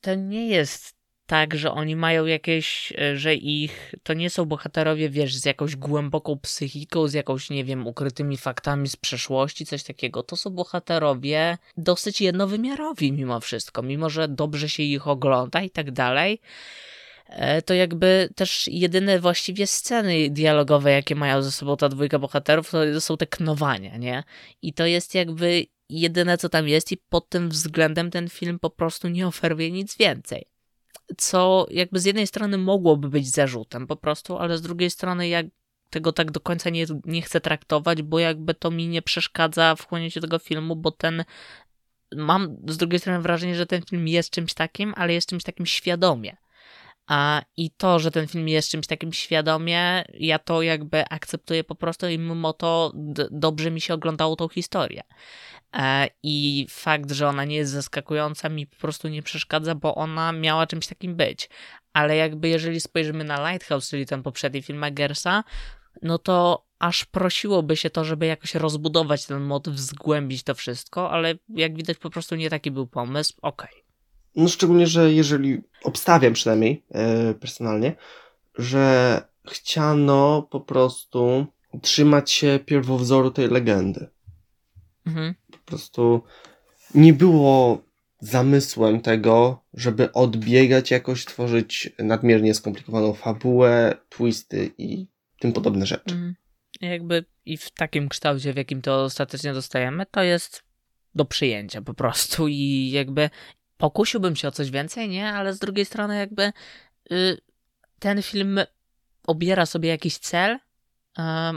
to 0.00 0.14
nie 0.14 0.48
jest 0.48 0.99
tak, 1.30 1.54
że 1.54 1.72
oni 1.72 1.96
mają 1.96 2.26
jakieś, 2.26 2.92
e, 2.98 3.16
że 3.16 3.34
ich, 3.34 3.94
to 4.02 4.14
nie 4.14 4.30
są 4.30 4.44
bohaterowie, 4.44 5.10
wiesz, 5.10 5.36
z 5.36 5.44
jakąś 5.44 5.76
głęboką 5.76 6.38
psychiką, 6.38 7.08
z 7.08 7.12
jakąś, 7.12 7.50
nie 7.50 7.64
wiem, 7.64 7.86
ukrytymi 7.86 8.36
faktami 8.36 8.88
z 8.88 8.96
przeszłości, 8.96 9.66
coś 9.66 9.82
takiego. 9.82 10.22
To 10.22 10.36
są 10.36 10.50
bohaterowie 10.50 11.58
dosyć 11.76 12.20
jednowymiarowi 12.20 13.12
mimo 13.12 13.40
wszystko, 13.40 13.82
mimo 13.82 14.10
że 14.10 14.28
dobrze 14.28 14.68
się 14.68 14.82
ich 14.82 15.08
ogląda 15.08 15.62
i 15.62 15.70
tak 15.70 15.90
dalej. 15.90 16.40
E, 17.28 17.62
to 17.62 17.74
jakby 17.74 18.28
też 18.34 18.68
jedyne 18.68 19.20
właściwie 19.20 19.66
sceny 19.66 20.30
dialogowe, 20.30 20.92
jakie 20.92 21.14
mają 21.14 21.42
ze 21.42 21.52
sobą 21.52 21.76
ta 21.76 21.88
dwójka 21.88 22.18
bohaterów, 22.18 22.70
to 22.70 23.00
są 23.00 23.16
te 23.16 23.26
knowania, 23.26 23.96
nie? 23.96 24.24
I 24.62 24.72
to 24.72 24.86
jest 24.86 25.14
jakby 25.14 25.66
jedyne, 25.88 26.38
co 26.38 26.48
tam 26.48 26.68
jest 26.68 26.92
i 26.92 26.96
pod 26.96 27.28
tym 27.28 27.48
względem 27.48 28.10
ten 28.10 28.28
film 28.28 28.58
po 28.58 28.70
prostu 28.70 29.08
nie 29.08 29.26
oferuje 29.26 29.70
nic 29.70 29.96
więcej. 29.96 30.59
Co 31.18 31.66
jakby 31.70 32.00
z 32.00 32.04
jednej 32.04 32.26
strony 32.26 32.58
mogłoby 32.58 33.08
być 33.08 33.30
zarzutem 33.30 33.86
po 33.86 33.96
prostu, 33.96 34.38
ale 34.38 34.58
z 34.58 34.62
drugiej 34.62 34.90
strony 34.90 35.28
jak 35.28 35.46
tego 35.90 36.12
tak 36.12 36.30
do 36.30 36.40
końca 36.40 36.70
nie, 36.70 36.86
nie 37.04 37.22
chcę 37.22 37.40
traktować, 37.40 38.02
bo 38.02 38.18
jakby 38.18 38.54
to 38.54 38.70
mi 38.70 38.88
nie 38.88 39.02
przeszkadza 39.02 39.74
w 39.76 39.86
chłonięciu 39.86 40.20
tego 40.20 40.38
filmu, 40.38 40.76
bo 40.76 40.90
ten 40.90 41.24
mam 42.16 42.56
z 42.68 42.76
drugiej 42.76 43.00
strony 43.00 43.20
wrażenie, 43.20 43.54
że 43.54 43.66
ten 43.66 43.82
film 43.82 44.08
jest 44.08 44.30
czymś 44.30 44.54
takim, 44.54 44.94
ale 44.96 45.12
jest 45.12 45.28
czymś 45.28 45.42
takim 45.42 45.66
świadomie. 45.66 46.36
A, 47.06 47.42
I 47.56 47.70
to, 47.70 47.98
że 47.98 48.10
ten 48.10 48.28
film 48.28 48.48
jest 48.48 48.70
czymś 48.70 48.86
takim 48.86 49.12
świadomie, 49.12 50.04
ja 50.14 50.38
to 50.38 50.62
jakby 50.62 51.04
akceptuję 51.08 51.64
po 51.64 51.74
prostu 51.74 52.08
i 52.08 52.18
mimo 52.18 52.52
to 52.52 52.92
dobrze 53.30 53.70
mi 53.70 53.80
się 53.80 53.94
oglądało 53.94 54.36
tą 54.36 54.48
historię. 54.48 55.02
E, 55.72 56.08
I 56.22 56.66
fakt, 56.70 57.10
że 57.10 57.28
ona 57.28 57.44
nie 57.44 57.56
jest 57.56 57.72
zaskakująca, 57.72 58.48
mi 58.48 58.66
po 58.66 58.76
prostu 58.76 59.08
nie 59.08 59.22
przeszkadza, 59.22 59.74
bo 59.74 59.94
ona 59.94 60.32
miała 60.32 60.66
czymś 60.66 60.86
takim 60.86 61.16
być. 61.16 61.48
Ale 61.92 62.16
jakby 62.16 62.48
jeżeli 62.48 62.80
spojrzymy 62.80 63.24
na 63.24 63.50
Lighthouse, 63.50 63.88
czyli 63.88 64.06
ten 64.06 64.22
poprzedni 64.22 64.62
film 64.62 64.84
Eggersa, 64.84 65.44
no 66.02 66.18
to 66.18 66.66
aż 66.78 67.04
prosiłoby 67.04 67.76
się 67.76 67.90
to, 67.90 68.04
żeby 68.04 68.26
jakoś 68.26 68.54
rozbudować 68.54 69.26
ten 69.26 69.40
motyw, 69.40 69.78
zgłębić 69.78 70.42
to 70.42 70.54
wszystko, 70.54 71.10
ale 71.10 71.34
jak 71.48 71.76
widać 71.76 71.98
po 71.98 72.10
prostu 72.10 72.36
nie 72.36 72.50
taki 72.50 72.70
był 72.70 72.86
pomysł. 72.86 73.34
Okej. 73.42 73.70
Okay. 73.70 73.82
No 74.36 74.48
szczególnie, 74.48 74.86
że 74.86 75.12
jeżeli 75.12 75.60
obstawiam 75.84 76.32
przynajmniej 76.32 76.84
e, 76.90 77.34
personalnie, 77.34 77.96
że 78.58 79.22
chciano 79.48 80.48
po 80.50 80.60
prostu 80.60 81.46
trzymać 81.82 82.30
się 82.30 82.58
pierwowzoru 82.66 83.30
tej 83.30 83.48
legendy. 83.48 84.08
Mhm. 85.06 85.34
Prostu 85.70 86.22
nie 86.94 87.12
było 87.12 87.82
zamysłem 88.20 89.00
tego, 89.00 89.64
żeby 89.74 90.12
odbiegać 90.12 90.90
jakoś, 90.90 91.24
tworzyć 91.24 91.90
nadmiernie 91.98 92.54
skomplikowaną 92.54 93.12
fabułę, 93.12 93.94
twisty 94.08 94.70
i 94.78 95.06
tym 95.38 95.52
podobne 95.52 95.86
rzeczy. 95.86 96.14
Mhm. 96.14 96.34
Jakby 96.80 97.24
i 97.46 97.56
w 97.56 97.70
takim 97.70 98.08
kształcie, 98.08 98.52
w 98.52 98.56
jakim 98.56 98.82
to 98.82 99.02
ostatecznie 99.02 99.52
dostajemy, 99.52 100.06
to 100.10 100.22
jest 100.22 100.62
do 101.14 101.24
przyjęcia 101.24 101.82
po 101.82 101.94
prostu 101.94 102.48
i 102.48 102.90
jakby 102.90 103.30
pokusiłbym 103.76 104.36
się 104.36 104.48
o 104.48 104.50
coś 104.50 104.70
więcej, 104.70 105.08
nie? 105.08 105.28
Ale 105.28 105.54
z 105.54 105.58
drugiej 105.58 105.84
strony 105.84 106.18
jakby 106.18 106.52
y, 107.12 107.40
ten 107.98 108.22
film 108.22 108.60
obiera 109.26 109.66
sobie 109.66 109.88
jakiś 109.88 110.18
cel, 110.18 110.58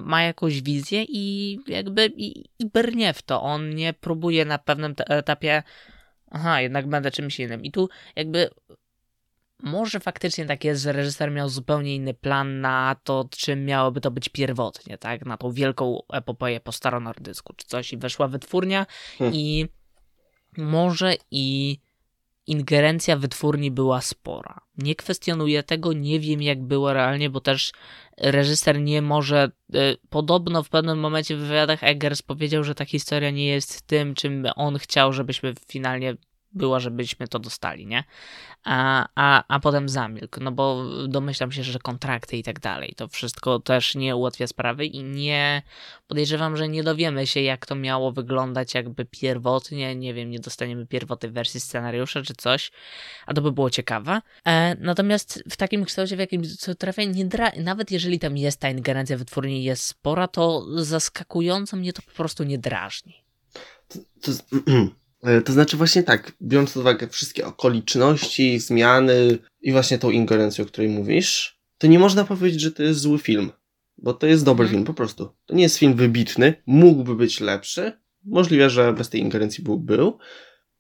ma 0.04 0.24
jakąś 0.24 0.62
wizję 0.62 1.06
i 1.08 1.58
jakby 1.68 2.06
i, 2.06 2.50
i 2.60 2.66
brnie 2.74 3.14
w 3.14 3.22
to. 3.22 3.42
On 3.42 3.76
nie 3.76 3.94
próbuje 3.94 4.46
na 4.46 4.58
pewnym 4.58 4.96
etapie 5.08 5.64
aha, 6.32 6.62
jednak 6.62 6.88
będę 6.88 7.12
czymś 7.12 7.40
innym. 7.40 7.64
I 7.64 7.72
tu 7.72 7.90
jakby 8.16 8.50
może 9.64 10.00
faktycznie 10.00 10.46
tak 10.46 10.64
jest, 10.64 10.84
że 10.84 10.92
reżyser 10.92 11.32
miał 11.32 11.50
zupełnie 11.50 11.96
inny 11.96 12.14
plan 12.14 12.62
na 12.62 12.96
to, 13.04 13.30
czym 13.32 13.66
miałoby 13.66 14.02
to 14.02 14.12
być 14.12 14.30
pierwotnie, 14.30 14.98
tak? 14.98 15.26
Na 15.26 15.38
tą 15.38 15.52
wielką 15.52 16.00
epopeję 16.14 16.60
po 16.60 16.72
staronordysku 16.72 17.54
czy 17.54 17.68
coś 17.68 17.94
i 17.94 17.98
weszła 17.98 18.28
wytwórnia 18.28 18.86
hmm. 19.18 19.36
i 19.36 19.68
może 20.58 21.16
i 21.32 21.78
ingerencja 22.48 23.18
wytwórni 23.18 23.72
była 23.72 24.02
spora. 24.02 24.62
Nie 24.78 24.96
kwestionuję 24.96 25.64
tego, 25.64 25.94
nie 25.94 26.20
wiem 26.20 26.42
jak 26.42 26.64
było 26.64 26.94
realnie, 26.94 27.30
bo 27.30 27.42
też 27.42 27.72
reżyser 28.18 28.82
nie 28.82 29.02
może. 29.02 29.52
Y, 29.76 29.98
podobno 30.10 30.64
w 30.64 30.70
pewnym 30.70 31.00
momencie 31.00 31.36
w 31.36 31.40
wywiadach 31.40 31.84
Eggers 31.84 32.22
powiedział, 32.22 32.64
że 32.64 32.76
ta 32.76 32.86
historia 32.86 33.32
nie 33.32 33.48
jest 33.48 33.82
tym, 33.82 34.16
czym 34.16 34.46
on 34.56 34.78
chciał, 34.78 35.14
żebyśmy 35.14 35.54
finalnie 35.68 36.16
była, 36.54 36.80
żebyśmy 36.80 37.28
to 37.28 37.40
dostali, 37.40 37.86
nie? 37.86 38.04
A, 38.64 39.08
a, 39.16 39.44
a 39.48 39.60
potem 39.60 39.90
zamilkł, 39.90 40.40
no 40.40 40.52
bo 40.52 40.86
domyślam 41.08 41.52
się, 41.52 41.64
że 41.64 41.80
kontrakty 41.80 42.38
i 42.38 42.44
tak 42.44 42.60
dalej, 42.60 42.94
to 42.98 43.08
wszystko 43.08 43.60
też 43.60 43.96
nie 43.96 44.16
ułatwia 44.16 44.48
sprawy 44.48 44.86
i 44.86 45.04
nie 45.04 45.62
podejrzewam, 46.08 46.58
że 46.58 46.68
nie 46.68 46.84
dowiemy 46.84 47.28
się, 47.28 47.42
jak 47.42 47.66
to 47.66 47.76
miało 47.76 48.12
wyglądać 48.12 48.74
jakby 48.74 49.06
pierwotnie, 49.06 49.96
nie 49.96 50.14
wiem, 50.14 50.30
nie 50.30 50.40
dostaniemy 50.40 50.88
pierwotnej 50.88 51.32
wersji 51.32 51.60
scenariusza 51.60 52.22
czy 52.22 52.34
coś, 52.34 52.72
a 53.26 53.34
to 53.34 53.42
by 53.42 53.52
było 53.52 53.70
ciekawe. 53.70 54.22
E, 54.46 54.76
natomiast 54.80 55.44
w 55.50 55.58
takim 55.58 55.86
kształcie, 55.86 56.16
w 56.16 56.20
jakim 56.20 56.44
co 56.44 56.76
trafia, 56.76 57.04
nie 57.04 57.26
dra- 57.26 57.64
nawet 57.64 57.92
jeżeli 57.92 58.20
tam 58.20 58.38
jest 58.38 58.60
ta 58.60 58.70
ingerencja 58.70 59.18
wytwórni 59.18 59.64
jest 59.64 59.84
spora, 59.84 60.28
to 60.28 60.66
zaskakująco 60.84 61.78
mnie 61.78 61.94
to 61.94 62.02
po 62.02 62.12
prostu 62.12 62.44
nie 62.44 62.58
drażni. 62.58 63.24
To, 63.88 64.00
to, 64.22 64.32
to 65.46 65.54
znaczy 65.54 65.78
właśnie 65.78 66.04
tak, 66.04 66.32
biorąc 66.42 66.74
pod 66.74 66.82
uwagę 66.82 67.08
wszystkie 67.08 67.46
okoliczności, 67.46 68.60
zmiany 68.60 69.38
i 69.62 69.72
właśnie 69.72 69.98
tą 69.98 70.12
ingerencję, 70.12 70.64
o 70.64 70.68
której 70.68 70.90
mówisz, 70.90 71.60
to 71.78 71.88
nie 71.88 72.00
można 72.00 72.26
powiedzieć, 72.26 72.62
że 72.62 72.72
to 72.72 72.84
jest 72.84 73.00
zły 73.00 73.20
film. 73.20 73.52
Bo 73.98 74.14
to 74.14 74.28
jest 74.28 74.46
dobry 74.46 74.66
hmm. 74.66 74.76
film, 74.76 74.86
po 74.86 74.94
prostu. 74.94 75.30
To 75.46 75.56
nie 75.56 75.64
jest 75.64 75.78
film 75.78 75.94
wybitny, 75.94 76.54
mógłby 76.66 77.16
być 77.16 77.40
lepszy. 77.40 77.92
Możliwe, 78.24 78.70
że 78.70 78.94
bez 78.94 79.10
tej 79.10 79.22
ingerencji 79.22 79.64
był, 79.64 79.80
był, 79.80 80.18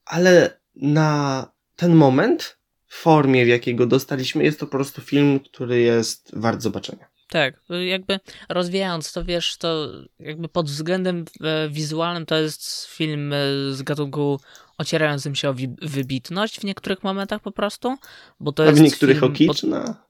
ale 0.05 0.59
na 0.75 1.51
ten 1.75 1.95
moment, 1.95 2.57
w 2.87 2.95
formie, 2.95 3.45
w 3.45 3.47
jakiej 3.47 3.75
go 3.75 3.85
dostaliśmy, 3.85 4.43
jest 4.43 4.59
to 4.59 4.65
po 4.65 4.71
prostu 4.71 5.01
film, 5.01 5.39
który 5.39 5.79
jest 5.79 6.31
wart 6.33 6.61
zobaczenia. 6.61 7.09
Tak, 7.29 7.61
jakby 7.89 8.19
rozwijając 8.49 9.13
to, 9.13 9.23
wiesz, 9.23 9.57
to 9.57 9.91
jakby 10.19 10.49
pod 10.49 10.65
względem 10.65 11.25
e, 11.41 11.69
wizualnym 11.69 12.25
to 12.25 12.35
jest 12.35 12.85
film 12.85 13.33
e, 13.33 13.37
z 13.71 13.81
gatunku 13.81 14.39
ocierającym 14.77 15.35
się 15.35 15.49
o 15.49 15.55
wybitność 15.81 16.59
w 16.59 16.63
niektórych 16.63 17.03
momentach 17.03 17.41
po 17.41 17.51
prostu, 17.51 17.97
bo 18.39 18.51
to 18.51 18.63
A 18.63 18.65
jest 18.65 18.79
w 18.79 18.83
niektórych 18.83 19.19
film 19.19 19.31
o 19.31 19.35
kicz, 19.35 19.61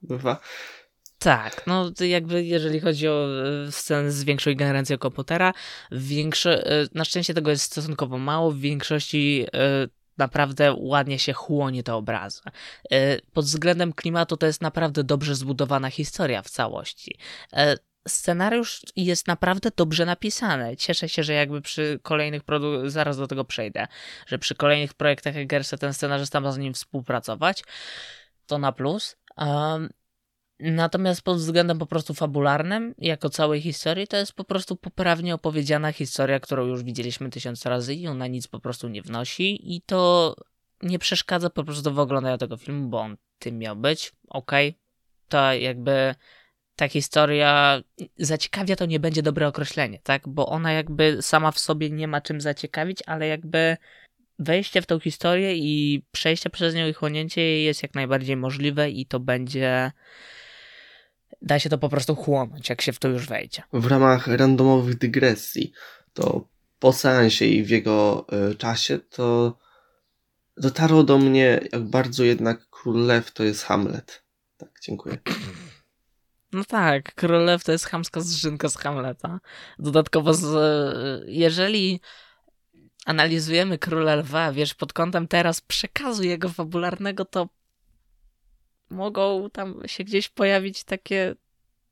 bywa. 0.02 0.40
Tak, 1.18 1.66
no 1.66 1.90
jakby 2.00 2.44
jeżeli 2.44 2.80
chodzi 2.80 3.08
o 3.08 3.26
e, 3.66 3.72
sceny 3.72 4.12
z 4.12 4.24
większą 4.24 4.54
generacją 4.54 4.98
komputera, 4.98 5.52
większe, 5.92 6.64
na 6.94 7.04
szczęście 7.04 7.34
tego 7.34 7.50
jest 7.50 7.64
stosunkowo 7.64 8.18
mało, 8.18 8.50
w 8.50 8.58
większości 8.58 9.46
naprawdę 10.18 10.74
ładnie 10.78 11.18
się 11.18 11.32
chłonie 11.32 11.82
te 11.82 11.94
obrazy. 11.94 12.40
E, 12.90 13.20
pod 13.20 13.44
względem 13.44 13.92
klimatu 13.92 14.36
to 14.36 14.46
jest 14.46 14.62
naprawdę 14.62 15.04
dobrze 15.04 15.34
zbudowana 15.34 15.90
historia 15.90 16.42
w 16.42 16.50
całości. 16.50 17.18
E, 17.52 17.76
scenariusz 18.08 18.82
jest 18.96 19.26
naprawdę 19.26 19.70
dobrze 19.76 20.06
napisany. 20.06 20.76
Cieszę 20.76 21.08
się, 21.08 21.22
że 21.22 21.32
jakby 21.32 21.62
przy 21.62 22.00
kolejnych 22.02 22.44
produktach, 22.44 22.90
zaraz 22.90 23.16
do 23.16 23.26
tego 23.26 23.44
przejdę, 23.44 23.86
że 24.26 24.38
przy 24.38 24.54
kolejnych 24.54 24.94
projektach 24.94 25.36
Eggersa 25.36 25.76
ten 25.76 25.94
scenarzysta 25.94 26.40
ma 26.40 26.52
z 26.52 26.58
nim 26.58 26.74
współpracować. 26.74 27.64
To 28.46 28.58
na 28.58 28.72
plus. 28.72 29.16
Natomiast 30.60 31.22
pod 31.22 31.36
względem 31.36 31.78
po 31.78 31.86
prostu 31.86 32.14
fabularnym, 32.14 32.94
jako 32.98 33.30
całej 33.30 33.60
historii, 33.60 34.06
to 34.06 34.16
jest 34.16 34.32
po 34.32 34.44
prostu 34.44 34.76
poprawnie 34.76 35.34
opowiedziana 35.34 35.92
historia, 35.92 36.40
którą 36.40 36.66
już 36.66 36.82
widzieliśmy 36.82 37.30
tysiąc 37.30 37.66
razy 37.66 37.94
i 37.94 38.06
ona 38.06 38.26
nic 38.26 38.46
po 38.46 38.60
prostu 38.60 38.88
nie 38.88 39.02
wnosi 39.02 39.74
i 39.76 39.82
to 39.82 40.34
nie 40.82 40.98
przeszkadza 40.98 41.50
po 41.50 41.64
prostu 41.64 41.94
w 41.94 41.98
oglądaniu 41.98 42.38
tego 42.38 42.56
filmu, 42.56 42.88
bo 42.88 43.00
on 43.00 43.16
tym 43.38 43.58
miał 43.58 43.76
być. 43.76 44.12
Okej, 44.28 44.68
okay. 44.68 44.80
to 45.28 45.52
jakby 45.52 46.14
ta 46.76 46.88
historia 46.88 47.82
zaciekawia 48.18 48.76
to 48.76 48.86
nie 48.86 49.00
będzie 49.00 49.22
dobre 49.22 49.48
określenie, 49.48 49.98
tak? 50.02 50.28
Bo 50.28 50.46
ona 50.46 50.72
jakby 50.72 51.22
sama 51.22 51.50
w 51.50 51.58
sobie 51.58 51.90
nie 51.90 52.08
ma 52.08 52.20
czym 52.20 52.40
zaciekawić, 52.40 52.98
ale 53.06 53.26
jakby 53.26 53.76
wejście 54.38 54.82
w 54.82 54.86
tą 54.86 55.00
historię 55.00 55.56
i 55.56 56.02
przejście 56.12 56.50
przez 56.50 56.74
nią 56.74 56.88
i 56.88 56.92
chłonięcie 56.92 57.40
jej 57.40 57.64
jest 57.64 57.82
jak 57.82 57.94
najbardziej 57.94 58.36
możliwe 58.36 58.90
i 58.90 59.06
to 59.06 59.20
będzie 59.20 59.92
da 61.42 61.58
się 61.58 61.68
to 61.68 61.78
po 61.78 61.88
prostu 61.88 62.14
chłonąć, 62.16 62.68
jak 62.68 62.82
się 62.82 62.92
w 62.92 62.98
to 62.98 63.08
już 63.08 63.26
wejdzie. 63.26 63.62
W 63.72 63.86
ramach 63.86 64.26
randomowych 64.26 64.98
dygresji, 64.98 65.72
to 66.12 66.48
po 66.78 66.92
seansie 66.92 67.44
i 67.44 67.62
w 67.64 67.70
jego 67.70 68.26
y, 68.50 68.54
czasie, 68.54 68.98
to 68.98 69.58
dotarło 70.56 71.02
do 71.02 71.18
mnie, 71.18 71.60
jak 71.72 71.82
bardzo 71.82 72.24
jednak 72.24 72.66
Król 72.70 73.06
Lew 73.06 73.32
to 73.32 73.44
jest 73.44 73.64
Hamlet. 73.64 74.24
Tak, 74.56 74.70
dziękuję. 74.82 75.18
No 76.52 76.64
tak, 76.64 77.14
Król 77.14 77.44
Lew 77.44 77.64
to 77.64 77.72
jest 77.72 77.86
chamska 77.86 78.20
zrzynka 78.20 78.68
z 78.68 78.76
Hamleta. 78.76 79.40
Dodatkowo, 79.78 80.34
z, 80.34 80.44
jeżeli 81.26 82.00
analizujemy 83.06 83.78
Króla 83.78 84.14
Lwa, 84.14 84.52
wiesz, 84.52 84.74
pod 84.74 84.92
kątem 84.92 85.28
teraz 85.28 85.60
przekazu 85.60 86.22
jego 86.22 86.48
fabularnego, 86.48 87.24
to 87.24 87.48
mogą 88.90 89.50
tam 89.50 89.82
się 89.86 90.04
gdzieś 90.04 90.28
pojawić 90.28 90.84
takie 90.84 91.34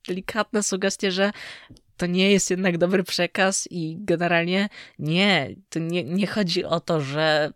delikatne 0.09 0.63
sugestie, 0.63 1.13
że 1.13 1.33
to 1.97 2.07
nie 2.07 2.31
jest 2.31 2.51
jednak 2.51 2.79
dobry 2.79 3.05
przekaz 3.05 3.69
i 3.71 3.97
generalnie 4.01 4.69
nie, 4.99 5.55
to 5.69 5.79
nie, 5.79 6.05
nie 6.05 6.27
chodzi 6.27 6.65
o 6.65 6.81
to, 6.81 7.01
że 7.01 7.53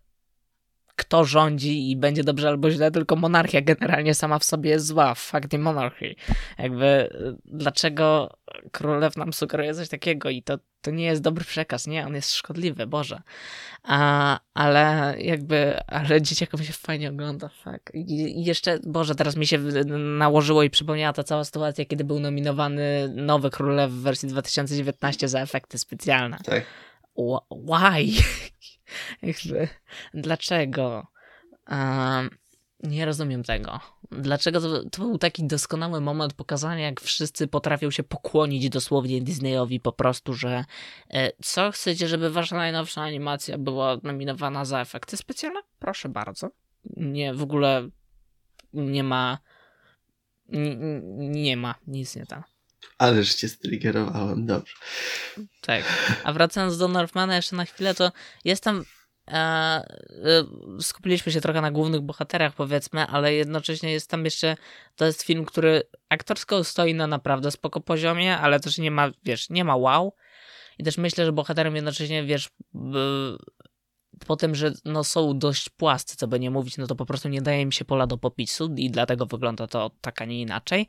kto 0.97 1.25
rządzi 1.25 1.91
i 1.91 1.97
będzie 1.97 2.25
dobrze 2.25 2.49
albo 2.49 2.71
źle, 2.71 2.91
tylko 2.91 3.17
monarchia 3.17 3.61
generalnie 3.61 4.15
sama 4.15 4.39
w 4.39 4.45
sobie 4.45 4.71
jest 4.71 4.87
zła. 4.87 5.15
Fuck 5.15 5.49
the 5.49 5.59
monarchy. 5.59 6.15
Jakby 6.59 7.11
dlaczego 7.45 8.37
królew 8.73 9.17
nam 9.17 9.33
sugeruje 9.33 9.75
coś 9.75 9.89
takiego 9.89 10.31
i 10.31 10.43
to, 10.43 10.59
to 10.81 10.91
nie 10.91 11.05
jest 11.05 11.23
dobry 11.23 11.45
przekaz, 11.45 11.87
nie? 11.87 12.07
On 12.07 12.15
jest 12.15 12.35
szkodliwy, 12.35 12.87
Boże. 12.87 13.23
A, 13.83 14.41
ale 14.55 15.15
jakby, 15.19 15.81
ale 15.87 16.23
dzieciakom 16.23 16.65
się 16.65 16.73
fajnie 16.73 17.11
ogląda, 17.11 17.49
fuck. 17.49 17.95
I, 17.95 18.41
I 18.41 18.45
jeszcze, 18.45 18.79
Boże, 18.87 19.15
teraz 19.15 19.37
mi 19.37 19.47
się 19.47 19.59
nałożyło 19.99 20.63
i 20.63 20.71
przypomniała 20.71 21.13
ta 21.13 21.25
cała 21.25 21.45
sytuacja, 21.45 21.85
kiedy 21.85 22.05
był 22.05 22.21
nominowany 22.21 23.13
nowy 23.17 23.51
królew 23.51 23.91
w 23.91 24.03
wersji 24.03 24.29
2019 24.29 25.29
za 25.29 25.41
efekty 25.41 25.79
specjalne. 25.79 26.39
Tak. 26.45 26.65
Why? 27.51 28.13
Jakby, 29.23 29.69
dlaczego? 30.15 31.07
Nie 32.83 33.05
rozumiem 33.05 33.43
tego. 33.43 33.81
Dlaczego 34.11 34.61
to, 34.61 34.91
to, 34.91 35.03
był 35.03 35.19
taki 35.19 35.47
doskonały 35.47 36.01
moment 36.01 36.35
pokazania, 36.35 36.85
jak 36.85 37.01
wszyscy 37.01 37.47
potrafią 37.47 37.91
się 37.91 38.03
pokłonić 38.03 38.69
dosłownie 38.69 39.23
Disneyowi 39.23 39.81
po 39.81 39.93
prostu, 39.93 40.33
że 40.33 40.65
e, 41.11 41.33
co 41.43 41.71
chcecie, 41.71 42.09
żeby 42.09 42.31
wasza 42.31 42.57
najnowsza 42.57 43.03
animacja 43.03 43.59
była 43.59 43.97
nominowana 44.03 44.65
za 44.65 44.81
efekty 44.81 45.17
specjalne? 45.17 45.61
Proszę 45.79 46.09
bardzo. 46.09 46.51
Nie, 46.97 47.35
w 47.35 47.43
ogóle 47.43 47.89
nie 48.73 49.05
ma. 49.05 49.39
Nie, 50.49 50.77
nie 51.29 51.57
ma, 51.57 51.75
nic 51.87 52.17
nie 52.17 52.27
tam. 52.27 52.43
Ależ 52.99 53.35
cię 53.35 53.49
striggerowałem, 53.49 54.47
dobrze. 54.47 54.75
Tak. 55.61 55.85
A 56.25 56.33
wracając 56.33 56.79
do 56.79 56.89
Northmana 56.89 57.37
jeszcze 57.37 57.57
na 57.57 57.65
chwilę, 57.65 57.95
to 57.95 58.13
jest 58.45 58.65
tam 58.65 58.85
e, 59.29 59.33
e, 59.33 59.83
skupiliśmy 60.81 61.33
się 61.33 61.41
trochę 61.41 61.61
na 61.61 61.71
głównych 61.71 62.01
bohaterach, 62.01 62.55
powiedzmy, 62.55 63.07
ale 63.07 63.35
jednocześnie 63.35 63.93
jest 63.93 64.11
tam 64.11 64.25
jeszcze, 64.25 64.57
to 64.97 65.05
jest 65.05 65.23
film, 65.23 65.45
który 65.45 65.83
aktorsko 66.09 66.65
stoi 66.65 66.95
na 66.95 67.07
naprawdę 67.07 67.51
spoko 67.51 67.81
poziomie, 67.81 68.39
ale 68.39 68.61
też 68.61 68.79
nie 68.79 68.91
ma, 68.91 69.11
wiesz, 69.25 69.51
nie 69.51 69.65
ma 69.65 69.77
wow. 69.77 70.15
I 70.79 70.85
też 70.85 70.99
myślę, 70.99 71.25
że 71.25 71.33
bohaterem 71.33 71.77
jednocześnie, 71.77 72.25
wiesz, 72.25 72.51
po 74.27 74.37
tym, 74.37 74.55
że 74.55 74.73
no, 74.85 75.05
są 75.05 75.39
dość 75.39 75.69
płascy, 75.69 76.17
co 76.17 76.29
by 76.29 76.41
nie 76.41 76.51
mówić, 76.51 76.77
no 76.79 76.87
to 76.87 76.97
po 76.97 77.07
prostu 77.07 77.29
nie 77.29 77.43
daje 77.43 77.63
im 77.63 77.73
się 77.73 77.85
pola 77.85 78.07
do 78.07 78.19
popisu 78.19 78.75
i 78.77 78.91
dlatego 78.91 79.27
wygląda 79.27 79.67
to 79.67 79.91
tak, 80.01 80.23
a 80.23 80.25
nie 80.25 80.41
inaczej. 80.41 80.87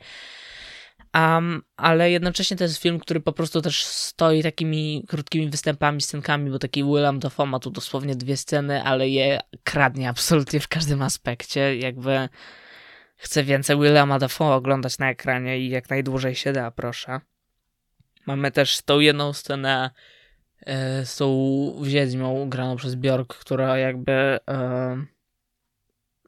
Um, 1.17 1.61
ale 1.77 2.11
jednocześnie 2.11 2.57
to 2.57 2.63
jest 2.63 2.81
film, 2.81 2.99
który 2.99 3.19
po 3.19 3.33
prostu 3.33 3.61
też 3.61 3.85
stoi 3.85 4.43
takimi 4.43 5.05
krótkimi 5.07 5.49
występami, 5.49 6.01
scenkami, 6.01 6.51
bo 6.51 6.59
taki 6.59 6.83
William 6.83 7.19
Dafoe 7.19 7.45
ma 7.45 7.59
tu 7.59 7.69
dosłownie 7.69 8.15
dwie 8.15 8.37
sceny, 8.37 8.83
ale 8.83 9.09
je 9.09 9.39
kradnie 9.63 10.09
absolutnie 10.09 10.59
w 10.59 10.67
każdym 10.67 11.01
aspekcie. 11.01 11.77
Jakby 11.77 12.29
chcę 13.15 13.43
więcej 13.43 13.77
Williama 13.77 14.19
Dafoe 14.19 14.53
oglądać 14.53 14.99
na 14.99 15.09
ekranie 15.09 15.59
i 15.59 15.69
jak 15.69 15.89
najdłużej 15.89 16.35
się 16.35 16.53
da, 16.53 16.71
proszę. 16.71 17.21
Mamy 18.25 18.51
też 18.51 18.81
tą 18.81 18.99
jedną 18.99 19.33
scenę 19.33 19.91
e, 20.65 21.05
z 21.05 21.15
tą 21.15 21.27
wiedźmią 21.83 22.49
graną 22.49 22.75
przez 22.75 22.95
Bjork, 22.95 23.35
która 23.35 23.77
jakby 23.77 24.11
e, 24.49 25.05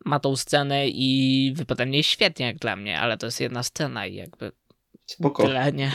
ma 0.06 0.20
tą 0.20 0.36
scenę 0.36 0.88
i 0.88 1.54
wypada 1.56 1.86
mnie 1.86 2.04
świetnie 2.04 2.46
jak 2.46 2.58
dla 2.58 2.76
mnie, 2.76 3.00
ale 3.00 3.18
to 3.18 3.26
jest 3.26 3.42
jedna 3.42 3.64
scena 3.64 4.06
i 4.06 4.16
jakby 4.16 4.52
Spoko. 5.10 5.44
Tyle, 5.44 5.74
nie. 5.74 5.92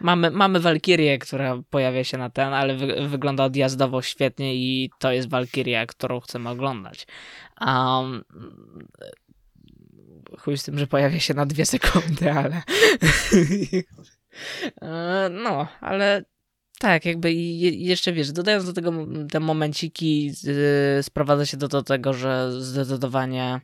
Mamy, 0.00 0.30
mamy 0.30 0.60
Walkirię, 0.60 1.18
która 1.18 1.62
pojawia 1.70 2.04
się 2.04 2.18
na 2.18 2.30
ten, 2.30 2.52
ale 2.52 2.76
wy, 2.76 3.08
wygląda 3.08 3.44
odjazdowo 3.44 4.02
świetnie 4.02 4.54
i 4.54 4.90
to 4.98 5.12
jest 5.12 5.28
Walkiria, 5.28 5.86
którą 5.86 6.20
chcemy 6.20 6.48
oglądać. 6.48 7.06
Um, 7.60 8.24
chuj 10.38 10.58
z 10.58 10.64
tym, 10.64 10.78
że 10.78 10.86
pojawia 10.86 11.20
się 11.20 11.34
na 11.34 11.46
dwie 11.46 11.66
sekundy, 11.66 12.32
ale... 12.32 12.62
No, 15.30 15.68
ale 15.80 16.24
tak, 16.78 17.04
jakby 17.04 17.32
jeszcze 17.32 18.12
wiesz, 18.12 18.32
dodając 18.32 18.64
do 18.64 18.72
tego 18.72 18.92
te 19.30 19.40
momenciki, 19.40 20.26
yy, 20.26 21.02
sprowadza 21.02 21.46
się 21.46 21.56
do, 21.56 21.68
do 21.68 21.82
tego, 21.82 22.12
że 22.12 22.52
zdecydowanie 22.62 23.60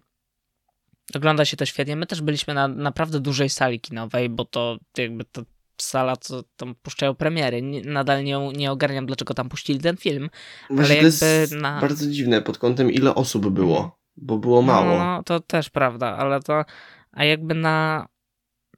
ogląda 1.15 1.45
się 1.45 1.57
to 1.57 1.67
świetnie. 1.67 1.97
My 1.97 2.07
też 2.07 2.23
byliśmy 2.23 2.55
na 2.55 2.69
naprawdę 2.69 3.21
dużej 3.21 3.49
sali 3.49 3.81
kinowej, 3.81 4.29
bo 4.29 4.45
to 4.45 4.79
jakby 4.99 5.25
to 5.25 5.43
sala, 5.81 6.17
co 6.17 6.43
tam 6.57 6.75
puszczają 6.75 7.15
premiery. 7.15 7.63
nadal 7.85 8.25
nie, 8.25 8.53
nie 8.57 8.73
ogarniam, 8.73 9.07
dlaczego 9.07 9.35
tam 9.35 9.49
puścili 9.49 9.81
ten 9.81 9.97
film. 9.97 10.31
Właśnie 10.71 10.95
ale 10.95 11.05
jakby 11.05 11.49
to 11.51 11.57
na... 11.57 11.81
bardzo 11.81 12.11
dziwne 12.11 12.43
pod 12.43 12.59
kątem, 12.59 12.91
ile 12.91 13.15
osób 13.15 13.49
było, 13.49 13.99
bo 14.17 14.39
było 14.39 14.63
mało. 14.63 14.99
No, 14.99 15.05
no, 15.05 15.23
to 15.23 15.41
też 15.41 15.71
prawda, 15.71 16.17
ale 16.17 16.41
to, 16.41 16.65
a 17.13 17.25
jakby 17.25 17.55
na, 17.55 18.09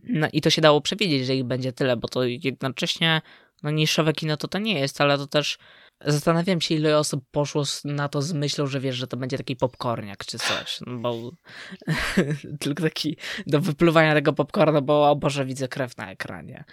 na, 0.02 0.28
i 0.28 0.40
to 0.40 0.50
się 0.50 0.62
dało 0.62 0.80
przewidzieć, 0.80 1.26
że 1.26 1.36
ich 1.36 1.44
będzie 1.44 1.72
tyle, 1.72 1.96
bo 1.96 2.08
to 2.08 2.24
jednocześnie, 2.24 3.22
no 3.62 3.70
niszowe 3.70 4.12
kino 4.12 4.36
to 4.36 4.48
to 4.48 4.58
nie 4.58 4.80
jest, 4.80 5.00
ale 5.00 5.18
to 5.18 5.26
też 5.26 5.58
Zastanawiam 6.04 6.60
się, 6.60 6.74
ile 6.74 6.98
osób 6.98 7.24
poszło 7.30 7.62
na 7.84 8.08
to 8.08 8.22
z 8.22 8.32
myślą, 8.32 8.66
że 8.66 8.80
wiesz, 8.80 8.96
że 8.96 9.06
to 9.06 9.16
będzie 9.16 9.36
taki 9.36 9.56
popcorniak 9.56 10.24
czy 10.24 10.38
coś, 10.38 10.78
no 10.86 10.98
bo 10.98 11.30
tylko 12.60 12.82
taki 12.82 13.16
do 13.46 13.60
wypluwania 13.60 14.14
tego 14.14 14.32
popcornu, 14.32 14.82
bo 14.82 15.10
o 15.10 15.16
Boże, 15.16 15.44
widzę 15.44 15.68
krew 15.68 15.96
na 15.96 16.10
ekranie. 16.10 16.64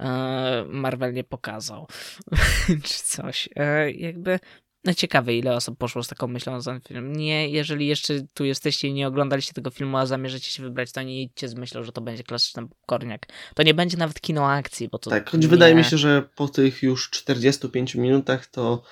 E, 0.00 0.64
Marvel 0.68 1.12
nie 1.12 1.24
pokazał 1.24 1.86
czy 2.84 3.02
coś. 3.04 3.48
E, 3.56 3.90
jakby 3.90 4.38
no 4.84 4.94
ciekawe, 4.94 5.34
ile 5.34 5.56
osób 5.56 5.78
poszło 5.78 6.02
z 6.02 6.08
taką 6.08 6.26
myślą 6.26 6.60
ten 6.62 6.80
film. 6.80 7.16
Nie, 7.16 7.48
jeżeli 7.48 7.86
jeszcze 7.86 8.14
tu 8.34 8.44
jesteście 8.44 8.88
i 8.88 8.92
nie 8.92 9.08
oglądaliście 9.08 9.52
tego 9.52 9.70
filmu, 9.70 9.96
a 9.96 10.06
zamierzacie 10.06 10.50
się 10.50 10.62
wybrać, 10.62 10.92
to 10.92 11.02
nie 11.02 11.22
idźcie 11.22 11.48
z 11.48 11.54
myślą, 11.54 11.82
że 11.82 11.92
to 11.92 12.00
będzie 12.00 12.22
klasyczny 12.22 12.68
korniak. 12.86 13.26
To 13.54 13.62
nie 13.62 13.74
będzie 13.74 13.96
nawet 13.96 14.20
kino 14.20 14.50
akcji, 14.50 14.88
bo 14.88 14.98
to. 14.98 15.10
Tak, 15.10 15.30
choć 15.30 15.42
nie... 15.42 15.48
wydaje 15.48 15.74
mi 15.74 15.84
się, 15.84 15.98
że 15.98 16.22
po 16.36 16.48
tych 16.48 16.82
już 16.82 17.10
45 17.10 17.94
minutach 17.94 18.46
to 18.46 18.82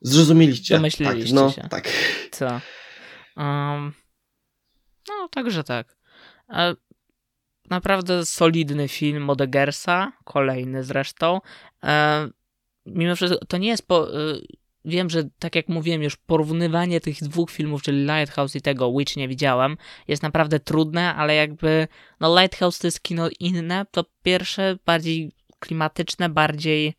zrozumieliście. 0.00 0.74
Domyśliliście 0.74 1.34
tak, 1.34 1.44
no, 1.44 1.50
się. 1.50 1.68
Tak. 1.68 1.88
Co? 2.30 2.60
Um, 3.36 3.92
no, 5.08 5.28
także 5.30 5.64
tak. 5.64 5.96
E, 6.50 6.74
naprawdę 7.70 8.26
solidny 8.26 8.88
film 8.88 9.30
od 9.30 9.40
Eggersa, 9.40 10.12
kolejny 10.24 10.84
zresztą. 10.84 11.40
E, 11.84 12.28
mimo 12.86 13.16
wszystko, 13.16 13.44
to 13.46 13.58
nie 13.58 13.68
jest 13.68 13.88
po, 13.88 14.14
e, 14.14 14.38
wiem, 14.88 15.10
że 15.10 15.22
tak 15.38 15.54
jak 15.56 15.68
mówiłem 15.68 16.02
już, 16.02 16.16
porównywanie 16.16 17.00
tych 17.00 17.22
dwóch 17.22 17.50
filmów, 17.50 17.82
czyli 17.82 18.04
Lighthouse 18.04 18.56
i 18.56 18.60
tego 18.60 18.92
Witch 18.92 19.16
nie 19.16 19.28
widziałem, 19.28 19.76
jest 20.08 20.22
naprawdę 20.22 20.60
trudne, 20.60 21.14
ale 21.14 21.34
jakby, 21.34 21.88
no 22.20 22.40
Lighthouse 22.40 22.78
to 22.78 22.86
jest 22.86 23.02
kino 23.02 23.28
inne, 23.40 23.86
to 23.90 24.04
pierwsze 24.22 24.78
bardziej 24.86 25.32
klimatyczne, 25.58 26.28
bardziej 26.28 26.94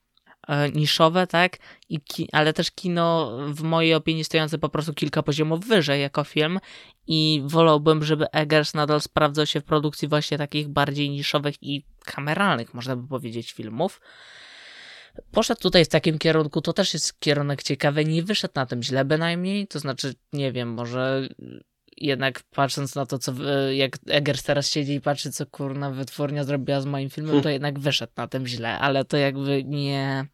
e, 0.48 0.72
niszowe, 0.72 1.28
tak, 1.28 1.58
I 1.90 2.02
ki- 2.02 2.30
ale 2.32 2.54
też 2.54 2.72
kino 2.72 3.38
w 3.48 3.62
mojej 3.62 3.94
opinii 3.94 4.24
stojące 4.24 4.58
po 4.58 4.70
prostu 4.70 4.94
kilka 4.94 5.24
poziomów 5.24 5.66
wyżej 5.66 6.02
jako 6.02 6.24
film. 6.24 6.60
I 7.08 7.42
wolałbym, 7.46 8.04
żeby 8.04 8.32
Eggers 8.32 8.74
nadal 8.74 9.02
sprawdzał 9.02 9.46
się 9.46 9.62
w 9.62 9.64
produkcji 9.64 10.08
właśnie 10.08 10.38
takich 10.38 10.68
bardziej 10.68 11.10
niszowych 11.10 11.56
i 11.62 11.86
kameralnych, 12.06 12.74
można 12.74 12.96
by 12.96 13.08
powiedzieć, 13.08 13.52
filmów 13.52 14.02
poszedł 15.32 15.62
tutaj 15.62 15.86
w 15.86 15.90
takim 15.90 16.18
kierunku, 16.18 16.62
to 16.62 16.74
też 16.74 16.94
jest 16.94 17.20
kierunek 17.20 17.64
ciekawy, 17.64 18.06
nie 18.06 18.24
wyszedł 18.24 18.54
na 18.56 18.66
tym 18.66 18.84
źle 18.84 19.06
bynajmniej, 19.06 19.68
to 19.68 19.80
znaczy, 19.80 20.14
nie 20.34 20.52
wiem, 20.52 20.70
może 20.70 21.30
jednak 21.98 22.44
patrząc 22.50 22.96
na 22.96 23.06
to, 23.06 23.20
co 23.20 23.34
jak 23.72 23.98
Eggers 24.08 24.44
teraz 24.44 24.70
siedzi 24.70 24.94
i 24.94 25.02
patrzy, 25.02 25.32
co 25.32 25.46
kurna 25.46 25.92
wytwórnia 25.92 26.44
zrobiła 26.44 26.82
z 26.82 26.86
moim 26.86 27.10
filmem, 27.10 27.36
to 27.36 27.42
hmm. 27.42 27.54
jednak 27.54 27.80
wyszedł 27.80 28.14
na 28.18 28.28
tym 28.28 28.48
źle, 28.48 28.80
ale 28.80 29.06
to 29.06 29.18
jakby 29.18 29.64
nie 29.64 30.28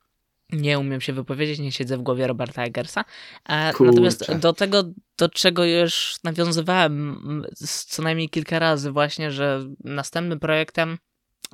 nie 0.52 0.80
umiem 0.80 1.02
się 1.02 1.14
wypowiedzieć, 1.14 1.60
nie 1.60 1.72
siedzę 1.72 1.98
w 1.98 2.02
głowie 2.02 2.28
Roberta 2.28 2.64
Eggersa. 2.64 3.06
E, 3.50 3.74
natomiast 3.80 4.34
do 4.34 4.54
tego, 4.54 4.84
do 5.18 5.30
czego 5.30 5.66
już 5.66 6.16
nawiązywałem 6.24 7.44
co 7.88 8.02
najmniej 8.02 8.30
kilka 8.30 8.60
razy 8.60 8.92
właśnie, 8.92 9.32
że 9.32 9.66
następnym 9.84 10.40
projektem 10.40 10.98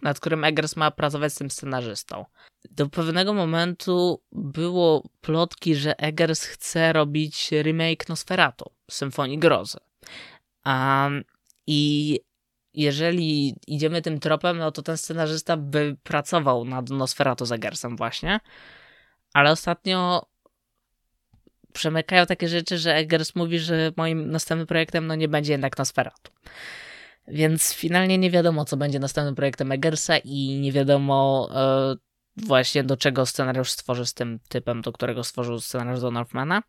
nad 0.02 0.20
którym 0.20 0.44
Eggers 0.44 0.76
ma 0.76 0.92
pracować 0.92 1.34
z 1.34 1.36
tym 1.36 1.52
scenarzystą. 1.52 2.26
Do 2.72 2.90
pewnego 2.90 3.34
momentu 3.34 4.22
było 4.32 5.04
plotki, 5.22 5.76
że 5.76 6.00
Eggers 6.00 6.44
chce 6.44 6.94
robić 6.94 7.52
remake 7.52 8.10
Nosferatu, 8.10 8.72
Symfonii 8.92 9.40
Grozy. 9.40 9.78
Um, 10.66 11.24
I 11.68 12.20
jeżeli 12.74 13.56
idziemy 13.68 14.02
tym 14.02 14.20
tropem, 14.20 14.58
no 14.58 14.72
to 14.72 14.82
ten 14.82 14.98
scenarzysta 14.98 15.58
by 15.58 15.98
pracował 16.04 16.66
nad 16.66 16.90
Nosferatu 16.90 17.46
z 17.46 17.52
Eggersem 17.52 17.98
właśnie, 17.98 18.40
ale 19.34 19.52
ostatnio 19.52 20.26
przemykają 21.74 22.26
takie 22.26 22.48
rzeczy, 22.48 22.78
że 22.78 22.96
Eggers 22.96 23.36
mówi, 23.36 23.60
że 23.60 23.92
moim 23.98 24.32
następnym 24.32 24.68
projektem 24.68 25.08
no 25.08 25.16
nie 25.16 25.28
będzie 25.28 25.52
jednak 25.52 25.78
Nosferatu. 25.78 26.32
Więc 27.28 27.74
finalnie 27.74 28.18
nie 28.18 28.32
wiadomo, 28.32 28.66
co 28.66 28.78
będzie 28.78 29.00
następnym 29.00 29.36
projektem 29.36 29.72
Eggersa 29.72 30.18
i 30.18 30.60
nie 30.60 30.72
wiadomo 30.72 31.50
e, 31.54 31.96
właśnie 32.38 32.84
do 32.84 32.98
czego 32.98 33.26
scenariusz 33.26 33.72
stworzy 33.72 34.06
z 34.06 34.14
tym 34.14 34.40
typem, 34.50 34.82
do 34.82 34.92
którego 34.92 35.24
stworzył 35.24 35.60
scenariusz 35.60 36.02
do 36.02 36.12
Northmana. 36.12 36.64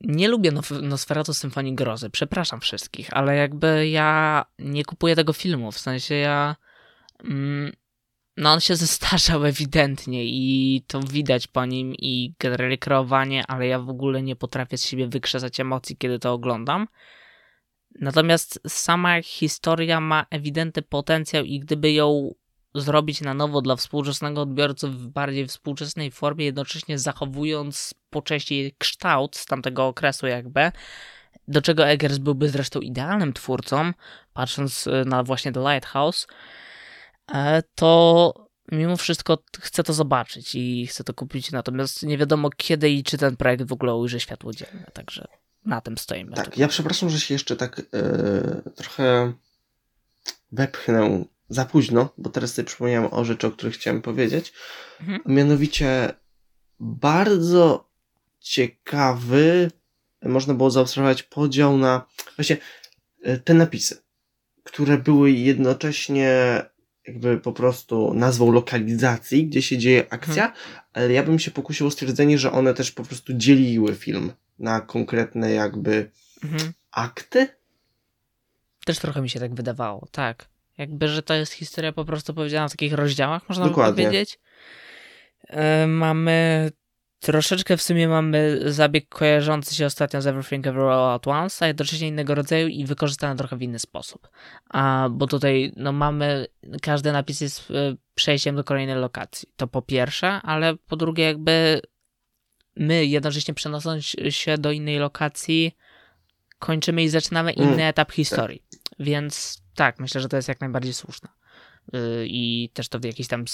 Nie 0.00 0.28
lubię 0.28 0.52
Nosferatu 0.82 1.34
Symfonii 1.34 1.74
Grozy, 1.74 2.10
przepraszam 2.10 2.60
wszystkich, 2.60 3.08
ale 3.12 3.36
jakby 3.36 3.88
ja 3.88 4.44
nie 4.58 4.84
kupuję 4.84 5.16
tego 5.16 5.32
filmu, 5.32 5.72
w 5.72 5.78
sensie 5.78 6.14
ja... 6.14 6.56
Mm, 7.24 7.72
no 8.36 8.52
on 8.52 8.60
się 8.60 8.76
zestarzał 8.86 9.44
ewidentnie 9.44 10.24
i 10.24 10.82
to 10.86 11.00
widać 11.00 11.46
po 11.46 11.66
nim 11.66 11.94
i 11.94 12.34
generalnie 12.38 12.78
kreowanie, 12.78 13.46
ale 13.46 13.66
ja 13.66 13.78
w 13.78 13.88
ogóle 13.88 14.22
nie 14.22 14.36
potrafię 14.36 14.78
z 14.78 14.84
siebie 14.84 15.08
wykrzesać 15.08 15.60
emocji, 15.60 15.96
kiedy 15.96 16.18
to 16.18 16.32
oglądam. 16.32 16.88
Natomiast 17.94 18.60
sama 18.68 19.22
historia 19.22 20.00
ma 20.00 20.26
ewidentny 20.30 20.82
potencjał 20.82 21.44
i 21.44 21.60
gdyby 21.60 21.92
ją 21.92 22.34
zrobić 22.74 23.20
na 23.20 23.34
nowo 23.34 23.62
dla 23.62 23.76
współczesnego 23.76 24.40
odbiorcy 24.40 24.88
w 24.88 25.08
bardziej 25.08 25.46
współczesnej 25.46 26.10
formie, 26.10 26.44
jednocześnie 26.44 26.98
zachowując 26.98 27.94
po 28.10 28.22
części 28.22 28.74
kształt 28.78 29.36
z 29.36 29.46
tamtego 29.46 29.86
okresu 29.86 30.26
jakby, 30.26 30.72
do 31.48 31.62
czego 31.62 31.88
Eggers 31.88 32.18
byłby 32.18 32.48
zresztą 32.48 32.80
idealnym 32.80 33.32
twórcą, 33.32 33.92
patrząc 34.32 34.86
e, 34.86 35.04
na 35.04 35.22
właśnie 35.22 35.52
The 35.52 35.60
Lighthouse, 35.60 36.26
e, 37.32 37.62
to 37.74 38.50
mimo 38.72 38.96
wszystko 38.96 39.38
chcę 39.60 39.82
to 39.82 39.92
zobaczyć 39.92 40.54
i 40.54 40.86
chcę 40.86 41.04
to 41.04 41.14
kupić, 41.14 41.52
natomiast 41.52 42.02
nie 42.02 42.18
wiadomo 42.18 42.50
kiedy 42.56 42.90
i 42.90 43.02
czy 43.02 43.18
ten 43.18 43.36
projekt 43.36 43.64
w 43.64 43.72
ogóle 43.72 43.94
ujrzy 43.94 44.20
światło 44.20 44.52
dzienne, 44.52 44.86
także 44.92 45.39
na 45.64 45.80
tym 45.80 45.98
stoimy. 45.98 46.32
Tak, 46.32 46.58
ja 46.58 46.68
przepraszam, 46.68 47.10
że 47.10 47.20
się 47.20 47.34
jeszcze 47.34 47.56
tak 47.56 47.78
yy, 47.78 48.72
trochę 48.76 49.32
wepchnę 50.52 51.24
za 51.48 51.64
późno, 51.64 52.12
bo 52.18 52.30
teraz 52.30 52.54
sobie 52.54 52.66
przypomniałem 52.66 53.12
o 53.12 53.24
rzeczy, 53.24 53.46
o 53.46 53.50
których 53.50 53.74
chciałem 53.74 54.02
powiedzieć. 54.02 54.52
Mhm. 55.00 55.20
Mianowicie 55.26 56.14
bardzo 56.80 57.90
ciekawy 58.40 59.70
można 60.22 60.54
było 60.54 60.70
zaobserwować 60.70 61.22
podział 61.22 61.76
na 61.76 62.06
właśnie 62.36 62.56
e, 63.22 63.38
te 63.38 63.54
napisy, 63.54 64.02
które 64.64 64.98
były 64.98 65.30
jednocześnie 65.30 66.62
jakby 67.06 67.38
po 67.38 67.52
prostu 67.52 68.14
nazwą 68.14 68.52
lokalizacji, 68.52 69.46
gdzie 69.46 69.62
się 69.62 69.78
dzieje 69.78 70.12
akcja, 70.12 70.46
mhm. 70.46 70.80
ale 70.92 71.12
ja 71.12 71.22
bym 71.22 71.38
się 71.38 71.50
pokusił 71.50 71.86
o 71.86 71.90
stwierdzenie, 71.90 72.38
że 72.38 72.52
one 72.52 72.74
też 72.74 72.92
po 72.92 73.02
prostu 73.02 73.32
dzieliły 73.34 73.94
film 73.94 74.32
na 74.60 74.80
konkretne 74.80 75.52
jakby 75.52 76.10
mhm. 76.44 76.72
akty. 76.92 77.48
Też 78.84 78.98
trochę 78.98 79.22
mi 79.22 79.30
się 79.30 79.40
tak 79.40 79.54
wydawało, 79.54 80.08
tak. 80.12 80.48
Jakby, 80.78 81.08
że 81.08 81.22
to 81.22 81.34
jest 81.34 81.52
historia 81.52 81.92
po 81.92 82.04
prostu 82.04 82.34
powiedziana 82.34 82.68
w 82.68 82.70
takich 82.70 82.92
rozdziałach, 82.92 83.48
można 83.48 83.68
Dokładnie. 83.68 84.04
powiedzieć. 84.04 84.38
Yy, 85.50 85.86
mamy 85.86 86.70
troszeczkę 87.20 87.76
w 87.76 87.82
sumie 87.82 88.08
mamy 88.08 88.60
zabieg 88.72 89.08
kojarzący 89.08 89.74
się 89.74 89.86
ostatnio 89.86 90.22
z 90.22 90.26
Everything 90.26 90.66
Everywhere 90.66 90.92
All 90.92 91.14
At 91.14 91.28
Once, 91.28 91.64
a 91.64 91.68
jednocześnie 91.68 92.08
innego 92.08 92.34
rodzaju 92.34 92.68
i 92.68 92.84
wykorzystany 92.84 93.36
trochę 93.36 93.56
w 93.56 93.62
inny 93.62 93.78
sposób. 93.78 94.28
A, 94.70 95.08
bo 95.10 95.26
tutaj 95.26 95.72
no, 95.76 95.92
mamy, 95.92 96.46
każdy 96.82 97.12
napis 97.12 97.40
jest 97.40 97.70
e, 97.70 97.96
przejściem 98.14 98.56
do 98.56 98.64
kolejnej 98.64 98.96
lokacji. 98.96 99.48
To 99.56 99.66
po 99.66 99.82
pierwsze, 99.82 100.28
ale 100.28 100.76
po 100.76 100.96
drugie 100.96 101.24
jakby 101.24 101.80
my 102.80 103.06
jednocześnie 103.06 103.54
przenosząc 103.54 104.04
się 104.28 104.58
do 104.58 104.72
innej 104.72 104.98
lokacji, 104.98 105.76
kończymy 106.58 107.02
i 107.02 107.08
zaczynamy 107.08 107.52
inny 107.52 107.72
mm, 107.72 107.80
etap 107.80 108.12
historii. 108.12 108.62
Tak. 108.70 108.80
Więc 108.98 109.62
tak, 109.74 110.00
myślę, 110.00 110.20
że 110.20 110.28
to 110.28 110.36
jest 110.36 110.48
jak 110.48 110.60
najbardziej 110.60 110.94
słuszne. 110.94 111.28
Y, 111.94 112.26
I 112.26 112.70
też 112.74 112.88
to 112.88 112.98
w 113.00 113.04
jakiś 113.04 113.28
tam 113.28 113.44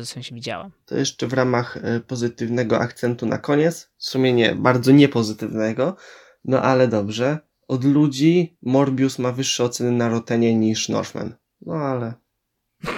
y, 0.00 0.06
sensie 0.06 0.34
widziałem. 0.34 0.70
To 0.86 0.96
jeszcze 0.96 1.26
w 1.26 1.32
ramach 1.32 1.76
y, 1.76 2.00
pozytywnego 2.00 2.78
akcentu 2.78 3.26
na 3.26 3.38
koniec. 3.38 3.90
W 3.96 4.04
sumie 4.04 4.32
nie, 4.32 4.54
bardzo 4.54 4.92
niepozytywnego. 4.92 5.96
No 6.44 6.62
ale 6.62 6.88
dobrze. 6.88 7.38
Od 7.68 7.84
ludzi 7.84 8.56
Morbius 8.62 9.18
ma 9.18 9.32
wyższe 9.32 9.64
oceny 9.64 9.92
na 9.92 10.08
Rotenie 10.08 10.54
niż 10.54 10.88
Northman. 10.88 11.36
No 11.60 11.74
ale. 11.74 12.14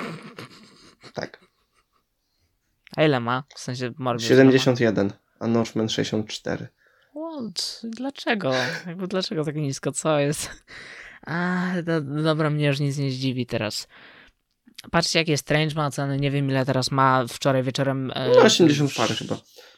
Tak. 1.15 1.41
A 2.97 3.05
ile 3.05 3.21
ma? 3.21 3.45
W 3.55 3.61
sensie 3.61 3.93
Morbius 3.99 4.31
ile 4.31 4.45
ma? 4.45 4.51
71, 5.41 5.41
a 5.41 5.47
Northman 5.47 5.89
64. 5.89 6.69
What? 7.15 7.81
Dlaczego? 7.85 8.53
Jakby 8.87 9.07
dlaczego 9.07 9.45
tak 9.45 9.57
nisko? 9.57 9.93
Co 9.93 10.19
jest? 10.19 10.51
A, 11.27 11.63
do, 11.83 12.01
dobra, 12.01 12.51
mnie 12.51 12.67
już 12.67 12.81
nic 12.81 12.99
nie 12.99 13.11
zdziwi 13.11 13.47
teraz. 13.47 13.89
Patrzcie, 14.91 15.19
jakie 15.19 15.37
Strange 15.39 15.75
ma 15.75 15.87
oceny. 15.87 16.17
Nie 16.17 16.31
wiem, 16.31 16.51
ile 16.51 16.67
teraz 16.67 16.91
ma. 16.91 17.25
Wczoraj 17.29 17.63
wieczorem. 17.63 18.13
e, 18.15 18.29
No 18.29 18.39
80 18.41 18.95
parę 18.95 19.15
chyba. 19.15 19.37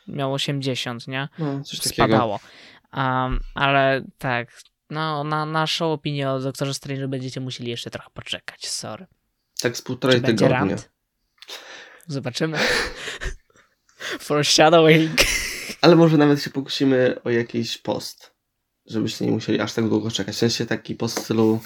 Miał 0.08 0.32
80, 0.32 1.08
nie? 1.08 1.28
No, 1.38 1.64
coś 1.64 1.78
takiego. 1.78 1.94
Spadało. 1.94 2.40
Um, 2.96 3.40
ale 3.54 4.04
tak. 4.18 4.48
No, 4.90 5.24
na 5.24 5.46
naszą 5.46 5.92
opinię 5.92 6.30
o 6.30 6.40
Doktorze 6.40 6.74
Strange 6.74 7.08
będziecie 7.08 7.40
musieli 7.40 7.70
jeszcze 7.70 7.90
trochę 7.90 8.10
poczekać. 8.14 8.68
Sorry. 8.68 9.06
Tak 9.60 9.76
z 9.76 9.82
półtorej 9.82 10.20
Czy 10.20 10.26
tygodnia. 10.26 10.76
Zobaczymy. 12.06 12.58
Foreshadowing. 14.20 15.20
Ale 15.80 15.96
może 15.96 16.16
nawet 16.16 16.42
się 16.42 16.50
pokusimy 16.50 17.22
o 17.24 17.30
jakiś 17.30 17.78
post, 17.78 18.34
żebyście 18.86 19.24
nie 19.26 19.30
musieli 19.30 19.60
aż 19.60 19.72
tak 19.72 19.88
długo 19.88 20.10
czekać. 20.10 20.34
W 20.34 20.38
sensie 20.38 20.66
taki 20.66 20.94
post 20.94 21.20
w 21.20 21.22
stylu 21.24 21.60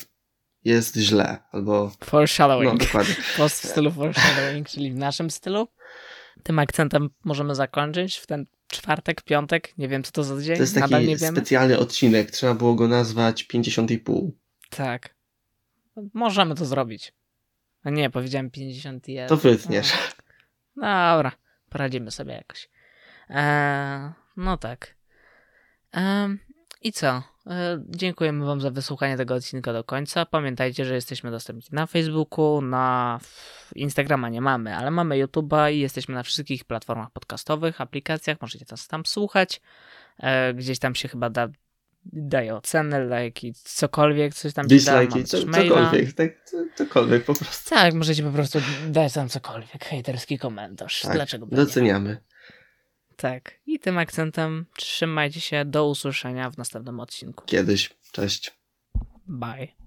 jest 0.65 0.97
źle, 0.97 1.39
albo 1.53 1.93
no 2.01 2.07
Foreshadowing. 2.07 2.85
dokładnie. 2.85 3.15
Post 3.37 3.63
w 3.63 3.69
stylu 3.69 3.91
foreshadowing, 3.91 4.69
czyli 4.69 4.93
w 4.93 4.97
naszym 4.97 5.31
stylu. 5.31 5.69
Tym 6.43 6.59
akcentem 6.59 7.11
możemy 7.25 7.55
zakończyć 7.55 8.17
w 8.17 8.27
ten 8.27 8.47
czwartek, 8.69 9.23
piątek. 9.23 9.79
Nie 9.79 9.89
wiem, 9.89 10.03
co 10.03 10.13
to 10.13 10.25
za 10.25 10.43
dzień. 10.43 10.57
To 10.57 10.63
jest 10.63 10.75
Nadal 10.75 10.91
taki 10.91 11.07
nie 11.07 11.17
wiemy. 11.17 11.37
specjalny 11.37 11.79
odcinek, 11.79 12.31
trzeba 12.31 12.55
było 12.55 12.75
go 12.75 12.89
nazwać 12.89 13.45
50,5. 13.45 14.31
Tak. 14.71 15.15
Możemy 16.15 16.55
to 16.55 16.65
zrobić. 16.65 17.13
A 17.85 17.91
nie, 17.91 18.11
powiedziałem 18.11 18.51
51. 18.51 19.29
To 19.29 19.37
wytniesz. 19.37 19.93
No, 20.77 21.17
dobra, 21.17 21.33
poradzimy 21.71 22.11
sobie 22.11 22.33
jakoś. 22.33 22.69
Eee, 23.33 24.13
no 24.37 24.57
tak. 24.57 24.95
Em, 25.93 26.39
I 26.83 26.93
co? 26.93 27.23
E, 27.47 27.83
dziękujemy 27.89 28.47
Wam 28.47 28.61
za 28.61 28.71
wysłuchanie 28.71 29.17
tego 29.17 29.35
odcinka 29.35 29.73
do 29.73 29.85
końca. 29.85 30.27
Pamiętajcie, 30.27 30.85
że 30.85 30.95
jesteśmy 30.95 31.31
dostępni 31.31 31.69
na 31.73 31.87
Facebooku, 31.87 32.61
na 32.61 33.19
Instagrama 33.75 34.29
nie 34.29 34.41
mamy, 34.41 34.77
ale 34.77 34.91
mamy 34.91 35.25
YouTube'a 35.27 35.73
i 35.73 35.79
jesteśmy 35.79 36.15
na 36.15 36.23
wszystkich 36.23 36.65
platformach 36.65 37.11
podcastowych, 37.11 37.81
aplikacjach. 37.81 38.41
Możecie 38.41 38.65
nas 38.71 38.89
tam 38.89 39.07
słuchać. 39.07 39.61
E, 40.19 40.55
gdzieś 40.55 40.79
tam 40.79 40.95
się 40.95 41.09
chyba 41.09 41.31
da, 41.31 41.49
daje 42.05 42.55
oceny, 42.55 43.05
lajki, 43.05 43.55
cokolwiek, 43.55 44.35
coś 44.35 44.53
tam 44.53 44.71
się 44.71 44.77
da. 44.77 44.77
Dislike'i, 44.77 45.11
Mamy 45.11 45.25
co, 45.25 45.39
cokolwiek, 45.39 46.13
tak, 46.13 46.45
co, 46.45 46.57
cokolwiek 46.75 47.25
po 47.25 47.35
prostu. 47.35 47.71
Tak, 47.71 47.95
możecie 47.95 48.23
po 48.23 48.31
prostu 48.31 48.59
dać 48.89 49.13
tam 49.13 49.29
cokolwiek, 49.29 49.85
hejterski 49.85 50.39
komentarz. 50.39 51.01
Tak, 51.01 51.13
Dlaczego 51.13 51.47
by 51.47 51.57
nie? 52.05 52.21
Tak. 53.23 53.61
I 53.67 53.79
tym 53.79 53.99
akcentem 53.99 54.67
trzymajcie 54.77 55.41
się. 55.41 55.65
Do 55.65 55.89
usłyszenia 55.89 56.51
w 56.51 56.59
następnym 56.59 57.01
odcinku. 57.01 57.45
Kiedyś. 57.47 57.97
Cześć. 58.13 58.53
Bye. 59.27 59.82